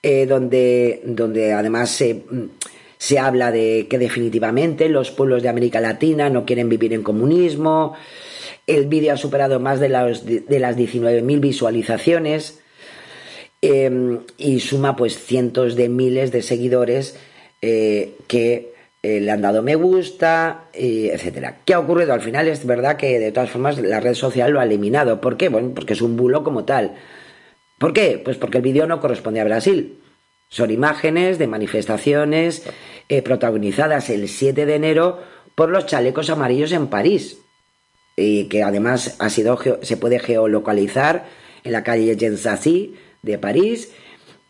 eh, 0.08 0.28
donde, 0.28 1.02
donde 1.04 1.52
además 1.52 1.90
se, 1.90 2.22
se 3.00 3.18
habla 3.18 3.52
de 3.52 3.88
que 3.90 3.98
definitivamente 3.98 4.88
los 4.88 5.10
pueblos 5.10 5.42
de 5.42 5.50
América 5.50 5.82
Latina 5.82 6.30
no 6.30 6.46
quieren 6.46 6.70
vivir 6.70 6.94
en 6.94 7.02
comunismo. 7.02 7.96
El 8.68 8.86
vídeo 8.86 9.14
ha 9.14 9.18
superado 9.18 9.60
más 9.60 9.80
de 9.80 9.90
las, 9.90 10.24
de 10.24 10.60
las 10.60 10.78
19.000 10.78 11.40
visualizaciones 11.40 12.60
eh, 13.64 14.20
y 14.38 14.60
suma 14.60 14.96
pues 14.96 15.18
cientos 15.18 15.76
de 15.76 15.90
miles 15.90 16.32
de 16.32 16.44
seguidores 16.44 17.18
eh, 17.64 18.14
que 18.28 18.74
eh, 19.02 19.20
le 19.22 19.32
han 19.32 19.42
dado 19.42 19.64
me 19.64 19.74
gusta, 19.74 20.66
etcétera. 20.72 21.62
¿Qué 21.66 21.74
ha 21.74 21.80
ocurrido? 21.80 22.14
Al 22.14 22.22
final 22.22 22.48
es 22.48 22.64
verdad 22.68 22.96
que 22.96 23.18
de 23.18 23.32
todas 23.32 23.50
formas 23.50 23.80
la 23.80 24.02
red 24.02 24.14
social 24.14 24.52
lo 24.52 24.60
ha 24.60 24.66
eliminado. 24.66 25.20
¿Por 25.20 25.36
qué? 25.36 25.50
Bueno, 25.50 25.72
porque 25.74 25.94
es 25.94 26.04
un 26.04 26.16
bulo 26.16 26.44
como 26.44 26.64
tal. 26.64 26.94
¿Por 27.86 27.94
qué? 27.94 28.20
Pues 28.26 28.38
porque 28.38 28.58
el 28.58 28.64
vídeo 28.64 28.88
no 28.88 29.00
corresponde 29.00 29.42
a 29.42 29.44
Brasil. 29.44 30.00
Son 30.50 30.72
imágenes 30.72 31.38
de 31.38 31.46
manifestaciones 31.46 32.64
eh, 33.10 33.22
protagonizadas 33.22 34.10
el 34.10 34.28
7 34.28 34.66
de 34.66 34.74
enero 34.74 35.22
por 35.54 35.70
los 35.70 35.86
chalecos 35.86 36.32
amarillos 36.32 36.72
en 36.72 36.88
París 36.88 37.38
y 38.16 38.46
que 38.46 38.64
además 38.64 39.18
ha 39.20 39.30
sido 39.30 39.60
se 39.84 39.98
puede 39.98 40.18
geolocalizar 40.18 41.28
en 41.64 41.74
la 41.74 41.84
calle 41.84 42.18
Gensassi 42.18 42.96
de 43.22 43.38
París 43.38 43.92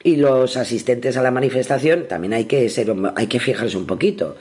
y 0.01 0.15
los 0.15 0.55
asistentes 0.55 1.17
a 1.17 1.21
la 1.21 1.31
manifestación 1.31 2.07
también 2.07 2.35
hay 2.35 2.45
que 2.45 2.69
ser 2.69 2.95
hay 3.17 3.27
que 3.27 3.41
fijarse 3.41 3.75
un 3.75 3.85
poquito 3.85 4.37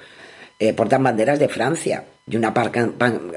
eh, 0.60 0.72
portan 0.72 1.02
banderas 1.02 1.40
de 1.40 1.48
Francia 1.48 2.04
y 2.28 2.36
una 2.36 2.54
pan, 2.54 2.70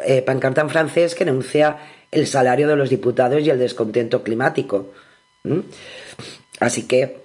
eh, 0.05 0.23
francés 0.69 1.15
que 1.15 1.25
denuncia 1.25 1.77
el 2.11 2.27
salario 2.27 2.67
de 2.67 2.75
los 2.75 2.91
diputados 2.91 3.41
y 3.41 3.49
el 3.49 3.57
descontento 3.57 4.21
climático 4.21 4.91
Así 6.59 6.83
que 6.83 7.17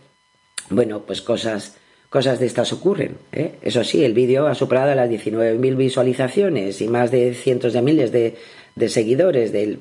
bueno 0.70 1.02
pues 1.06 1.22
cosas 1.22 1.76
cosas 2.08 2.38
de 2.38 2.46
estas 2.46 2.72
ocurren 2.72 3.16
¿eh? 3.32 3.54
eso 3.62 3.82
sí 3.84 4.04
el 4.04 4.12
vídeo 4.14 4.46
ha 4.46 4.54
superado 4.54 4.94
las 4.94 5.10
19.000 5.10 5.76
visualizaciones 5.76 6.80
y 6.80 6.88
más 6.88 7.10
de 7.10 7.34
cientos 7.34 7.72
de 7.72 7.82
miles 7.82 8.12
de, 8.12 8.36
de 8.74 8.88
seguidores 8.88 9.52
del, 9.52 9.80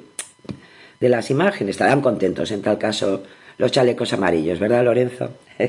de 1.00 1.10
las 1.10 1.30
imágenes 1.30 1.72
estarán 1.72 2.02
contentos 2.02 2.52
en 2.52 2.62
tal 2.62 2.78
caso 2.78 3.24
los 3.62 3.72
chalecos 3.72 4.12
amarillos, 4.14 4.60
¿verdad, 4.60 4.84
Lorenzo? 4.84 5.30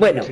bueno, 0.00 0.22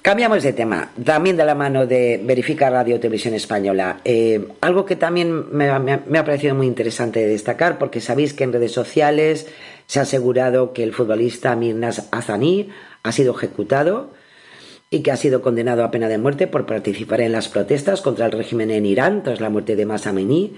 cambiamos 0.00 0.44
de 0.44 0.52
tema, 0.52 0.92
también 1.04 1.36
de 1.36 1.44
la 1.44 1.56
mano 1.56 1.86
de 1.86 2.20
Verifica 2.22 2.70
Radio 2.70 3.00
Televisión 3.00 3.34
Española. 3.34 4.00
Eh, 4.04 4.46
algo 4.60 4.84
que 4.84 4.94
también 4.94 5.50
me, 5.50 5.76
me, 5.80 5.98
me, 6.06 6.18
ha 6.18 6.24
parecido 6.24 6.54
muy 6.54 6.68
interesante 6.68 7.26
destacar, 7.26 7.78
porque 7.78 8.00
sabéis 8.00 8.32
que 8.32 8.44
en 8.44 8.52
redes 8.52 8.70
sociales 8.70 9.48
se 9.90 9.98
ha 9.98 10.02
asegurado 10.02 10.72
que 10.72 10.84
el 10.84 10.92
futbolista 10.92 11.56
Mirnas 11.56 12.06
Azani 12.12 12.68
ha 13.02 13.10
sido 13.10 13.34
ejecutado 13.34 14.12
y 14.88 15.00
que 15.00 15.10
ha 15.10 15.16
sido 15.16 15.42
condenado 15.42 15.82
a 15.82 15.90
pena 15.90 16.06
de 16.06 16.16
muerte 16.16 16.46
por 16.46 16.64
participar 16.64 17.22
en 17.22 17.32
las 17.32 17.48
protestas 17.48 18.00
contra 18.00 18.26
el 18.26 18.30
régimen 18.30 18.70
en 18.70 18.86
Irán 18.86 19.24
tras 19.24 19.40
la 19.40 19.50
muerte 19.50 19.74
de 19.74 19.86
Masameni. 19.86 20.54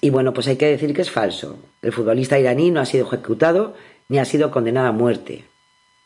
Y 0.00 0.10
bueno, 0.10 0.34
pues 0.34 0.48
hay 0.48 0.56
que 0.56 0.66
decir 0.66 0.92
que 0.94 1.02
es 1.02 1.12
falso. 1.12 1.60
El 1.80 1.92
futbolista 1.92 2.36
iraní 2.36 2.72
no 2.72 2.80
ha 2.80 2.86
sido 2.86 3.06
ejecutado 3.06 3.76
ni 4.08 4.18
ha 4.18 4.24
sido 4.24 4.50
condenado 4.50 4.88
a 4.88 4.92
muerte. 4.92 5.44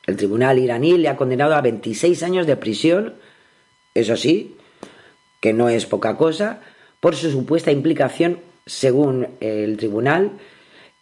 El 0.07 0.19
tribunal 0.19 0.59
iraní 0.59 0.99
le 0.99 1.09
ha 1.09 1.17
condenado 1.17 1.55
a 1.55 1.63
26 1.63 2.23
años 2.25 2.47
de 2.47 2.57
prisión, 2.57 3.15
eso 3.95 4.19
sí, 4.19 4.55
que 5.41 5.55
no 5.55 5.71
es 5.71 5.87
poca 5.87 6.19
cosa, 6.19 6.61
por 7.01 7.17
su 7.17 7.31
supuesta 7.31 7.73
implicación, 7.73 8.41
según 8.67 9.29
el 9.41 9.79
tribunal, 9.79 10.33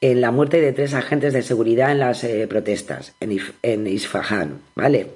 en 0.01 0.21
la 0.21 0.31
muerte 0.31 0.61
de 0.61 0.73
tres 0.73 0.95
agentes 0.95 1.33
de 1.33 1.43
seguridad 1.43 1.93
en 1.93 2.01
las 2.01 2.23
eh, 2.25 2.47
protestas 2.49 3.15
en, 3.21 3.33
If 3.33 3.53
Isfahan, 3.65 4.61
¿vale? 4.75 5.07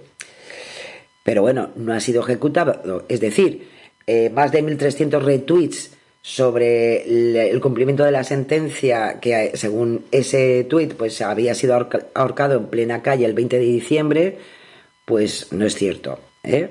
Pero 1.22 1.43
bueno, 1.43 1.70
no 1.76 1.93
ha 1.93 2.01
sido 2.01 2.22
ejecutado, 2.22 3.05
es 3.09 3.20
decir, 3.20 3.68
eh, 4.07 4.31
más 4.31 4.53
de 4.53 4.64
1.300 4.64 5.20
retweets 5.20 5.91
sobre 6.22 7.49
el 7.49 7.61
cumplimiento 7.61 8.05
de 8.05 8.12
la 8.12 8.24
sentencia 8.24 9.20
que 9.20 9.53
según 9.55 10.05
ese 10.11 10.64
tuit 10.64 10.93
pues 10.95 11.22
había 11.22 11.55
sido 11.55 11.74
ahorcado 12.14 12.59
en 12.59 12.66
plena 12.66 13.03
calle 13.03 13.24
el 13.24 13.33
20 13.33 13.59
de 13.59 13.64
diciembre 13.64 14.39
pues 15.07 15.51
no 15.53 15.64
es 15.64 15.74
cierto 15.74 16.18
¿eh? 16.43 16.70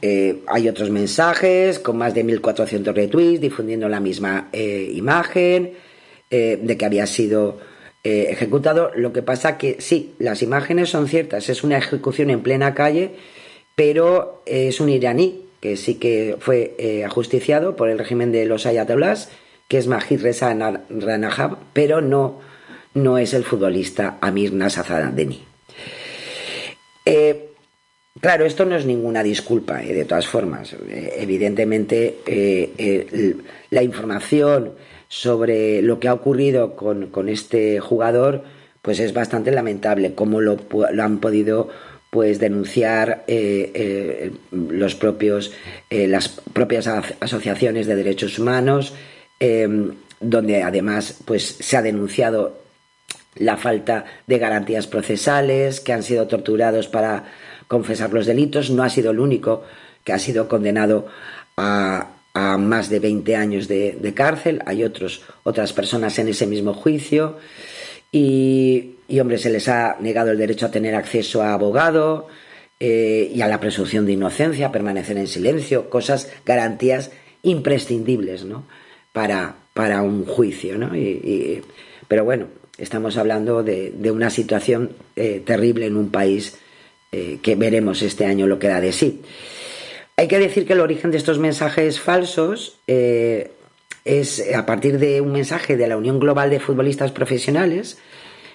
Eh, 0.00 0.42
hay 0.46 0.68
otros 0.68 0.90
mensajes 0.90 1.78
con 1.78 1.98
más 1.98 2.14
de 2.14 2.24
1400 2.24 2.94
retweets 2.94 3.40
difundiendo 3.40 3.88
la 3.88 4.00
misma 4.00 4.48
eh, 4.52 4.90
imagen 4.94 5.72
de 6.30 6.76
que 6.76 6.84
había 6.84 7.06
sido 7.06 7.58
ejecutado 8.02 8.90
lo 8.96 9.12
que 9.12 9.22
pasa 9.22 9.58
que 9.58 9.76
sí 9.80 10.14
las 10.18 10.42
imágenes 10.42 10.90
son 10.90 11.08
ciertas 11.08 11.48
es 11.48 11.62
una 11.62 11.78
ejecución 11.78 12.30
en 12.30 12.42
plena 12.42 12.74
calle 12.74 13.12
pero 13.76 14.42
es 14.46 14.80
un 14.80 14.88
iraní 14.88 15.46
que 15.60 15.76
sí 15.76 15.96
que 15.96 16.36
fue 16.40 16.74
eh, 16.78 17.04
ajusticiado 17.04 17.76
por 17.76 17.88
el 17.88 17.98
régimen 17.98 18.32
de 18.32 18.46
los 18.46 18.66
ayatollahs, 18.66 19.28
que 19.68 19.78
es 19.78 19.86
Mahir 19.86 20.22
Reza 20.22 20.54
Ranajab, 20.90 21.58
pero 21.72 22.00
no, 22.00 22.40
no 22.94 23.18
es 23.18 23.34
el 23.34 23.44
futbolista 23.44 24.18
Amir 24.20 24.52
Nasazadeni. 24.52 25.42
Eh, 27.04 27.48
claro, 28.20 28.44
esto 28.44 28.64
no 28.64 28.76
es 28.76 28.86
ninguna 28.86 29.22
disculpa, 29.22 29.82
eh, 29.82 29.92
de 29.92 30.04
todas 30.04 30.26
formas. 30.26 30.72
Eh, 30.72 31.14
evidentemente, 31.18 32.18
eh, 32.26 32.72
eh, 32.78 33.36
la 33.70 33.82
información 33.82 34.72
sobre 35.08 35.82
lo 35.82 36.00
que 36.00 36.08
ha 36.08 36.14
ocurrido 36.14 36.76
con, 36.76 37.06
con 37.08 37.28
este 37.28 37.80
jugador 37.80 38.44
pues 38.82 39.00
es 39.00 39.12
bastante 39.12 39.50
lamentable, 39.50 40.14
cómo 40.14 40.40
lo, 40.40 40.58
lo 40.92 41.02
han 41.02 41.18
podido 41.18 41.68
pues 42.10 42.38
denunciar 42.38 43.24
eh, 43.26 43.72
eh, 43.74 44.32
los 44.52 44.94
propios 44.94 45.52
eh, 45.90 46.06
las 46.06 46.28
propias 46.28 46.86
asociaciones 46.86 47.86
de 47.88 47.96
derechos 47.96 48.38
humanos 48.38 48.94
eh, 49.40 49.68
donde 50.20 50.62
además 50.62 51.18
pues 51.24 51.56
se 51.60 51.76
ha 51.76 51.82
denunciado 51.82 52.58
la 53.34 53.56
falta 53.56 54.04
de 54.26 54.38
garantías 54.38 54.86
procesales 54.86 55.80
que 55.80 55.92
han 55.92 56.02
sido 56.02 56.26
torturados 56.26 56.88
para 56.88 57.24
confesar 57.68 58.12
los 58.12 58.26
delitos. 58.26 58.70
No 58.70 58.82
ha 58.82 58.88
sido 58.88 59.10
el 59.10 59.20
único 59.20 59.64
que 60.04 60.12
ha 60.12 60.18
sido 60.18 60.48
condenado 60.48 61.06
a, 61.56 62.15
a 62.36 62.58
más 62.58 62.90
de 62.90 63.00
20 63.00 63.36
años 63.36 63.68
de, 63.68 64.12
cárcel 64.14 64.62
hay 64.66 64.84
otros 64.84 65.22
otras 65.42 65.72
personas 65.72 66.18
en 66.18 66.28
ese 66.28 66.46
mismo 66.46 66.74
juicio 66.74 67.38
y 68.12 68.96
y 69.08 69.20
hombre, 69.20 69.38
se 69.38 69.50
les 69.50 69.68
ha 69.68 69.96
negado 70.00 70.30
el 70.30 70.38
derecho 70.38 70.66
a 70.66 70.70
tener 70.70 70.94
acceso 70.94 71.42
a 71.42 71.52
abogado 71.52 72.26
eh, 72.80 73.30
y 73.32 73.40
a 73.40 73.48
la 73.48 73.60
presunción 73.60 74.04
de 74.04 74.12
inocencia, 74.12 74.72
permanecer 74.72 75.16
en 75.16 75.28
silencio, 75.28 75.88
cosas, 75.88 76.30
garantías 76.44 77.10
imprescindibles 77.42 78.44
¿no? 78.44 78.66
para, 79.12 79.54
para 79.74 80.02
un 80.02 80.24
juicio. 80.24 80.76
¿no? 80.76 80.96
Y, 80.96 81.62
pero 82.08 82.24
bueno, 82.24 82.48
estamos 82.78 83.16
hablando 83.16 83.62
de, 83.62 83.92
de 83.92 84.10
una 84.10 84.30
situación 84.30 84.90
eh, 85.14 85.42
terrible 85.44 85.86
en 85.86 85.96
un 85.96 86.10
país 86.10 86.58
eh, 87.12 87.38
que 87.40 87.54
veremos 87.54 88.02
este 88.02 88.26
año 88.26 88.46
lo 88.46 88.58
que 88.58 88.68
da 88.68 88.80
de 88.80 88.92
sí. 88.92 89.22
Hay 90.18 90.28
que 90.28 90.38
decir 90.38 90.66
que 90.66 90.72
el 90.72 90.80
origen 90.80 91.10
de 91.10 91.18
estos 91.18 91.38
mensajes 91.38 92.00
falsos 92.00 92.78
eh, 92.86 93.50
es 94.06 94.42
a 94.54 94.64
partir 94.64 94.98
de 94.98 95.20
un 95.20 95.32
mensaje 95.32 95.76
de 95.76 95.86
la 95.86 95.98
Unión 95.98 96.18
Global 96.18 96.48
de 96.48 96.58
Futbolistas 96.58 97.12
Profesionales, 97.12 97.98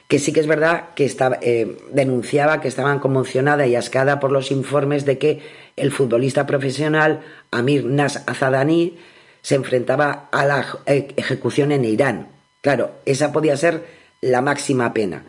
que 0.07 0.17
sí 0.17 0.33
que 0.33 0.39
es 0.39 0.47
verdad 0.47 0.89
que 0.95 1.05
eh, 1.41 1.77
denunciaba 1.91 2.61
que 2.61 2.67
estaban 2.67 2.97
conmocionada 2.97 3.67
y 3.67 3.75
ascada 3.75 4.19
por 4.19 4.31
los 4.31 4.49
informes 4.49 5.05
de 5.05 5.19
que 5.19 5.39
el 5.75 5.91
futbolista 5.91 6.47
profesional 6.47 7.21
Amir 7.51 7.85
Nas 7.85 8.23
Azadani 8.25 8.97
se 9.43 9.53
enfrentaba 9.53 10.29
a 10.31 10.45
la 10.47 10.79
ejecución 10.87 11.71
en 11.71 11.85
Irán. 11.85 12.29
Claro, 12.61 12.89
esa 13.05 13.31
podía 13.31 13.55
ser 13.55 13.85
la 14.19 14.41
máxima 14.41 14.93
pena. 14.93 15.25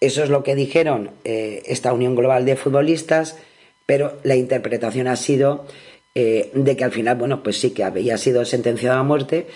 Eso 0.00 0.24
es 0.24 0.30
lo 0.30 0.42
que 0.42 0.56
dijeron 0.56 1.12
eh, 1.22 1.62
esta 1.66 1.92
Unión 1.92 2.16
Global 2.16 2.44
de 2.44 2.56
Futbolistas 2.56 3.36
pero 3.86 4.18
la 4.22 4.36
interpretación 4.36 5.08
ha 5.08 5.16
sido 5.16 5.66
eh, 6.14 6.50
de 6.54 6.76
que 6.76 6.84
al 6.84 6.92
final, 6.92 7.16
bueno, 7.16 7.42
pues 7.42 7.60
sí 7.60 7.70
que 7.70 7.84
había 7.84 8.16
sido 8.18 8.44
sentenciado 8.44 8.98
a 8.98 9.02
muerte 9.02 9.46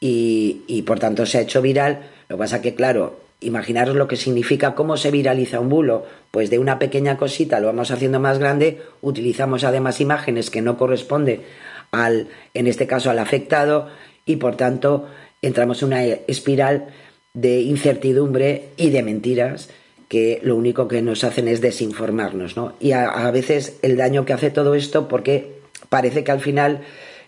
y, 0.00 0.62
y 0.66 0.82
por 0.82 0.98
tanto 0.98 1.26
se 1.26 1.38
ha 1.38 1.42
hecho 1.42 1.62
viral. 1.62 2.10
Lo 2.28 2.36
que 2.36 2.40
pasa 2.40 2.62
que, 2.62 2.74
claro, 2.74 3.20
imaginaros 3.40 3.96
lo 3.96 4.08
que 4.08 4.16
significa 4.16 4.74
cómo 4.74 4.96
se 4.96 5.10
viraliza 5.10 5.60
un 5.60 5.68
bulo. 5.68 6.06
Pues 6.30 6.50
de 6.50 6.58
una 6.58 6.78
pequeña 6.78 7.16
cosita 7.16 7.60
lo 7.60 7.68
vamos 7.68 7.90
haciendo 7.90 8.20
más 8.20 8.38
grande, 8.38 8.82
utilizamos 9.00 9.64
además 9.64 10.00
imágenes 10.00 10.50
que 10.50 10.62
no 10.62 10.76
corresponde 10.76 11.42
al, 11.90 12.28
en 12.54 12.66
este 12.66 12.86
caso, 12.86 13.10
al 13.10 13.18
afectado 13.18 13.88
y 14.24 14.36
por 14.36 14.56
tanto 14.56 15.08
entramos 15.40 15.82
en 15.82 15.88
una 15.88 16.04
espiral 16.04 16.88
de 17.32 17.60
incertidumbre 17.60 18.70
y 18.76 18.90
de 18.90 19.02
mentiras 19.02 19.70
que 20.08 20.40
lo 20.42 20.56
único 20.56 20.88
que 20.88 21.02
nos 21.02 21.22
hacen 21.22 21.48
es 21.48 21.60
desinformarnos, 21.60 22.56
¿no? 22.56 22.74
Y 22.80 22.92
a, 22.92 23.30
veces 23.30 23.78
el 23.82 23.96
daño 23.96 24.24
que 24.24 24.32
hace 24.32 24.50
todo 24.50 24.74
esto 24.74 25.06
porque 25.06 25.58
parece 25.90 26.24
que 26.24 26.32
al 26.32 26.40
final 26.40 26.80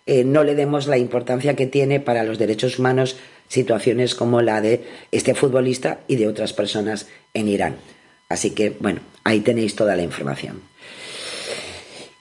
eh, 0.07 0.24
no 0.24 0.45
le 0.45 0.55
demos 0.55 0.87
la 0.87 0.97
importancia 0.97 1.57
que 1.57 1.66
tiene 1.66 2.01
para 2.01 2.24
los 2.24 2.39
derechos 2.39 2.78
humanos 2.78 3.16
situaciones 3.49 4.14
como 4.14 4.41
la 4.41 4.61
de 4.61 4.83
este 5.12 5.35
futbolista 5.35 6.01
y 6.09 6.16
de 6.16 6.28
otras 6.28 6.53
personas 6.53 7.07
en 7.35 7.49
Irán. 7.49 7.76
Así 8.28 8.51
que, 8.51 8.70
bueno, 8.78 9.01
ahí 9.24 9.41
tenéis 9.41 9.74
toda 9.74 9.97
la 9.97 10.03
información. 10.03 10.62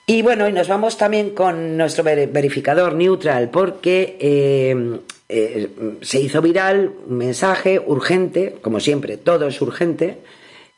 Y 0.07 0.23
bueno, 0.23 0.49
y 0.49 0.51
nos 0.51 0.67
vamos 0.67 0.97
también 0.97 1.29
con 1.29 1.77
nuestro 1.77 2.03
verificador 2.03 2.95
neutral, 2.95 3.51
porque 3.51 4.17
eh, 4.19 4.99
eh, 5.29 5.69
se 6.01 6.19
hizo 6.19 6.41
viral 6.41 6.91
un 7.07 7.17
mensaje 7.17 7.79
urgente, 7.79 8.55
como 8.59 8.79
siempre, 8.79 9.17
todo 9.17 9.47
es 9.47 9.61
urgente, 9.61 10.17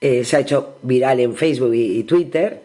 eh, 0.02 0.26
se 0.26 0.36
ha 0.36 0.40
hecho 0.40 0.76
viral 0.82 1.20
en 1.20 1.36
Facebook 1.36 1.74
y, 1.74 2.00
y 2.00 2.04
Twitter, 2.04 2.64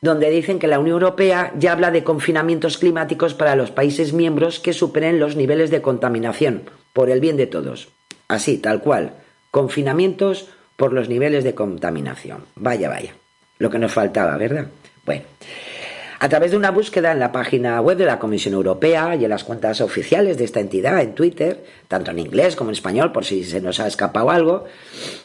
donde 0.00 0.30
dicen 0.30 0.58
que 0.58 0.66
la 0.66 0.80
Unión 0.80 0.94
Europea 0.94 1.52
ya 1.56 1.72
habla 1.72 1.90
de 1.90 2.02
confinamientos 2.02 2.78
climáticos 2.78 3.34
para 3.34 3.54
los 3.54 3.70
países 3.70 4.12
miembros 4.12 4.58
que 4.58 4.72
superen 4.72 5.20
los 5.20 5.36
niveles 5.36 5.70
de 5.70 5.80
contaminación, 5.80 6.62
por 6.92 7.10
el 7.10 7.20
bien 7.20 7.36
de 7.36 7.46
todos. 7.46 7.88
Así, 8.26 8.58
tal 8.58 8.80
cual, 8.80 9.14
confinamientos 9.50 10.48
por 10.76 10.92
los 10.92 11.08
niveles 11.08 11.44
de 11.44 11.54
contaminación. 11.54 12.44
Vaya, 12.56 12.88
vaya, 12.88 13.14
lo 13.58 13.70
que 13.70 13.78
nos 13.78 13.92
faltaba, 13.92 14.36
¿verdad? 14.36 14.66
Bueno. 15.04 15.22
A 16.22 16.28
través 16.28 16.52
de 16.52 16.56
una 16.56 16.70
búsqueda 16.70 17.10
en 17.10 17.18
la 17.18 17.32
página 17.32 17.80
web 17.80 17.96
de 17.96 18.04
la 18.04 18.20
Comisión 18.20 18.54
Europea 18.54 19.16
y 19.16 19.24
en 19.24 19.30
las 19.30 19.42
cuentas 19.42 19.80
oficiales 19.80 20.38
de 20.38 20.44
esta 20.44 20.60
entidad 20.60 21.00
en 21.00 21.16
Twitter, 21.16 21.64
tanto 21.88 22.12
en 22.12 22.20
inglés 22.20 22.54
como 22.54 22.70
en 22.70 22.76
español, 22.76 23.10
por 23.10 23.24
si 23.24 23.42
se 23.42 23.60
nos 23.60 23.80
ha 23.80 23.88
escapado 23.88 24.30
algo, 24.30 24.64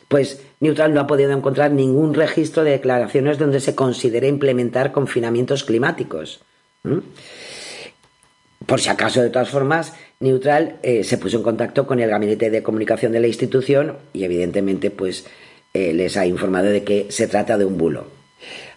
pues 0.07 0.41
Neutral 0.59 0.95
no 0.95 1.01
ha 1.01 1.05
podido 1.05 1.33
encontrar 1.33 1.69
ningún 1.69 2.15
registro 2.15 2.63
de 2.63 2.71
declaraciones 2.71 3.37
donde 3.37 3.59
se 3.59 3.75
considere 3.75 4.27
implementar 4.27 4.91
confinamientos 4.91 5.63
climáticos. 5.63 6.41
Por 8.65 8.81
si 8.81 8.89
acaso, 8.89 9.21
de 9.21 9.29
todas 9.29 9.49
formas, 9.49 9.93
Neutral 10.19 10.77
eh, 10.81 11.03
se 11.03 11.19
puso 11.19 11.37
en 11.37 11.43
contacto 11.43 11.85
con 11.85 11.99
el 11.99 12.09
gabinete 12.09 12.49
de 12.49 12.63
comunicación 12.63 13.11
de 13.11 13.19
la 13.19 13.27
institución 13.27 13.97
y, 14.13 14.23
evidentemente, 14.23 14.89
pues 14.89 15.27
eh, 15.75 15.93
les 15.93 16.17
ha 16.17 16.25
informado 16.25 16.69
de 16.69 16.83
que 16.83 17.05
se 17.11 17.27
trata 17.27 17.55
de 17.59 17.65
un 17.65 17.77
bulo. 17.77 18.07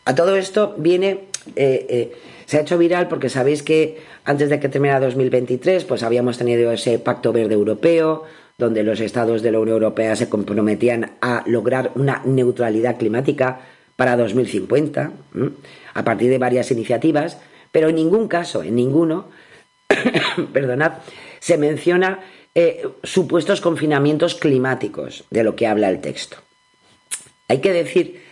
A 0.05 0.15
todo 0.15 0.37
esto 0.37 0.75
viene 0.77 1.30
eh, 1.57 1.87
eh, 1.89 2.13
se 2.47 2.59
ha 2.59 2.61
hecho 2.61 2.79
viral 2.79 3.09
porque 3.09 3.29
sabéis 3.29 3.63
que 3.63 3.99
antes 4.25 4.51
de 4.51 4.61
que 4.61 4.69
terminara 4.69 5.01
2023, 5.01 5.85
pues 5.85 6.03
habíamos 6.03 6.39
tenido 6.39 6.73
ese 6.73 6.99
pacto 6.99 7.33
verde 7.33 7.55
europeo, 7.55 8.25
donde 8.59 8.83
los 8.83 9.01
estados 9.01 9.43
de 9.43 9.53
la 9.53 9.59
Unión 9.59 9.77
Europea 9.77 10.15
se 10.17 10.29
comprometían 10.29 11.13
a 11.21 11.43
lograr 11.47 11.93
una 11.95 12.23
neutralidad 12.25 12.99
climática 12.99 13.61
para 13.97 14.17
2050, 14.17 15.13
¿m? 15.35 15.51
a 15.95 16.05
partir 16.05 16.31
de 16.31 16.39
varias 16.39 16.71
iniciativas, 16.71 17.39
pero 17.73 17.89
en 17.89 17.97
ningún 17.97 18.29
caso, 18.29 18.63
en 18.63 18.75
ninguno, 18.75 19.29
perdonad, 20.53 20.93
se 21.39 21.57
menciona 21.57 22.21
eh, 22.55 22.87
supuestos 23.03 23.61
confinamientos 23.61 24.35
climáticos 24.35 25.25
de 25.31 25.45
lo 25.45 25.57
que 25.57 25.67
habla 25.67 25.89
el 25.89 26.01
texto. 26.01 26.37
Hay 27.49 27.59
que 27.59 27.73
decir 27.73 28.23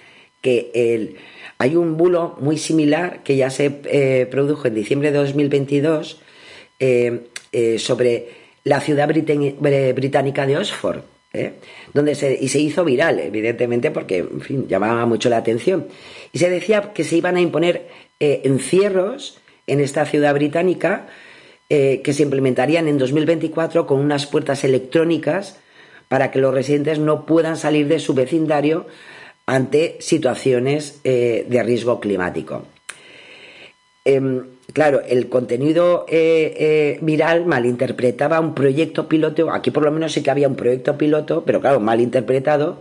que 0.42 0.70
el, 0.74 1.16
hay 1.58 1.74
un 1.74 1.96
bulo 1.96 2.36
muy 2.40 2.56
similar 2.56 3.22
que 3.24 3.36
ya 3.36 3.50
se 3.50 3.80
eh, 3.84 4.26
produjo 4.30 4.68
en 4.68 4.74
diciembre 4.74 5.10
de 5.10 5.18
2022 5.18 6.20
eh, 6.78 7.26
eh, 7.50 7.78
sobre 7.80 8.28
la 8.62 8.80
ciudad 8.80 9.08
británica 9.08 10.46
de 10.46 10.56
Oxford, 10.56 11.00
donde 11.94 12.12
y 12.40 12.48
se 12.48 12.60
hizo 12.60 12.84
viral, 12.84 13.18
evidentemente, 13.20 13.90
porque 13.90 14.26
llamaba 14.68 15.06
mucho 15.06 15.30
la 15.30 15.38
atención. 15.38 15.88
Y 16.32 16.38
se 16.38 16.50
decía 16.50 16.92
que 16.92 17.04
se 17.04 17.16
iban 17.16 17.36
a 17.36 17.40
imponer 17.40 17.86
encierros 18.18 19.38
en 19.66 19.80
esta 19.80 20.04
ciudad 20.04 20.34
británica 20.34 21.06
que 21.68 22.12
se 22.12 22.22
implementarían 22.22 22.88
en 22.88 22.98
2024 22.98 23.86
con 23.86 24.00
unas 24.00 24.26
puertas 24.26 24.64
electrónicas 24.64 25.58
para 26.08 26.30
que 26.30 26.40
los 26.40 26.52
residentes 26.52 26.98
no 26.98 27.24
puedan 27.24 27.56
salir 27.56 27.88
de 27.88 28.00
su 28.00 28.12
vecindario 28.12 28.86
ante 29.48 29.96
situaciones 30.00 31.00
eh, 31.04 31.46
de 31.48 31.62
riesgo 31.62 32.00
climático. 32.00 32.66
Eh, 34.04 34.42
claro, 34.74 35.00
el 35.08 35.30
contenido 35.30 36.04
eh, 36.06 36.54
eh, 36.58 36.98
viral 37.00 37.46
malinterpretaba 37.46 38.40
un 38.40 38.54
proyecto 38.54 39.08
piloto, 39.08 39.50
aquí 39.50 39.70
por 39.70 39.84
lo 39.84 39.90
menos 39.90 40.12
sí 40.12 40.22
que 40.22 40.30
había 40.30 40.48
un 40.48 40.54
proyecto 40.54 40.98
piloto, 40.98 41.44
pero 41.46 41.62
claro, 41.62 41.80
mal 41.80 42.02
interpretado, 42.02 42.78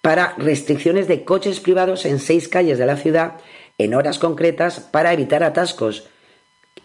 para 0.00 0.34
restricciones 0.38 1.08
de 1.08 1.24
coches 1.24 1.60
privados 1.60 2.06
en 2.06 2.20
seis 2.20 2.48
calles 2.48 2.78
de 2.78 2.86
la 2.86 2.96
ciudad 2.96 3.34
en 3.76 3.92
horas 3.92 4.18
concretas 4.18 4.80
para 4.80 5.12
evitar 5.12 5.42
atascos. 5.42 6.08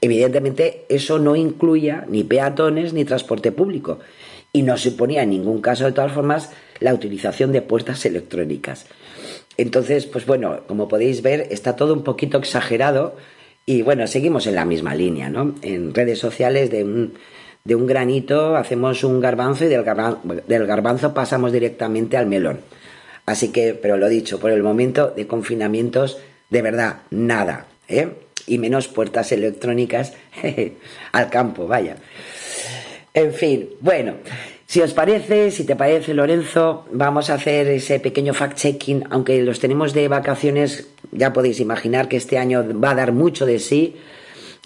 Evidentemente, 0.02 0.86
eso 0.90 1.18
no 1.18 1.38
incluía 1.38 2.04
ni 2.10 2.26
peatones 2.26 2.92
ni 2.92 3.06
transporte 3.06 3.54
público 3.54 4.00
y 4.52 4.64
no 4.64 4.78
suponía 4.78 5.24
en 5.24 5.30
ningún 5.30 5.62
caso, 5.62 5.86
de 5.86 5.94
todas 5.94 6.12
formas, 6.12 6.52
la 6.82 6.94
utilización 6.94 7.54
de 7.54 7.62
puertas 7.62 8.06
electrónicas. 8.06 8.86
Entonces, 9.58 10.06
pues 10.06 10.26
bueno, 10.26 10.62
como 10.68 10.88
podéis 10.88 11.22
ver, 11.22 11.48
está 11.52 11.76
todo 11.76 11.94
un 11.94 12.04
poquito 12.04 12.38
exagerado 12.38 13.16
y 13.66 13.82
bueno, 13.82 14.08
seguimos 14.08 14.48
en 14.48 14.56
la 14.56 14.66
misma 14.66 14.96
línea, 14.96 15.30
¿no? 15.30 15.56
En 15.62 15.94
redes 15.94 16.20
sociales 16.20 16.70
de 16.70 16.84
un, 16.84 17.14
de 17.64 17.76
un 17.76 17.88
granito 17.88 18.56
hacemos 18.56 19.04
un 19.04 19.22
garbanzo 19.22 19.66
y 19.66 19.68
del 19.68 19.84
garbanzo, 19.84 20.22
del 20.48 20.66
garbanzo 20.66 21.14
pasamos 21.14 21.52
directamente 21.52 22.18
al 22.18 22.26
melón. 22.26 22.60
Así 23.26 23.50
que, 23.50 23.74
pero 23.74 23.96
lo 23.98 24.10
dicho, 24.10 24.40
por 24.40 24.52
el 24.52 24.64
momento 24.64 25.14
de 25.16 25.28
confinamientos, 25.28 26.18
de 26.50 26.62
verdad, 26.62 26.98
nada, 27.10 27.68
¿eh? 27.88 28.10
Y 28.46 28.58
menos 28.58 28.90
puertas 28.90 29.32
electrónicas 29.32 30.14
al 31.14 31.30
campo, 31.30 31.68
vaya. 31.68 31.96
En 33.14 33.34
fin, 33.34 33.70
bueno, 33.80 34.16
si 34.66 34.82
os 34.82 34.94
parece, 34.94 35.52
si 35.52 35.66
te 35.66 35.76
parece, 35.76 36.14
Lorenzo, 36.14 36.86
vamos 36.92 37.30
a 37.30 37.36
hacer 37.36 37.68
ese 37.68 38.00
pequeño 38.00 38.34
fact-checking, 38.34 39.08
aunque 39.10 39.42
los 39.42 39.60
tenemos 39.60 39.94
de 39.94 40.08
vacaciones, 40.08 40.88
ya 41.12 41.34
podéis 41.34 41.60
imaginar 41.60 42.08
que 42.08 42.18
este 42.18 42.38
año 42.38 42.66
va 42.80 42.92
a 42.92 42.96
dar 42.96 43.12
mucho 43.12 43.46
de 43.46 43.60
sí 43.60 43.96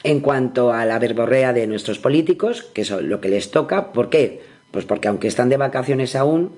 en 0.04 0.22
cuanto 0.22 0.72
a 0.72 0.86
la 0.86 1.00
verborrea 1.00 1.52
de 1.54 1.68
nuestros 1.68 2.00
políticos, 2.00 2.64
que 2.74 2.82
es 2.82 2.92
lo 2.92 3.20
que 3.20 3.30
les 3.30 3.52
toca. 3.52 3.92
¿Por 3.92 4.10
qué? 4.10 4.42
Pues 4.72 4.86
porque 4.86 5.08
aunque 5.08 5.28
están 5.28 5.50
de 5.50 5.58
vacaciones 5.58 6.16
aún, 6.16 6.52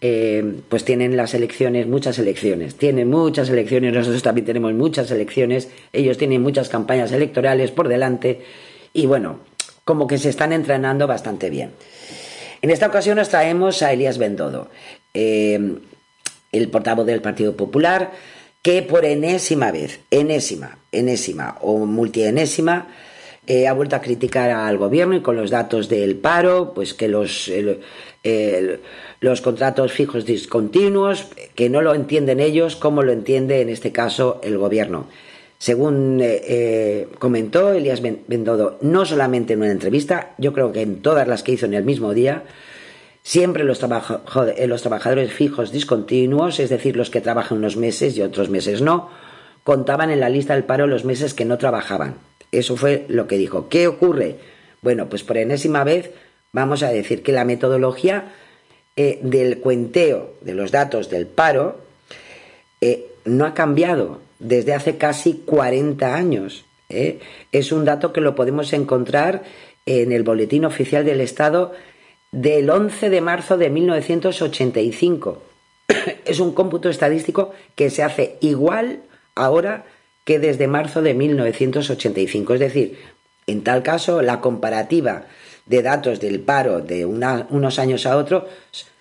eh, 0.00 0.60
pues 0.68 0.84
tienen 0.84 1.16
las 1.16 1.32
elecciones, 1.32 1.86
muchas 1.86 2.18
elecciones, 2.18 2.74
tienen 2.74 3.08
muchas 3.08 3.48
elecciones, 3.48 3.94
nosotros 3.94 4.22
también 4.22 4.44
tenemos 4.44 4.74
muchas 4.74 5.10
elecciones, 5.10 5.70
ellos 5.92 6.18
tienen 6.18 6.42
muchas 6.42 6.68
campañas 6.68 7.12
electorales 7.12 7.70
por 7.70 7.88
delante 7.88 8.42
y 8.92 9.06
bueno, 9.06 9.38
como 9.84 10.06
que 10.06 10.18
se 10.18 10.28
están 10.28 10.52
entrenando 10.52 11.06
bastante 11.06 11.48
bien. 11.48 11.70
En 12.66 12.72
esta 12.72 12.88
ocasión 12.88 13.14
nos 13.14 13.28
traemos 13.28 13.80
a 13.82 13.92
Elías 13.92 14.18
Bendodo, 14.18 14.68
eh, 15.14 15.76
el 16.50 16.68
portavoz 16.68 17.06
del 17.06 17.22
Partido 17.22 17.56
Popular, 17.56 18.10
que 18.60 18.82
por 18.82 19.04
enésima 19.04 19.70
vez, 19.70 20.00
enésima, 20.10 20.76
enésima 20.90 21.58
o 21.60 21.86
multienésima, 21.86 22.88
eh, 23.46 23.68
ha 23.68 23.72
vuelto 23.72 23.94
a 23.94 24.00
criticar 24.00 24.50
al 24.50 24.78
gobierno 24.78 25.14
y 25.14 25.20
con 25.20 25.36
los 25.36 25.50
datos 25.50 25.88
del 25.88 26.16
paro, 26.16 26.74
pues 26.74 26.92
que 26.92 27.06
los, 27.06 27.48
los 29.20 29.40
contratos 29.42 29.92
fijos 29.92 30.24
discontinuos, 30.24 31.28
que 31.54 31.70
no 31.70 31.82
lo 31.82 31.94
entienden 31.94 32.40
ellos, 32.40 32.74
como 32.74 33.04
lo 33.04 33.12
entiende 33.12 33.60
en 33.60 33.68
este 33.68 33.92
caso 33.92 34.40
el 34.42 34.58
gobierno. 34.58 35.06
Según 35.58 36.20
eh, 36.20 36.42
eh, 36.46 37.08
comentó 37.18 37.72
Elías 37.72 38.02
Bendodo, 38.02 38.78
no 38.82 39.06
solamente 39.06 39.54
en 39.54 39.60
una 39.60 39.70
entrevista, 39.70 40.34
yo 40.38 40.52
creo 40.52 40.72
que 40.72 40.82
en 40.82 41.00
todas 41.00 41.26
las 41.26 41.42
que 41.42 41.52
hizo 41.52 41.66
en 41.66 41.74
el 41.74 41.84
mismo 41.84 42.12
día, 42.12 42.44
siempre 43.22 43.64
los, 43.64 43.80
joder, 43.80 44.68
los 44.68 44.82
trabajadores 44.82 45.32
fijos 45.32 45.72
discontinuos, 45.72 46.60
es 46.60 46.68
decir, 46.68 46.96
los 46.96 47.10
que 47.10 47.22
trabajan 47.22 47.58
unos 47.58 47.76
meses 47.76 48.16
y 48.16 48.22
otros 48.22 48.50
meses 48.50 48.82
no, 48.82 49.08
contaban 49.64 50.10
en 50.10 50.20
la 50.20 50.28
lista 50.28 50.54
del 50.54 50.64
paro 50.64 50.86
los 50.86 51.04
meses 51.04 51.32
que 51.32 51.46
no 51.46 51.58
trabajaban. 51.58 52.16
Eso 52.52 52.76
fue 52.76 53.06
lo 53.08 53.26
que 53.26 53.38
dijo. 53.38 53.68
¿Qué 53.68 53.88
ocurre? 53.88 54.36
Bueno, 54.82 55.08
pues 55.08 55.24
por 55.24 55.38
enésima 55.38 55.84
vez 55.84 56.10
vamos 56.52 56.82
a 56.82 56.90
decir 56.90 57.22
que 57.22 57.32
la 57.32 57.44
metodología 57.44 58.32
eh, 58.94 59.18
del 59.22 59.58
cuenteo 59.58 60.34
de 60.42 60.54
los 60.54 60.70
datos 60.70 61.10
del 61.10 61.26
paro 61.26 61.80
eh, 62.80 63.06
no 63.24 63.44
ha 63.44 63.54
cambiado 63.54 64.20
desde 64.38 64.74
hace 64.74 64.96
casi 64.96 65.42
40 65.44 66.14
años. 66.14 66.64
¿eh? 66.88 67.20
Es 67.52 67.72
un 67.72 67.84
dato 67.84 68.12
que 68.12 68.20
lo 68.20 68.34
podemos 68.34 68.72
encontrar 68.72 69.42
en 69.86 70.12
el 70.12 70.22
Boletín 70.22 70.64
Oficial 70.64 71.04
del 71.04 71.20
Estado 71.20 71.72
del 72.32 72.68
11 72.68 73.10
de 73.10 73.20
marzo 73.20 73.56
de 73.56 73.70
1985. 73.70 75.42
es 76.24 76.40
un 76.40 76.52
cómputo 76.52 76.88
estadístico 76.88 77.52
que 77.74 77.90
se 77.90 78.02
hace 78.02 78.36
igual 78.40 79.02
ahora 79.34 79.84
que 80.24 80.38
desde 80.38 80.66
marzo 80.66 81.02
de 81.02 81.14
1985. 81.14 82.54
Es 82.54 82.60
decir, 82.60 82.98
en 83.46 83.62
tal 83.62 83.82
caso, 83.82 84.22
la 84.22 84.40
comparativa 84.40 85.26
de 85.66 85.82
datos 85.82 86.20
del 86.20 86.40
paro 86.40 86.80
de 86.80 87.04
unos 87.04 87.78
años 87.78 88.06
a 88.06 88.16
otros 88.16 88.44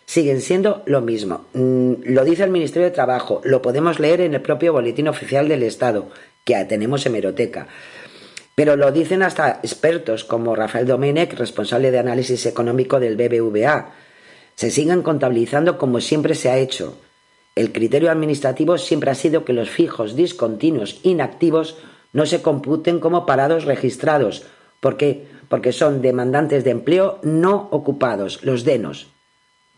siguen 0.05 0.41
siendo 0.41 0.83
lo 0.85 1.01
mismo. 1.01 1.45
Mm, 1.53 1.93
lo 2.05 2.23
dice 2.23 2.43
el 2.43 2.51
Ministerio 2.51 2.87
de 2.87 2.95
Trabajo, 2.95 3.41
lo 3.43 3.61
podemos 3.61 3.99
leer 3.99 4.21
en 4.21 4.33
el 4.33 4.41
propio 4.41 4.73
Boletín 4.73 5.07
Oficial 5.07 5.47
del 5.47 5.63
Estado, 5.63 6.09
que 6.43 6.63
tenemos 6.65 7.05
hemeroteca. 7.05 7.67
Pero 8.55 8.77
lo 8.77 8.91
dicen 8.91 9.21
hasta 9.21 9.59
expertos 9.63 10.23
como 10.23 10.55
Rafael 10.55 10.87
Domenech, 10.87 11.33
responsable 11.33 11.91
de 11.91 11.99
análisis 11.99 12.45
económico 12.45 12.99
del 12.99 13.17
BBVA. 13.17 13.91
Se 14.55 14.71
siguen 14.71 15.01
contabilizando 15.01 15.77
como 15.77 15.99
siempre 15.99 16.35
se 16.35 16.49
ha 16.49 16.57
hecho. 16.57 16.97
El 17.55 17.73
criterio 17.73 18.11
administrativo 18.11 18.77
siempre 18.77 19.11
ha 19.11 19.15
sido 19.15 19.43
que 19.43 19.53
los 19.53 19.69
fijos 19.69 20.15
discontinuos 20.15 20.99
inactivos 21.03 21.77
no 22.13 22.25
se 22.25 22.41
computen 22.41 23.01
como 23.01 23.25
parados 23.25 23.65
registrados. 23.65 24.45
¿Por 24.79 24.95
qué? 24.95 25.27
Porque 25.49 25.73
son 25.73 26.01
demandantes 26.01 26.63
de 26.63 26.71
empleo 26.71 27.19
no 27.23 27.67
ocupados, 27.71 28.43
los 28.43 28.63
denos. 28.63 29.07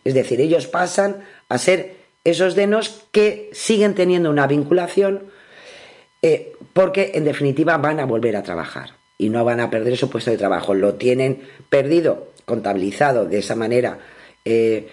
Es 0.08 0.14
decir, 0.14 0.40
ellos 0.40 0.68
pasan 0.68 1.26
a 1.50 1.58
ser 1.58 1.98
esos 2.24 2.56
denos 2.56 3.04
que 3.12 3.50
siguen 3.52 3.94
teniendo 3.94 4.30
una 4.30 4.48
vinculación 4.48 5.24
eh, 6.22 6.54
porque 6.72 7.12
en 7.16 7.26
definitiva 7.26 7.76
van 7.76 8.00
a 8.00 8.06
volver 8.06 8.38
a 8.38 8.42
trabajar 8.42 8.92
y 9.18 9.28
no 9.28 9.44
van 9.44 9.60
a 9.60 9.70
perder 9.70 9.98
su 9.98 10.10
puesto 10.10 10.32
de 10.32 10.38
trabajo. 10.38 10.74
Lo 10.74 10.94
tienen 10.94 11.42
perdido, 11.70 12.30
contabilizado 12.46 13.26
de 13.26 13.40
esa 13.40 13.56
manera, 13.56 14.00
eh, 14.46 14.88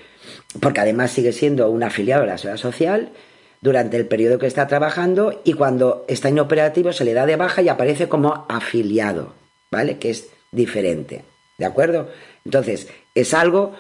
porque 0.59 0.81
además 0.81 1.13
sigue 1.13 1.31
siendo 1.31 1.71
un 1.71 1.85
afiliado 1.85 2.23
de 2.23 2.31
la 2.31 2.39
seguridad 2.39 2.61
social 2.61 3.13
durante 3.61 3.97
el 3.97 4.09
periodo 4.09 4.41
que 4.41 4.49
está 4.49 4.67
trabajando 4.67 5.43
y 5.45 5.53
cuando 5.53 6.05
está 6.09 6.29
inoperativo 6.29 6.93
se 6.93 7.05
le 7.05 7.15
da 7.15 7.25
de 7.25 7.37
baja 7.37 7.63
y 7.63 7.69
aparece 7.69 8.09
como 8.09 8.47
afiliado, 8.49 9.33
¿vale? 9.71 9.99
Que 9.99 10.11
es 10.11 10.27
diferente, 10.51 11.23
¿de 11.57 11.67
acuerdo? 11.67 12.09
Entonces, 12.45 12.89
es 13.15 13.33
algo 13.33 13.75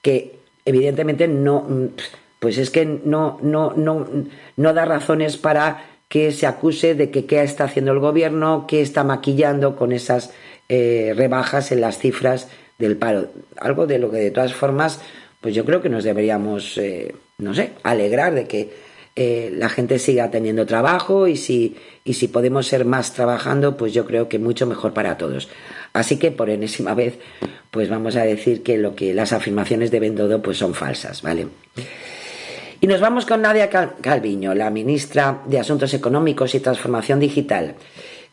que 0.00 0.37
evidentemente 0.68 1.26
no, 1.28 1.66
pues 2.38 2.58
es 2.58 2.70
que 2.70 2.84
no, 2.84 3.38
no, 3.42 3.72
no, 3.74 4.06
no 4.56 4.74
da 4.74 4.84
razones 4.84 5.36
para 5.36 5.84
que 6.08 6.32
se 6.32 6.46
acuse 6.46 6.94
de 6.94 7.10
que 7.10 7.26
qué 7.26 7.42
está 7.42 7.64
haciendo 7.64 7.92
el 7.92 7.98
gobierno, 7.98 8.66
que 8.66 8.80
está 8.80 9.04
maquillando 9.04 9.76
con 9.76 9.92
esas 9.92 10.32
eh, 10.68 11.14
rebajas 11.16 11.72
en 11.72 11.80
las 11.80 11.98
cifras 11.98 12.48
del 12.78 12.96
paro. 12.96 13.28
Algo 13.56 13.86
de 13.86 13.98
lo 13.98 14.10
que 14.10 14.18
de 14.18 14.30
todas 14.30 14.54
formas, 14.54 15.00
pues 15.40 15.54
yo 15.54 15.64
creo 15.64 15.80
que 15.80 15.88
nos 15.88 16.04
deberíamos, 16.04 16.76
eh, 16.78 17.14
no 17.38 17.54
sé, 17.54 17.72
alegrar 17.82 18.34
de 18.34 18.46
que 18.46 18.70
eh, 19.16 19.50
la 19.52 19.68
gente 19.68 19.98
siga 19.98 20.30
teniendo 20.30 20.64
trabajo 20.64 21.26
y 21.26 21.36
si, 21.36 21.76
y 22.04 22.14
si 22.14 22.28
podemos 22.28 22.66
ser 22.66 22.84
más 22.84 23.14
trabajando, 23.14 23.76
pues 23.76 23.92
yo 23.92 24.06
creo 24.06 24.28
que 24.28 24.38
mucho 24.38 24.66
mejor 24.66 24.92
para 24.92 25.18
todos. 25.18 25.48
Así 25.92 26.18
que 26.18 26.30
por 26.30 26.50
enésima 26.50 26.94
vez, 26.94 27.18
pues 27.70 27.88
vamos 27.88 28.16
a 28.16 28.24
decir 28.24 28.62
que 28.62 28.78
lo 28.78 28.94
que 28.94 29.14
las 29.14 29.32
afirmaciones 29.32 29.90
de 29.90 30.00
Bendodo 30.00 30.42
pues 30.42 30.58
son 30.58 30.74
falsas, 30.74 31.22
¿vale? 31.22 31.48
Y 32.80 32.86
nos 32.86 33.00
vamos 33.00 33.26
con 33.26 33.42
Nadia 33.42 33.70
Calviño, 33.70 34.54
la 34.54 34.70
ministra 34.70 35.42
de 35.46 35.58
Asuntos 35.58 35.94
Económicos 35.94 36.54
y 36.54 36.60
Transformación 36.60 37.18
Digital, 37.18 37.74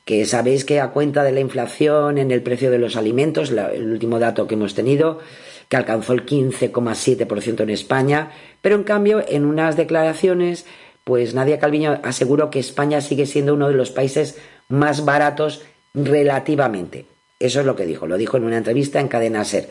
que 0.05 0.25
sabéis 0.25 0.65
que 0.65 0.79
a 0.79 0.91
cuenta 0.91 1.23
de 1.23 1.31
la 1.31 1.39
inflación 1.39 2.19
en 2.19 2.29
el 2.29 2.43
precio 2.43 2.69
de 2.69 2.77
los 2.77 2.95
alimentos, 2.95 3.49
el 3.49 3.91
último 3.91 4.19
dato 4.19 4.47
que 4.47 4.53
hemos 4.53 4.75
tenido, 4.75 5.19
que 5.67 5.77
alcanzó 5.77 6.13
el 6.13 6.27
15,7% 6.27 7.61
en 7.61 7.69
España, 7.71 8.31
pero 8.61 8.75
en 8.75 8.83
cambio 8.83 9.25
en 9.27 9.45
unas 9.45 9.75
declaraciones, 9.75 10.67
pues 11.03 11.33
Nadia 11.33 11.57
Calviño 11.57 11.99
aseguró 12.03 12.51
que 12.51 12.59
España 12.59 13.01
sigue 13.01 13.25
siendo 13.25 13.55
uno 13.55 13.67
de 13.67 13.75
los 13.75 13.89
países 13.89 14.37
más 14.69 15.05
baratos 15.05 15.63
relativamente. 15.95 17.07
Eso 17.39 17.59
es 17.59 17.65
lo 17.65 17.75
que 17.75 17.85
dijo, 17.85 18.07
lo 18.07 18.17
dijo 18.17 18.37
en 18.37 18.45
una 18.45 18.57
entrevista 18.57 18.99
en 18.99 19.07
Cadena 19.07 19.43
Ser, 19.43 19.69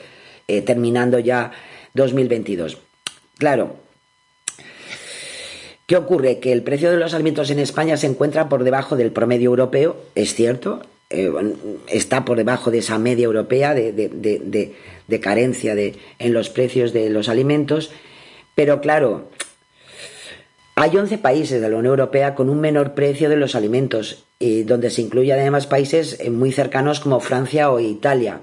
eh, 0.49 0.63
terminando 0.63 1.19
ya 1.19 1.53
2022. 1.95 2.79
Claro, 3.39 3.77
¿qué 5.87 5.97
ocurre? 5.97 6.39
Que 6.41 6.53
el 6.53 6.63
precio 6.63 6.91
de 6.91 6.99
los 6.99 7.15
alimentos 7.15 7.51
en 7.51 7.59
España 7.59 7.97
se 7.97 8.07
encuentra 8.07 8.49
por 8.49 8.65
debajo 8.65 8.97
del 8.97 9.13
promedio 9.13 9.51
europeo, 9.51 9.97
es 10.15 10.35
cierto, 10.35 10.83
eh, 11.11 11.33
está 11.89 12.25
por 12.25 12.37
debajo 12.37 12.71
de 12.71 12.79
esa 12.79 12.99
media 12.99 13.25
europea 13.25 13.75
de, 13.75 13.93
de 13.93 15.21
carencia 15.21 15.75
de, 15.75 15.97
en 16.19 16.33
los 16.33 16.51
precios 16.51 16.93
de 16.93 17.11
los 17.11 17.29
alimentos, 17.29 17.91
pero 18.55 18.81
claro, 18.81 19.31
hay 20.77 20.97
11 20.97 21.19
países 21.19 21.61
de 21.61 21.69
la 21.69 21.77
Unión 21.77 21.93
Europea 21.93 22.35
con 22.35 22.49
un 22.49 22.61
menor 22.61 22.95
precio 22.95 23.29
de 23.29 23.37
los 23.37 23.55
alimentos, 23.55 24.25
y 24.39 24.65
donde 24.65 24.91
se 24.91 25.03
incluyen 25.03 25.39
además 25.39 25.67
países 25.67 26.19
eh, 26.21 26.31
muy 26.31 26.53
cercanos 26.53 27.01
como 27.01 27.21
Francia 27.21 27.71
o 27.71 27.81
Italia. 27.81 28.41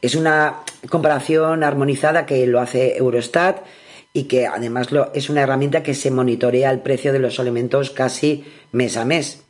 Es 0.00 0.14
una 0.16 0.58
comparación 0.90 1.62
armonizada 1.62 2.26
que 2.26 2.46
lo 2.46 2.60
hace 2.60 2.96
Eurostat 2.96 3.58
y 4.12 4.24
que 4.24 4.46
además 4.46 4.88
es 5.14 5.30
una 5.30 5.42
herramienta 5.42 5.82
que 5.82 5.94
se 5.94 6.10
monitorea 6.10 6.70
el 6.70 6.80
precio 6.80 7.12
de 7.12 7.20
los 7.20 7.38
alimentos 7.40 7.90
casi 7.90 8.44
mes 8.72 8.96
a 8.96 9.04
mes. 9.04 9.44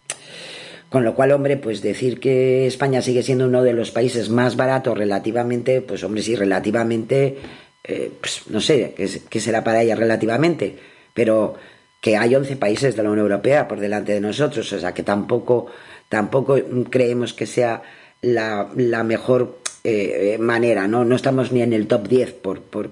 Con 0.92 1.04
lo 1.04 1.14
cual, 1.14 1.32
hombre, 1.32 1.56
pues 1.56 1.80
decir 1.80 2.20
que 2.20 2.66
España 2.66 3.00
sigue 3.00 3.22
siendo 3.22 3.46
uno 3.46 3.62
de 3.62 3.72
los 3.72 3.90
países 3.90 4.28
más 4.28 4.56
baratos 4.56 4.96
relativamente, 4.96 5.80
pues 5.80 6.04
hombre, 6.04 6.20
sí, 6.20 6.36
relativamente, 6.36 7.38
eh, 7.82 8.10
pues 8.20 8.42
no 8.50 8.60
sé, 8.60 8.94
¿qué, 8.94 9.40
será 9.40 9.64
para 9.64 9.80
ella 9.80 9.96
relativamente? 9.96 10.76
Pero 11.14 11.54
que 12.02 12.18
hay 12.18 12.34
11 12.34 12.56
países 12.56 12.96
de 12.96 13.02
la 13.02 13.10
Unión 13.10 13.26
Europea 13.26 13.66
por 13.66 13.80
delante 13.80 14.12
de 14.12 14.20
nosotros, 14.20 14.70
o 14.72 14.78
sea 14.78 14.92
que 14.92 15.04
tampoco, 15.04 15.68
tampoco 16.10 16.58
creemos 16.90 17.32
que 17.32 17.46
sea 17.46 17.82
la, 18.20 18.68
mejor 19.04 19.60
eh, 19.84 20.36
manera, 20.38 20.86
¿no? 20.88 21.04
No 21.04 21.16
estamos 21.16 21.52
ni 21.52 21.62
en 21.62 21.72
el 21.72 21.86
top 21.86 22.08
10 22.08 22.32
por, 22.34 22.60
por, 22.60 22.90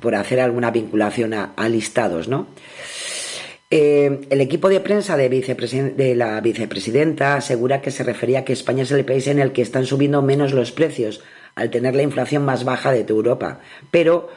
por 0.00 0.14
hacer 0.14 0.40
alguna 0.40 0.70
vinculación 0.70 1.34
a, 1.34 1.52
a 1.56 1.68
listados, 1.68 2.28
¿no? 2.28 2.46
Eh, 3.74 4.20
el 4.28 4.40
equipo 4.42 4.68
de 4.68 4.80
prensa 4.80 5.16
de, 5.16 5.28
de, 5.96 6.14
la 6.14 6.40
vicepresidenta 6.42 7.36
asegura 7.36 7.80
que 7.80 7.90
se 7.90 8.04
refería 8.04 8.40
a 8.40 8.44
que 8.44 8.52
España 8.52 8.82
es 8.82 8.92
el 8.92 9.04
país 9.04 9.26
en 9.26 9.38
el 9.38 9.52
que 9.52 9.62
están 9.62 9.86
subiendo 9.86 10.20
menos 10.20 10.52
los 10.52 10.72
precios 10.72 11.22
al 11.54 11.70
tener 11.70 11.96
la 11.96 12.02
inflación 12.02 12.44
más 12.44 12.64
baja 12.64 12.92
de 12.92 13.06
Europa. 13.08 13.60
Pero, 13.90 14.28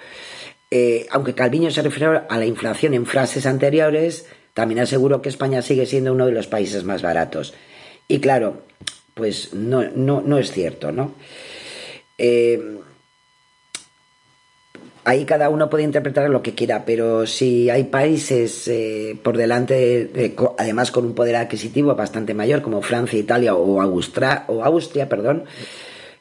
eh, 0.78 1.08
aunque 1.10 1.34
Calviño 1.34 1.72
se 1.72 1.82
refirió 1.82 2.24
a 2.28 2.38
la 2.38 2.46
inflación 2.46 2.94
en 2.94 3.06
frases 3.06 3.46
anteriores, 3.46 4.26
también 4.54 4.82
aseguró 4.82 5.22
que 5.22 5.30
España 5.30 5.62
sigue 5.62 5.86
siendo 5.86 6.12
uno 6.12 6.26
de 6.26 6.34
los 6.34 6.48
países 6.48 6.84
más 6.84 7.02
baratos. 7.02 7.54
Y 8.10 8.20
claro, 8.20 8.64
pues 9.14 9.54
no, 9.54 9.84
no, 9.96 10.20
no 10.20 10.38
es 10.38 10.52
cierto, 10.52 10.92
¿no? 10.92 11.14
Eh, 12.18 12.80
ahí 15.06 15.24
cada 15.24 15.48
uno 15.48 15.70
puede 15.70 15.86
interpretar 15.86 16.30
lo 16.30 16.42
que 16.42 16.56
quiera, 16.56 16.84
pero 16.84 17.26
si 17.26 17.70
hay 17.70 17.86
países 17.86 18.68
eh, 18.68 19.18
por 19.24 19.38
delante, 19.38 20.36
además 20.58 20.92
con 20.92 21.06
un 21.06 21.16
poder 21.16 21.38
adquisitivo 21.38 21.96
bastante 21.96 22.34
mayor, 22.34 22.62
como 22.62 22.82
Francia, 22.82 23.18
Italia 23.18 23.56
o, 23.56 23.80
Austria, 23.80 24.44
o 24.50 24.62
Austria, 24.62 25.08
perdón, 25.08 25.46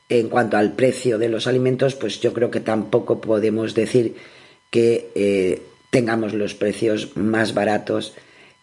en 0.09 0.29
cuanto 0.29 0.57
al 0.57 0.75
precio 0.75 1.19
de 1.19 1.29
los 1.29 1.49
alimentos, 1.49 1.97
pues 1.97 2.21
yo 2.21 2.33
creo 2.33 2.53
que 2.53 2.61
tampoco 2.61 3.21
podemos 3.21 3.75
decir 3.75 4.15
que 4.75 5.13
eh, 5.15 5.63
tengamos 5.91 6.35
los 6.35 6.55
precios 6.55 7.17
más 7.17 7.55
baratos 7.55 8.13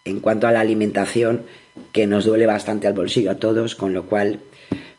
en 0.04 0.20
cuanto 0.20 0.46
a 0.46 0.52
la 0.52 0.60
alimentación, 0.60 1.46
que 1.94 2.06
nos 2.06 2.26
duele 2.26 2.46
bastante 2.46 2.86
al 2.86 2.94
bolsillo 2.94 3.32
a 3.32 3.36
todos, 3.36 3.76
con 3.76 3.94
lo 3.94 4.08
cual 4.08 4.42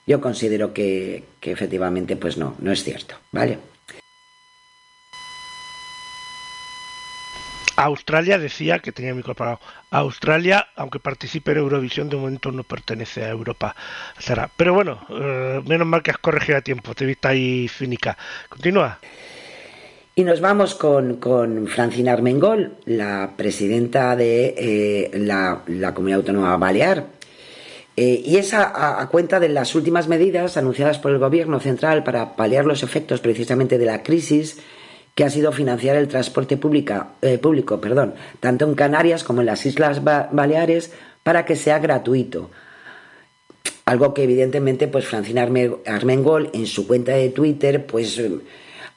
yo 0.06 0.22
considero 0.22 0.72
que, 0.72 1.24
efectivamente 1.42 2.16
pues 2.16 2.38
no, 2.38 2.56
no 2.60 2.72
es 2.72 2.82
cierto, 2.82 3.16
¿vale? 3.30 3.58
Australia 7.76 8.38
decía 8.38 8.78
que 8.78 8.92
tenía 8.92 9.12
micro 9.12 9.32
apagado. 9.32 9.60
Australia, 9.90 10.68
aunque 10.76 10.98
participe 10.98 11.52
en 11.52 11.58
Eurovisión, 11.58 12.08
de 12.08 12.16
momento 12.16 12.52
no 12.52 12.64
pertenece 12.64 13.22
a 13.22 13.28
Europa. 13.28 13.76
Será. 14.18 14.50
Pero 14.56 14.72
bueno, 14.72 15.06
eh, 15.10 15.60
menos 15.66 15.86
mal 15.86 16.02
que 16.02 16.10
has 16.10 16.18
corregido 16.18 16.56
a 16.56 16.62
tiempo. 16.62 16.94
Te 16.94 17.04
viste 17.04 17.28
ahí 17.28 17.68
finica. 17.68 18.16
Continúa. 18.48 18.98
Y 20.14 20.24
nos 20.24 20.42
vamos 20.42 20.74
con, 20.74 21.16
con 21.16 21.66
Francina 21.68 22.12
Armengol, 22.12 22.74
la 22.84 23.32
presidenta 23.34 24.14
de 24.14 24.54
eh, 24.58 25.10
la, 25.14 25.62
Comunidad 25.94 26.18
Autónoma 26.18 26.54
Balear. 26.58 27.06
Eh, 27.96 28.20
y 28.22 28.36
es 28.36 28.52
a, 28.52 29.08
cuenta 29.10 29.40
de 29.40 29.48
las 29.48 29.74
últimas 29.74 30.08
medidas 30.08 30.58
anunciadas 30.58 30.98
por 30.98 31.12
el 31.12 31.18
Gobierno 31.18 31.60
central 31.60 32.04
para 32.04 32.36
paliar 32.36 32.66
los 32.66 32.82
efectos 32.82 33.20
precisamente 33.20 33.78
de 33.78 33.86
la 33.86 34.02
crisis 34.02 34.58
que 35.14 35.24
ha 35.24 35.30
sido 35.30 35.50
financiar 35.50 35.96
el 35.96 36.08
transporte 36.08 36.58
pública, 36.58 37.12
eh, 37.22 37.38
público, 37.38 37.80
perdón, 37.80 38.14
tanto 38.38 38.66
en 38.66 38.74
Canarias 38.74 39.24
como 39.24 39.40
en 39.40 39.46
las 39.46 39.64
Islas 39.64 40.04
Baleares, 40.04 40.92
para 41.22 41.46
que 41.46 41.56
sea 41.56 41.78
gratuito. 41.78 42.50
Algo 43.86 44.12
que 44.12 44.24
evidentemente 44.24 44.88
pues 44.88 45.06
Francina 45.06 45.48
Armengol 45.86 46.50
en 46.52 46.66
su 46.66 46.86
cuenta 46.86 47.12
de 47.12 47.30
Twitter 47.30 47.86
pues 47.86 48.20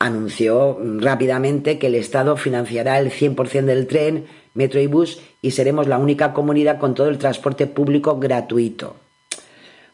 anunció 0.05 0.79
rápidamente 0.99 1.79
que 1.79 1.87
el 1.87 1.95
Estado 1.95 2.37
financiará 2.37 2.99
el 2.99 3.11
100% 3.11 3.65
del 3.65 3.87
tren, 3.87 4.27
metro 4.53 4.79
y 4.79 4.87
bus 4.87 5.19
y 5.41 5.51
seremos 5.51 5.87
la 5.87 5.97
única 5.97 6.33
comunidad 6.33 6.79
con 6.79 6.93
todo 6.93 7.09
el 7.09 7.17
transporte 7.17 7.67
público 7.67 8.19
gratuito. 8.19 8.95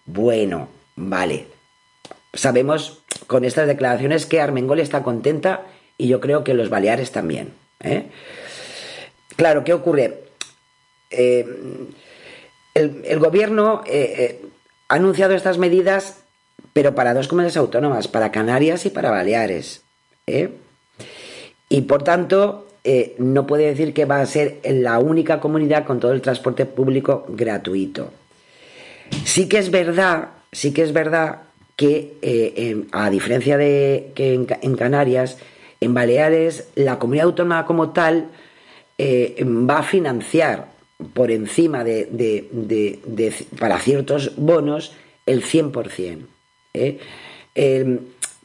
Bueno, 0.06 0.68
vale. 0.96 1.48
Sabemos 2.34 3.04
con 3.28 3.46
estas 3.46 3.68
declaraciones 3.68 4.26
que 4.26 4.42
Armengol 4.42 4.80
está 4.80 5.04
contenta 5.04 5.64
y 5.98 6.08
yo 6.08 6.20
creo 6.20 6.44
que 6.44 6.54
los 6.54 6.70
Baleares 6.70 7.12
también. 7.12 7.54
¿eh? 7.80 8.08
Claro, 9.36 9.64
¿qué 9.64 9.74
ocurre? 9.74 10.24
Eh, 11.10 11.46
el, 12.74 13.20
gobierno 13.20 13.82
eh, 13.86 14.42
ha 14.88 14.96
anunciado 14.96 15.36
estas 15.36 15.58
medidas, 15.58 16.24
pero 16.74 16.96
para 16.96 17.14
dos 17.14 17.28
comunidades 17.28 17.58
autónomas, 17.58 18.08
para 18.08 18.32
Canarias 18.32 18.86
y 18.86 18.90
para 18.90 19.12
Baleares. 19.12 19.81
Y 21.70 21.82
por 21.82 22.04
tanto, 22.04 22.68
no 23.18 23.48
puede 23.48 23.68
decir 23.68 23.94
que 23.94 24.06
va 24.06 24.22
a 24.22 24.26
ser 24.26 24.60
la 24.66 25.00
única 25.00 25.40
comunidad 25.40 25.86
con 25.86 26.00
todo 26.00 26.12
el 26.12 26.22
transporte 26.22 26.66
público 26.66 27.26
gratuito. 27.30 28.12
Sí 29.24 29.48
que 29.48 29.58
es 29.60 29.72
verdad, 29.72 30.30
sí 30.52 30.74
que 30.74 30.84
es 30.84 30.94
verdad 30.94 31.44
que 31.76 32.86
a 32.92 33.10
diferencia 33.10 33.58
de 33.58 34.12
que 34.16 34.34
en 34.34 34.76
Canarias, 34.76 35.38
en 35.82 35.94
Baleares 35.94 36.70
la 36.76 37.00
comunidad 37.00 37.26
autónoma 37.26 37.66
como 37.66 37.90
tal 37.90 38.30
eh, 38.98 39.44
va 39.44 39.80
a 39.80 39.84
financiar 39.84 40.68
por 41.16 41.32
encima 41.32 41.84
de, 41.84 43.40
para 43.58 43.80
ciertos 43.80 44.34
bonos 44.38 44.94
el 45.26 45.44
100%. 45.44 46.20
¿eh? 46.76 47.00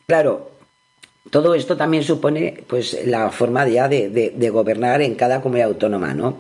claro, 0.07 0.51
todo 1.31 1.55
esto 1.55 1.77
también 1.77 2.03
supone 2.03 2.63
pues, 2.67 3.07
la 3.07 3.31
forma 3.31 3.67
ya 3.69 3.89
de, 3.89 4.51
gobernar 4.53 5.03
en 5.03 5.15
cada 5.15 5.41
comunidad 5.41 5.69
autónoma. 5.69 6.15
¿no? 6.15 6.39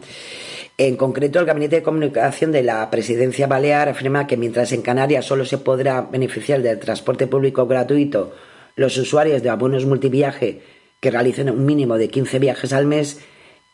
En 0.78 0.97
concreto, 0.97 1.41
el 1.41 1.47
Gabinete 1.47 1.76
de 1.76 1.82
Comunicación 1.82 2.53
de 2.53 2.62
la 2.62 2.91
Presidencia 2.91 3.47
Balear 3.47 3.89
afirma 3.89 4.26
que 4.26 4.37
mientras 4.37 4.72
en 4.72 4.82
Canarias 4.82 5.24
solo 5.24 5.45
se 5.45 5.59
podrá 5.59 6.03
beneficiar 6.03 6.62
del 6.62 6.78
transporte 6.78 7.26
público 7.26 7.66
gratuito 7.66 8.32
los 8.76 8.97
usuarios 8.99 9.43
de 9.43 9.49
abonos 9.49 9.87
multiviaje 9.87 10.61
que 11.01 11.11
realicen 11.11 11.51
un 11.51 11.64
mínimo 11.64 11.97
de 11.97 12.09
15 12.09 12.39
viajes 12.39 12.72
al 12.72 12.87
mes, 12.87 13.20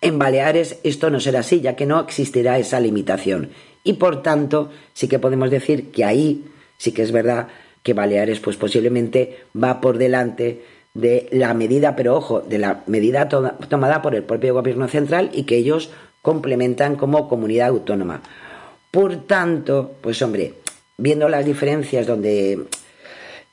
en 0.00 0.18
Baleares 0.18 0.78
esto 0.84 1.10
no 1.10 1.18
será 1.18 1.40
así, 1.40 1.60
ya 1.60 1.76
que 1.76 1.86
no 1.86 2.00
existirá 2.00 2.58
esa 2.58 2.78
limitación. 2.78 3.50
Y 3.84 3.94
por 3.94 4.22
tanto, 4.22 4.70
sí 4.92 5.08
que 5.08 5.18
podemos 5.18 5.50
decir 5.50 5.90
que 5.90 6.04
ahí 6.04 6.44
sí 6.78 6.92
que 6.92 7.02
es 7.02 7.12
verdad 7.12 7.48
que 7.82 7.94
Baleares 7.94 8.40
pues 8.40 8.56
posiblemente 8.56 9.38
va 9.60 9.80
por 9.80 9.98
delante 9.98 10.62
de 10.94 11.28
la 11.32 11.54
medida, 11.54 11.96
pero 11.96 12.16
ojo, 12.16 12.40
de 12.40 12.58
la 12.58 12.82
medida 12.86 13.28
tomada 13.28 14.02
por 14.02 14.14
el 14.14 14.24
propio 14.24 14.54
gobierno 14.54 14.88
central 14.88 15.30
y 15.32 15.44
que 15.44 15.56
ellos 15.56 15.90
complementan 16.20 16.96
como 16.96 17.28
comunidad 17.28 17.68
autónoma. 17.68 18.22
Por 18.90 19.26
tanto, 19.26 19.96
pues 20.02 20.20
hombre, 20.22 20.54
viendo 20.98 21.28
las 21.28 21.46
diferencias 21.46 22.06
donde 22.06 22.66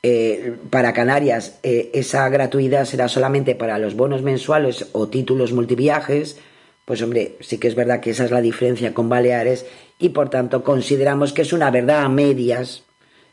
eh, 0.04 0.56
para 0.70 0.94
Canarias 0.94 1.60
eh, 1.64 1.92
esa 1.94 2.28
gratuidad 2.30 2.86
será 2.86 3.08
solamente 3.08 3.56
para 3.56 3.80
los 3.80 3.96
bonos 3.96 4.22
mensuales 4.22 4.88
o 4.92 5.08
títulos 5.08 5.54
multiviajes, 5.54 6.38
pues 6.84 7.02
hombre, 7.02 7.36
sí 7.40 7.58
que 7.58 7.68
es 7.68 7.76
verdad 7.76 8.02
que 8.02 8.12
esa 8.12 8.26
es 8.26 8.32
la 8.32 8.42
diferencia 8.42 8.94
con 8.94 9.10
Baleares 9.10 9.66
y 9.98 10.10
por 10.10 10.30
tanto 10.30 10.64
consideramos 10.64 11.34
que 11.34 11.44
es 11.44 11.54
una 11.54 11.72
verdad 11.72 12.04
a 12.04 12.10
medias. 12.10 12.84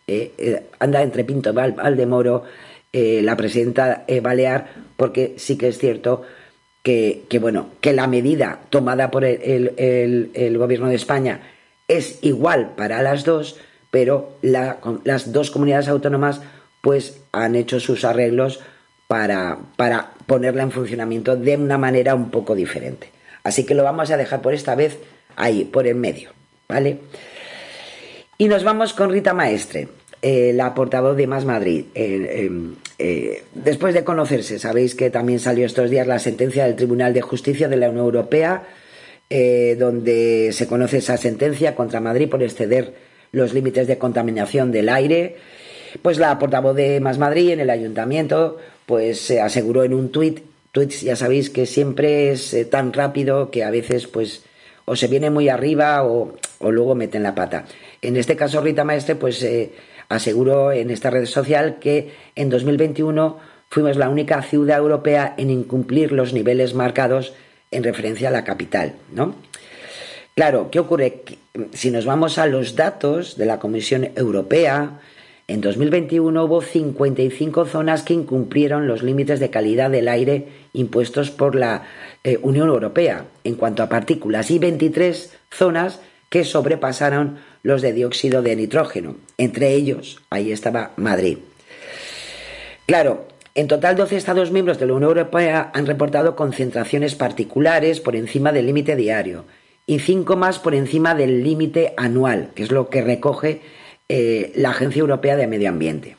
Eh, 0.08 0.62
anda 0.78 1.02
entre 1.02 1.24
Pinto 1.24 1.50
y 1.50 1.52
Valdemoro 1.52 2.44
la 3.22 3.36
presidenta 3.36 4.04
Balear, 4.22 4.68
porque 4.96 5.34
sí 5.36 5.58
que 5.58 5.68
es 5.68 5.78
cierto 5.78 6.22
que, 6.86 7.38
bueno, 7.40 7.70
que 7.80 7.92
la 7.92 8.06
medida 8.06 8.60
tomada 8.70 9.10
por 9.10 9.24
el, 9.24 10.56
gobierno 10.56 10.88
de 10.88 10.94
España 10.94 11.40
es 11.88 12.20
igual 12.22 12.74
para 12.76 13.02
las 13.02 13.24
dos, 13.24 13.58
pero 13.90 14.36
las 14.42 15.32
dos 15.32 15.50
comunidades 15.50 15.88
autónomas 15.88 16.40
pues 16.80 17.20
han 17.32 17.56
hecho 17.56 17.80
sus 17.80 18.04
arreglos 18.04 18.60
para, 19.08 19.58
para 19.76 20.12
ponerla 20.26 20.62
en 20.62 20.70
funcionamiento 20.70 21.34
de 21.34 21.56
una 21.56 21.76
manera 21.76 22.14
un 22.14 22.30
poco 22.30 22.54
diferente. 22.54 23.10
Así 23.42 23.66
que 23.66 23.74
lo 23.74 23.82
vamos 23.82 24.12
a 24.12 24.16
dejar 24.16 24.40
por 24.40 24.54
esta 24.54 24.76
vez 24.76 24.98
ahí, 25.34 25.64
por 25.64 25.88
el 25.88 25.96
medio, 25.96 26.30
¿vale? 26.68 27.00
Y 28.38 28.46
nos 28.46 28.62
vamos 28.62 28.92
con 28.92 29.10
Rita 29.10 29.34
Maestre, 29.34 29.88
eh, 30.28 30.52
la 30.52 30.74
portavoz 30.74 31.16
de 31.16 31.28
Más 31.28 31.44
Madrid. 31.44 31.84
Eh, 31.94 32.50
eh, 32.98 33.44
después 33.54 33.94
de 33.94 34.02
conocerse, 34.02 34.58
sabéis 34.58 34.96
que 34.96 35.08
también 35.08 35.38
salió 35.38 35.64
estos 35.64 35.88
días 35.88 36.04
la 36.08 36.18
sentencia 36.18 36.64
del 36.64 36.74
Tribunal 36.74 37.14
de 37.14 37.20
Justicia 37.20 37.68
de 37.68 37.76
la 37.76 37.90
Unión 37.90 38.06
Europea, 38.06 38.64
donde 39.30 40.50
se 40.52 40.66
conoce 40.66 40.96
esa 40.96 41.16
sentencia 41.16 41.76
contra 41.76 42.00
Madrid 42.00 42.28
por 42.28 42.42
exceder 42.42 42.94
los 43.30 43.54
límites 43.54 43.86
de 43.86 43.98
contaminación 43.98 44.72
del 44.72 44.88
aire 44.88 45.36
pues 46.02 46.18
la 46.18 46.38
portavoz 46.40 46.74
de 46.74 47.00
Más 47.00 47.18
Madrid 47.18 47.50
en 47.50 47.60
el 47.60 47.70
ayuntamiento 47.70 48.58
pues 48.84 49.20
se 49.20 49.40
aseguró 49.40 49.84
en 49.84 49.94
un 49.94 50.10
tuit, 50.10 50.40
tuits 50.72 51.02
ya 51.02 51.14
sabéis 51.14 51.50
que 51.50 51.66
siempre 51.66 52.30
es 52.30 52.54
tan 52.70 52.92
rápido 52.92 53.50
que 53.52 53.62
a 53.62 53.70
veces 53.70 54.06
pues 54.08 54.42
o 54.84 54.94
se 54.94 55.08
viene 55.08 55.30
muy 55.30 55.48
arriba 55.48 56.04
o, 56.04 56.34
luego 56.60 56.94
meten 56.94 57.22
la 57.22 57.34
pata. 57.34 57.64
En 58.02 58.16
este 58.16 58.36
caso 58.36 58.60
Rita 58.60 58.84
Maestre 58.84 59.16
pues 59.16 59.42
aseguró 60.08 60.72
en 60.72 60.90
esta 60.90 61.10
red 61.10 61.26
social 61.26 61.78
que 61.80 62.12
en 62.34 62.48
2021 62.48 63.38
fuimos 63.68 63.96
la 63.96 64.08
única 64.08 64.42
ciudad 64.42 64.78
europea 64.78 65.34
en 65.36 65.50
incumplir 65.50 66.12
los 66.12 66.32
niveles 66.32 66.74
marcados 66.74 67.34
en 67.70 67.84
referencia 67.84 68.28
a 68.28 68.32
la 68.32 68.44
capital, 68.44 68.94
¿no? 69.12 69.34
Claro, 70.34 70.70
¿qué 70.70 70.78
ocurre? 70.78 71.22
Si 71.72 71.90
nos 71.90 72.04
vamos 72.04 72.38
a 72.38 72.46
los 72.46 72.76
datos 72.76 73.36
de 73.36 73.46
la 73.46 73.58
Comisión 73.58 74.10
Europea, 74.16 75.00
en 75.48 75.60
2021 75.60 76.44
hubo 76.44 76.60
55 76.60 77.64
zonas 77.66 78.02
que 78.02 78.14
incumplieron 78.14 78.86
los 78.86 79.02
límites 79.02 79.40
de 79.40 79.48
calidad 79.48 79.90
del 79.90 80.08
aire 80.08 80.48
impuestos 80.72 81.30
por 81.30 81.54
la 81.54 81.84
eh, 82.24 82.38
Unión 82.42 82.68
Europea 82.68 83.26
en 83.44 83.54
cuanto 83.54 83.82
a 83.82 83.88
partículas 83.88 84.50
y 84.50 84.58
23 84.58 85.32
zonas 85.50 86.00
que 86.28 86.44
sobrepasaron 86.44 87.38
los 87.66 87.82
de 87.82 87.92
dióxido 87.92 88.42
de 88.42 88.54
nitrógeno. 88.54 89.16
Entre 89.38 89.72
ellos, 89.72 90.22
ahí 90.30 90.52
estaba 90.52 90.92
Madrid. 90.96 91.38
Claro, 92.86 93.26
en 93.56 93.66
total 93.66 93.96
12 93.96 94.16
Estados 94.16 94.52
miembros 94.52 94.78
de 94.78 94.86
la 94.86 94.92
Unión 94.92 95.10
Europea 95.10 95.72
han 95.74 95.86
reportado 95.86 96.36
concentraciones 96.36 97.16
particulares 97.16 97.98
por 98.00 98.14
encima 98.14 98.52
del 98.52 98.66
límite 98.66 98.94
diario 98.94 99.46
y 99.84 99.98
5 99.98 100.36
más 100.36 100.60
por 100.60 100.76
encima 100.76 101.16
del 101.16 101.42
límite 101.42 101.92
anual, 101.96 102.50
que 102.54 102.62
es 102.62 102.70
lo 102.70 102.88
que 102.88 103.02
recoge 103.02 103.62
eh, 104.08 104.52
la 104.54 104.70
Agencia 104.70 105.00
Europea 105.00 105.34
de 105.34 105.48
Medio 105.48 105.68
Ambiente. 105.68 106.16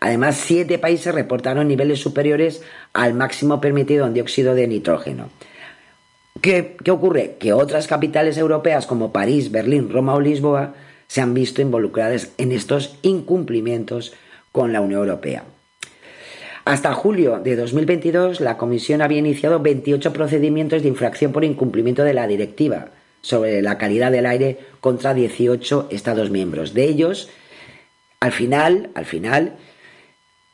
Además, 0.00 0.36
siete 0.36 0.78
países 0.78 1.14
reportaron 1.14 1.68
niveles 1.68 2.00
superiores 2.00 2.62
al 2.92 3.14
máximo 3.14 3.60
permitido 3.60 4.04
en 4.04 4.14
dióxido 4.14 4.56
de 4.56 4.66
nitrógeno. 4.66 5.28
¿Qué, 6.40 6.76
¿Qué, 6.82 6.90
ocurre? 6.90 7.36
Que 7.38 7.52
otras 7.52 7.86
capitales 7.86 8.36
europeas 8.36 8.86
como 8.86 9.12
París, 9.12 9.52
Berlín, 9.52 9.90
Roma 9.90 10.14
o 10.14 10.20
Lisboa 10.20 10.74
se 11.08 11.20
han 11.20 11.34
visto 11.34 11.60
involucradas 11.60 12.30
en 12.38 12.52
estos 12.52 12.96
incumplimientos 13.02 14.12
con 14.52 14.72
la 14.72 14.80
Unión 14.80 15.00
Europea. 15.00 15.44
Hasta 16.64 16.92
julio 16.92 17.40
de 17.40 17.56
2022, 17.56 18.40
la 18.40 18.58
Comisión 18.58 19.00
había 19.00 19.18
iniciado 19.18 19.58
28 19.60 20.12
procedimientos 20.12 20.82
de 20.82 20.88
infracción 20.88 21.32
por 21.32 21.44
incumplimiento 21.44 22.04
de 22.04 22.12
la 22.12 22.26
directiva, 22.26 22.90
sobre 23.22 23.62
la 23.62 23.78
calidad 23.78 24.12
del 24.12 24.26
aire 24.26 24.58
contra 24.80 25.14
18 25.14 25.88
Estados 25.90 26.30
miembros. 26.30 26.74
De 26.74 26.84
ellos, 26.84 27.30
al 28.20 28.32
final, 28.32 28.90
al 28.94 29.06
final, 29.06 29.56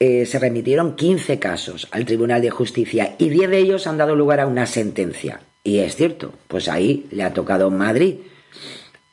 eh, 0.01 0.27
se 0.27 0.39
remitieron 0.39 0.97
15 0.97 1.39
casos 1.39 1.89
al 1.91 2.05
Tribunal 2.05 2.43
de 2.43 2.51
Justicia 2.51 3.17
y 3.19 3.29
10 3.29 3.51
de 3.51 3.59
ellos 3.59 3.87
han 3.87 3.99
dado 3.99 4.17
lugar 4.17 4.41
a 4.41 4.47
una 4.47 4.67
sentencia. 4.67 5.41
Y 5.63 5.79
es 5.79 5.97
cierto, 5.97 6.33
pues 6.47 6.69
ahí 6.69 7.07
le 7.11 7.23
ha 7.23 7.33
tocado 7.33 7.71
Madrid. 7.71 8.17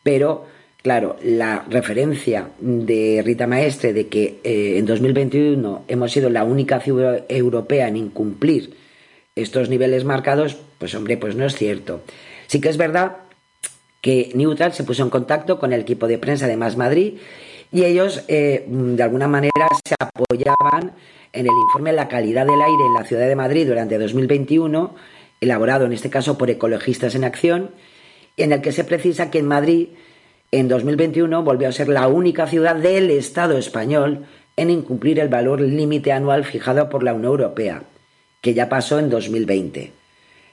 Pero, 0.04 0.48
claro, 0.82 1.18
la 1.24 1.66
referencia 1.70 2.50
de 2.60 3.22
Rita 3.24 3.48
Maestre 3.48 3.94
de 3.94 4.08
que 4.08 4.40
eh, 4.44 4.78
en 4.78 4.86
2021 4.86 5.86
hemos 5.88 6.12
sido 6.12 6.30
la 6.30 6.44
única 6.44 6.80
ciudad 6.80 7.24
europea 7.30 7.88
en 7.88 7.98
incumplir 7.98 8.76
estos 9.36 9.70
niveles 9.70 10.04
marcados, 10.04 10.58
pues 10.78 10.94
hombre, 10.96 11.18
pues 11.18 11.36
no 11.36 11.46
es 11.46 11.56
cierto. 11.56 12.02
Sí 12.48 12.60
que 12.60 12.70
es 12.70 12.78
verdad 12.78 13.18
que 14.02 14.32
Neutral 14.34 14.74
se 14.74 14.84
puso 14.84 15.04
en 15.04 15.10
contacto 15.10 15.60
con 15.60 15.74
el 15.74 15.82
equipo 15.82 16.08
de 16.08 16.18
prensa 16.18 16.48
de 16.48 16.58
Más 16.58 16.76
Madrid 16.76 17.20
y 17.72 17.86
ellos 17.86 18.24
eh, 18.28 18.66
de 18.68 19.04
alguna 19.04 19.28
manera 19.28 19.68
se 19.86 19.96
apoyaban 20.00 20.94
en 21.34 21.46
el 21.46 21.54
informe 21.68 21.94
La 21.94 22.10
calidad 22.10 22.46
del 22.46 22.62
aire 22.62 22.86
en 22.88 22.94
la 22.94 23.06
ciudad 23.06 23.28
de 23.28 23.36
Madrid 23.36 23.68
durante 23.68 23.98
2021, 23.98 24.96
elaborado 25.40 25.86
en 25.86 25.94
este 25.94 26.10
caso 26.10 26.38
por 26.38 26.50
Ecologistas 26.50 27.16
en 27.16 27.24
Acción, 27.24 27.72
en 28.36 28.52
el 28.52 28.62
que 28.62 28.72
se 28.72 28.84
precisa 28.84 29.32
que 29.32 29.40
en 29.40 29.48
Madrid 29.48 29.90
En 30.54 30.68
2021 30.68 31.44
volvió 31.44 31.70
a 31.70 31.72
ser 31.72 31.88
la 31.88 32.10
única 32.10 32.46
ciudad 32.46 32.76
del 32.76 33.10
Estado 33.10 33.58
español 33.58 34.26
en 34.58 34.70
incumplir 34.70 35.18
el 35.20 35.30
valor 35.30 35.62
límite 35.62 36.12
anual 36.12 36.44
fijado 36.44 36.90
por 36.90 37.04
la 37.04 37.14
Unión 37.14 37.32
Europea, 37.32 37.84
que 38.42 38.54
ya 38.54 38.68
pasó 38.68 39.00
en 39.00 39.10
2020. 39.10 39.94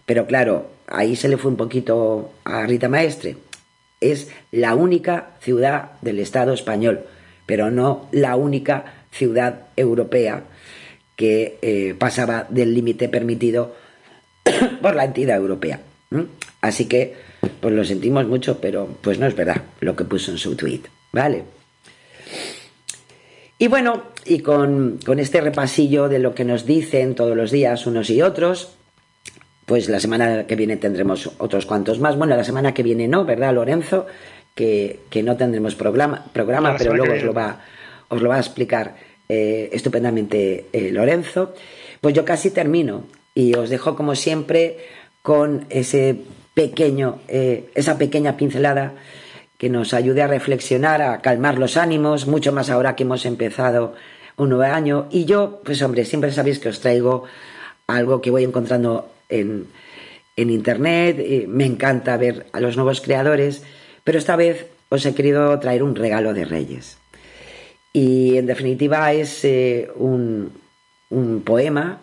Pero 0.07 0.27
claro, 0.27 0.71
ahí 0.87 1.17
se 1.17 1.29
le 1.29 1.37
fue 1.37 1.51
un 1.51 1.57
poquito 1.57 2.31
a 2.45 2.65
Rita 2.65 2.89
Maestre. 2.89 3.37
Es 4.01 4.31
la 4.53 4.77
única 4.77 5.31
ciudad 5.41 5.91
del 6.01 6.21
Estado 6.21 6.53
español, 6.53 7.01
pero 7.45 7.73
no 7.73 8.09
la 8.13 8.37
única 8.37 8.85
ciudad 9.11 9.67
europea 9.75 10.45
que 11.17 11.59
eh, 11.61 11.97
pasaba 11.99 12.47
del 12.49 12.73
límite 12.73 13.09
permitido 13.09 13.75
por 14.81 14.95
la 14.95 15.07
entidad 15.07 15.39
europea. 15.39 15.81
Así 16.61 16.87
que, 16.87 17.17
pues 17.61 17.75
lo 17.75 17.85
sentimos 17.85 18.27
mucho, 18.27 18.61
pero 18.61 18.89
pues 19.01 19.19
no 19.19 19.27
es 19.27 19.35
verdad 19.35 19.63
lo 19.81 19.95
que 19.97 20.05
puso 20.05 20.31
en 20.31 20.39
su 20.39 20.57
tweet, 20.57 20.83
¿vale? 21.13 21.45
Y 23.59 23.67
bueno, 23.67 24.05
y 24.25 24.41
con, 24.41 24.99
con 25.05 25.19
este 25.19 25.41
repasillo 25.41 26.09
de 26.09 26.21
lo 26.21 26.35
que 26.35 26.45
nos 26.45 26.65
dicen 26.65 27.15
todos 27.15 27.37
los 27.37 27.51
días 27.51 27.87
unos 27.87 28.09
y 28.11 28.23
otros, 28.23 28.77
pues 29.67 29.89
la 29.89 30.01
semana 30.01 30.47
que 30.47 30.57
viene 30.57 30.77
tendremos 30.77 31.31
otros 31.39 31.67
cuantos 31.67 31.99
más. 31.99 32.17
Bueno, 32.17 32.37
la 32.37 32.45
semana 32.45 32.73
que 32.73 32.83
viene 32.83 33.09
no, 33.09 33.25
¿verdad, 33.25 33.53
Lorenzo? 33.53 34.07
Que, 34.55 35.01
que 35.11 35.23
no 35.23 35.37
tendremos 35.37 35.75
programa, 35.75 36.25
programa 36.33 36.77
pero 36.79 36.95
luego 36.95 37.15
os 37.15 37.23
lo, 37.23 37.35
va, 37.35 37.61
os 38.09 38.23
lo 38.23 38.29
va 38.29 38.37
a 38.37 38.41
explicar 38.41 38.97
eh, 39.29 39.69
estupendamente 39.73 40.67
eh, 40.73 40.91
Lorenzo. 40.91 41.55
Pues 42.01 42.15
yo 42.15 42.25
casi 42.25 42.51
termino 42.51 43.05
y 43.35 43.55
os 43.55 43.69
dejo 43.71 43.95
como 43.95 44.15
siempre 44.15 44.79
con 45.21 45.67
ese 45.69 46.23
pequeño, 46.59 47.21
eh, 47.29 47.71
esa 47.77 47.99
pequeña 47.99 48.37
pincelada 48.37 48.95
que 49.59 49.71
nos 49.71 49.95
ayude 49.95 50.23
a 50.23 50.27
reflexionar, 50.27 51.01
a 51.03 51.21
calmar 51.21 51.57
los 51.57 51.77
ánimos, 51.77 52.27
mucho 52.27 52.51
más 52.51 52.69
ahora 52.69 52.97
que 52.97 53.05
hemos 53.05 53.25
empezado 53.27 53.95
un 54.37 54.49
nuevo 54.49 54.65
año. 54.65 55.07
Y 55.13 55.25
yo, 55.25 55.61
pues 55.65 55.81
hombre, 55.83 56.05
siempre 56.05 56.33
sabéis 56.33 56.59
que 56.59 56.69
os 56.69 56.81
traigo 56.81 57.23
algo 57.87 58.21
que 58.21 58.33
voy 58.33 58.43
encontrando 58.43 59.09
en, 59.29 59.69
en 60.35 60.51
Internet, 60.51 61.47
me 61.47 61.65
encanta 61.65 62.17
ver 62.17 62.47
a 62.51 62.59
los 62.59 62.75
nuevos 62.75 63.01
creadores, 63.01 63.63
pero 64.03 64.19
esta 64.19 64.35
vez 64.35 64.67
os 64.89 65.07
he 65.07 65.15
querido 65.15 65.57
traer 65.61 65.85
un 65.85 65.95
regalo 65.95 66.35
de 66.35 66.45
Reyes. 66.45 66.99
Y 67.93 68.37
en 68.37 68.47
definitiva 68.47 69.13
es 69.13 69.45
eh, 69.45 69.89
un, 69.95 70.51
un, 71.11 71.43
poema 71.43 72.01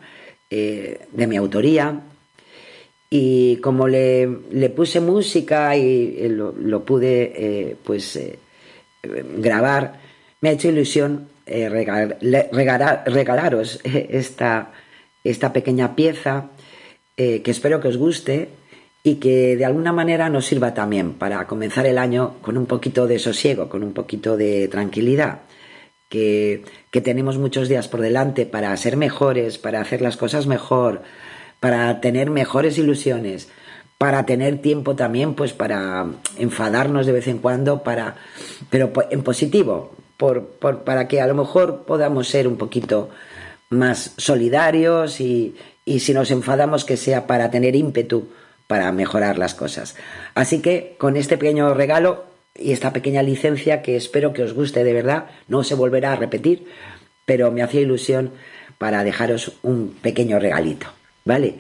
eh, 0.50 1.08
de 1.12 1.28
mi 1.28 1.36
autoría. 1.36 2.00
Y 3.18 3.56
como 3.62 3.88
le, 3.88 4.28
le 4.52 4.70
puse 4.70 5.00
música 5.00 5.78
y 5.78 6.18
eh, 6.20 6.28
lo, 6.28 6.84
pude 6.84 7.32
eh, 7.34 7.76
pues 7.82 8.18
eh, 8.18 8.38
grabar, 9.38 10.02
me 10.42 10.50
ha 10.50 10.52
hecho 10.52 10.68
ilusión 10.68 11.30
regal, 11.46 12.18
regalar, 12.52 13.04
regalaros 13.06 13.80
esta, 13.86 14.74
esta 15.24 15.54
pequeña 15.54 15.96
pieza 15.96 16.50
que 17.16 17.42
espero 17.46 17.80
que 17.80 17.88
os 17.88 17.96
guste 17.96 18.50
y 19.02 19.16
que 19.16 19.56
de 19.56 19.64
alguna 19.64 19.94
manera 19.94 20.28
nos 20.30 20.48
sirva 20.48 20.74
también 20.74 21.14
para 21.14 21.48
comenzar 21.48 21.86
el 21.86 21.98
año 21.98 22.36
con 22.42 22.58
un 22.58 22.66
poquito 22.66 23.08
de 23.08 23.20
sosiego, 23.20 23.70
con 23.70 23.82
un 23.82 23.94
poquito 23.94 24.36
de 24.36 24.68
tranquilidad 24.68 25.40
que, 26.10 26.66
que 26.92 27.00
tenemos 27.00 27.38
muchos 27.38 27.70
días 27.70 27.88
por 27.88 28.02
delante 28.02 28.46
para 28.46 28.76
ser 28.76 28.98
mejores, 28.98 29.58
para 29.58 29.80
hacer 29.80 30.02
las 30.02 30.18
cosas 30.18 30.48
mejor, 30.48 31.04
para 31.60 32.02
tener 32.02 32.30
mejores 32.30 32.78
ilusiones, 32.78 33.50
para 33.98 34.26
tener 34.26 34.62
tiempo 34.62 34.96
también, 34.96 35.34
pues 35.34 35.54
para 35.54 36.06
enfadarnos 36.38 37.06
de 37.06 37.12
vez 37.14 37.28
en 37.28 37.40
cuando, 37.40 37.84
para, 37.84 38.16
pero 38.70 38.92
en 39.10 39.24
positivo, 39.24 39.96
por, 40.18 40.46
por, 40.46 40.84
para 40.84 41.08
que 41.08 41.22
a 41.22 41.28
lo 41.28 41.36
mejor 41.36 41.84
podamos 41.86 42.28
ser 42.28 42.48
un 42.48 42.58
poquito 42.58 43.10
más 43.70 44.14
solidarios 44.18 45.20
y, 45.22 45.56
y 45.86 46.00
si 46.00 46.14
nos 46.14 46.32
enfadamos 46.32 46.86
que 46.86 46.98
sea 46.98 47.28
para 47.28 47.52
tener 47.52 47.76
ímpetu 47.76 48.28
para 48.68 48.92
mejorar 48.92 49.38
las 49.38 49.54
cosas. 49.54 49.96
Así 50.34 50.62
que 50.62 50.96
con 50.98 51.18
este 51.18 51.38
pequeño 51.38 51.74
regalo 51.74 52.26
y 52.56 52.72
esta 52.72 52.94
pequeña 52.94 53.22
licencia 53.22 53.82
que 53.82 53.96
espero 53.96 54.34
que 54.34 54.44
os 54.44 54.54
guste 54.54 54.84
de 54.84 54.94
verdad, 54.94 55.26
no 55.48 55.64
se 55.64 55.76
volverá 55.76 56.14
a 56.14 56.16
repetir, 56.16 56.68
pero 57.26 57.52
me 57.52 57.62
hacía 57.62 57.82
ilusión 57.82 58.32
para 58.78 59.04
dejaros 59.04 59.54
un 59.62 59.96
pequeño 60.02 60.40
regalito, 60.40 60.88
¿vale? 61.26 61.58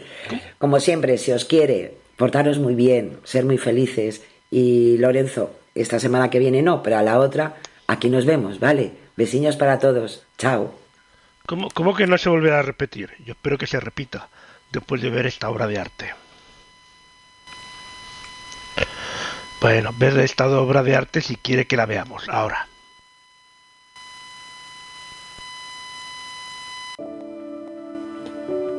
Como 0.57 0.79
siempre, 0.79 1.17
si 1.17 1.31
os 1.31 1.43
quiere, 1.43 1.97
portaros 2.15 2.59
muy 2.59 2.75
bien, 2.75 3.19
ser 3.23 3.43
muy 3.45 3.57
felices 3.57 4.23
y 4.49 4.97
Lorenzo, 4.97 5.51
esta 5.73 5.99
semana 5.99 6.29
que 6.29 6.39
viene 6.39 6.61
no, 6.61 6.81
pero 6.81 6.97
a 6.97 7.03
la 7.03 7.19
otra, 7.19 7.57
aquí 7.87 8.09
nos 8.09 8.25
vemos, 8.25 8.59
¿vale? 8.59 8.93
Besiños 9.17 9.57
para 9.57 9.79
todos, 9.79 10.23
chao. 10.37 10.73
¿Cómo, 11.45 11.69
¿Cómo 11.71 11.95
que 11.95 12.07
no 12.07 12.17
se 12.17 12.29
volverá 12.29 12.59
a 12.59 12.63
repetir? 12.63 13.11
Yo 13.25 13.33
espero 13.33 13.57
que 13.57 13.67
se 13.67 13.79
repita 13.79 14.29
después 14.71 15.01
de 15.01 15.09
ver 15.09 15.25
esta 15.25 15.49
obra 15.49 15.67
de 15.67 15.79
arte. 15.79 16.13
Bueno, 19.61 19.91
ver 19.97 20.19
esta 20.19 20.47
obra 20.47 20.83
de 20.83 20.95
arte 20.95 21.21
si 21.21 21.37
quiere 21.37 21.65
que 21.65 21.77
la 21.77 21.85
veamos 21.85 22.29
ahora. 22.29 22.67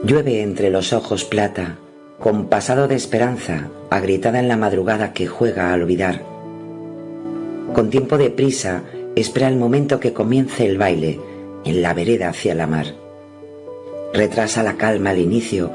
Llueve 0.06 0.40
entre 0.40 0.70
los 0.70 0.92
ojos 0.92 1.24
plata, 1.24 1.78
con 2.20 2.46
pasado 2.46 2.86
de 2.86 2.94
esperanza, 2.94 3.70
agrietada 3.90 4.38
en 4.38 4.46
la 4.46 4.56
madrugada 4.56 5.12
que 5.12 5.26
juega 5.26 5.72
al 5.72 5.82
olvidar. 5.82 6.22
Con 7.72 7.90
tiempo 7.90 8.16
de 8.16 8.30
prisa, 8.30 8.84
espera 9.16 9.48
el 9.48 9.56
momento 9.56 9.98
que 9.98 10.12
comience 10.12 10.64
el 10.64 10.78
baile 10.78 11.18
en 11.64 11.82
la 11.82 11.92
vereda 11.92 12.28
hacia 12.28 12.54
la 12.54 12.68
mar. 12.68 12.86
Retrasa 14.14 14.62
la 14.62 14.76
calma 14.76 15.10
al 15.10 15.18
inicio, 15.18 15.72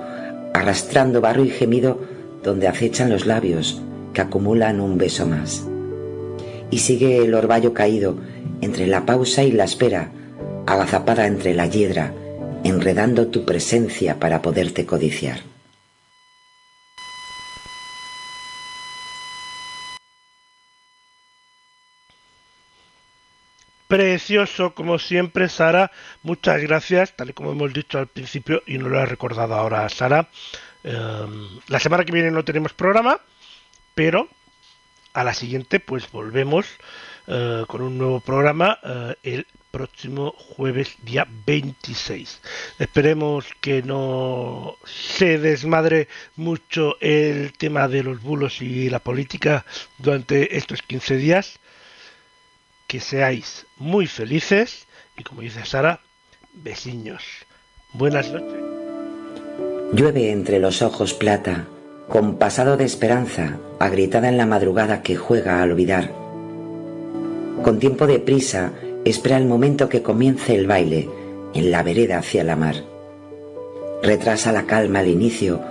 arrastrando 0.53 1.19
barro 1.19 1.43
y 1.43 1.49
gemido 1.49 1.99
donde 2.41 2.69
acechan 2.69 3.09
los 3.09 3.25
labios, 3.25 3.81
que 4.13 4.21
acumulan 4.21 4.79
un 4.79 4.97
beso 4.97 5.25
más. 5.25 5.67
Y 6.69 6.77
sigue 6.77 7.17
el 7.17 7.33
orvallo 7.33 7.73
caído 7.73 8.15
entre 8.61 8.87
la 8.87 9.05
pausa 9.05 9.43
y 9.43 9.51
la 9.51 9.65
espera, 9.65 10.13
agazapada 10.67 11.27
entre 11.27 11.53
la 11.53 11.65
hiedra, 11.65 12.13
enredando 12.63 13.27
tu 13.27 13.45
presencia 13.45 14.19
para 14.19 14.41
poderte 14.41 14.85
codiciar. 14.85 15.41
Precioso, 23.87 24.73
como 24.73 24.99
siempre, 24.99 25.49
Sara. 25.49 25.91
Muchas 26.23 26.61
gracias, 26.61 27.13
tal 27.15 27.31
y 27.31 27.33
como 27.33 27.51
hemos 27.51 27.73
dicho 27.73 27.99
al 27.99 28.07
principio 28.07 28.63
y 28.65 28.77
no 28.77 28.87
lo 28.87 28.99
he 28.99 29.05
recordado 29.05 29.53
ahora, 29.53 29.89
Sara. 29.89 30.29
Eh, 30.83 31.27
la 31.67 31.79
semana 31.79 32.05
que 32.05 32.13
viene 32.13 32.31
no 32.31 32.45
tenemos 32.45 32.73
programa, 32.73 33.19
pero 33.93 34.29
a 35.13 35.23
la 35.23 35.33
siguiente 35.33 35.79
pues 35.79 36.09
volvemos 36.09 36.67
uh, 37.27 37.65
con 37.65 37.81
un 37.81 37.97
nuevo 37.97 38.21
programa 38.21 38.79
uh, 38.83 39.13
el 39.23 39.45
próximo 39.71 40.33
jueves 40.37 40.95
día 41.03 41.27
26. 41.45 42.41
Esperemos 42.79 43.45
que 43.61 43.81
no 43.81 44.75
se 44.85 45.39
desmadre 45.39 46.07
mucho 46.35 46.95
el 46.99 47.53
tema 47.53 47.87
de 47.87 48.03
los 48.03 48.21
bulos 48.21 48.61
y 48.61 48.89
la 48.89 48.99
política 48.99 49.65
durante 49.97 50.57
estos 50.57 50.81
15 50.81 51.15
días. 51.15 51.59
Que 52.87 52.99
seáis 52.99 53.65
muy 53.77 54.05
felices 54.07 54.85
y 55.17 55.23
como 55.23 55.41
dice 55.41 55.65
Sara, 55.65 56.01
besiños. 56.53 57.23
Buenas 57.93 58.29
noches. 58.31 58.59
Llueve 59.93 60.31
entre 60.31 60.59
los 60.59 60.81
ojos 60.81 61.13
plata 61.13 61.67
con 62.11 62.37
pasado 62.37 62.75
de 62.75 62.83
esperanza, 62.83 63.57
agrietada 63.79 64.27
en 64.27 64.35
la 64.35 64.45
madrugada 64.45 65.01
que 65.01 65.15
juega 65.15 65.61
al 65.61 65.71
olvidar. 65.71 66.11
Con 67.63 67.79
tiempo 67.79 68.05
de 68.05 68.19
prisa, 68.19 68.73
espera 69.05 69.37
el 69.37 69.45
momento 69.45 69.89
que 69.89 70.01
comience 70.01 70.55
el 70.55 70.67
baile 70.67 71.09
en 71.53 71.71
la 71.71 71.83
vereda 71.83 72.19
hacia 72.19 72.43
la 72.43 72.55
mar. 72.55 72.75
Retrasa 74.03 74.51
la 74.51 74.65
calma 74.65 74.99
al 74.99 75.07
inicio, 75.07 75.61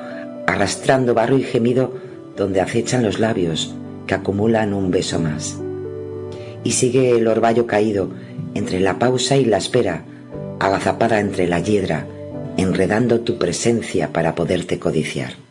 arrastrando 0.46 1.14
barro 1.14 1.38
y 1.38 1.42
gemido 1.42 1.92
donde 2.36 2.60
acechan 2.60 3.02
los 3.02 3.18
labios 3.18 3.74
que 4.06 4.14
acumulan 4.14 4.74
un 4.74 4.90
beso 4.90 5.20
más. 5.20 5.58
Y 6.64 6.72
sigue 6.72 7.10
el 7.16 7.28
orvallo 7.28 7.66
caído 7.66 8.10
entre 8.54 8.80
la 8.80 8.98
pausa 8.98 9.36
y 9.36 9.44
la 9.44 9.58
espera, 9.58 10.04
agazapada 10.58 11.20
entre 11.20 11.46
la 11.46 11.60
hiedra, 11.60 12.06
enredando 12.56 13.20
tu 13.20 13.38
presencia 13.38 14.12
para 14.12 14.34
poderte 14.34 14.78
codiciar. 14.78 15.49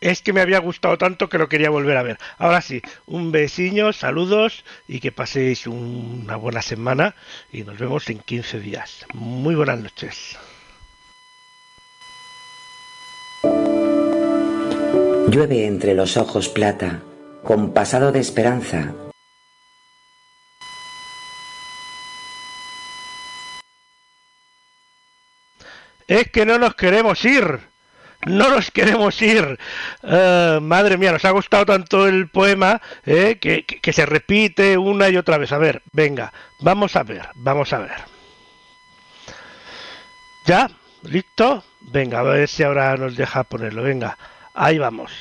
Es 0.00 0.22
que 0.22 0.32
me 0.32 0.40
había 0.40 0.58
gustado 0.58 0.98
tanto 0.98 1.28
que 1.28 1.38
lo 1.38 1.48
quería 1.48 1.70
volver 1.70 1.96
a 1.96 2.02
ver. 2.02 2.18
Ahora 2.38 2.60
sí, 2.62 2.82
un 3.06 3.32
besiño, 3.32 3.92
saludos 3.92 4.64
y 4.86 5.00
que 5.00 5.12
paséis 5.12 5.66
una 5.66 6.36
buena 6.36 6.62
semana 6.62 7.14
y 7.52 7.62
nos 7.62 7.78
vemos 7.78 8.08
en 8.10 8.18
15 8.18 8.60
días. 8.60 9.06
Muy 9.14 9.54
buenas 9.54 9.80
noches. 9.80 10.38
llueve 15.30 15.66
entre 15.66 15.94
los 15.94 16.16
ojos 16.16 16.48
plata, 16.48 17.02
con 17.44 17.72
pasado 17.72 18.12
de 18.12 18.20
esperanza. 18.20 18.94
Es 26.06 26.30
que 26.30 26.46
no 26.46 26.58
nos 26.58 26.74
queremos 26.74 27.22
ir. 27.24 27.67
No 28.26 28.50
nos 28.50 28.70
queremos 28.70 29.20
ir. 29.22 29.58
Eh, 30.02 30.58
madre 30.60 30.96
mía, 30.96 31.12
nos 31.12 31.24
ha 31.24 31.30
gustado 31.30 31.66
tanto 31.66 32.06
el 32.06 32.28
poema 32.28 32.80
eh, 33.06 33.38
que, 33.40 33.64
que, 33.64 33.80
que 33.80 33.92
se 33.92 34.06
repite 34.06 34.76
una 34.76 35.08
y 35.08 35.16
otra 35.16 35.38
vez. 35.38 35.52
A 35.52 35.58
ver, 35.58 35.82
venga, 35.92 36.32
vamos 36.60 36.96
a 36.96 37.04
ver, 37.04 37.28
vamos 37.36 37.72
a 37.72 37.78
ver. 37.78 38.18
¿Ya? 40.46 40.68
¿Listo? 41.02 41.64
Venga, 41.80 42.20
a 42.20 42.22
ver 42.22 42.48
si 42.48 42.62
ahora 42.62 42.96
nos 42.96 43.16
deja 43.16 43.44
ponerlo. 43.44 43.82
Venga, 43.82 44.18
ahí 44.54 44.78
vamos. 44.78 45.12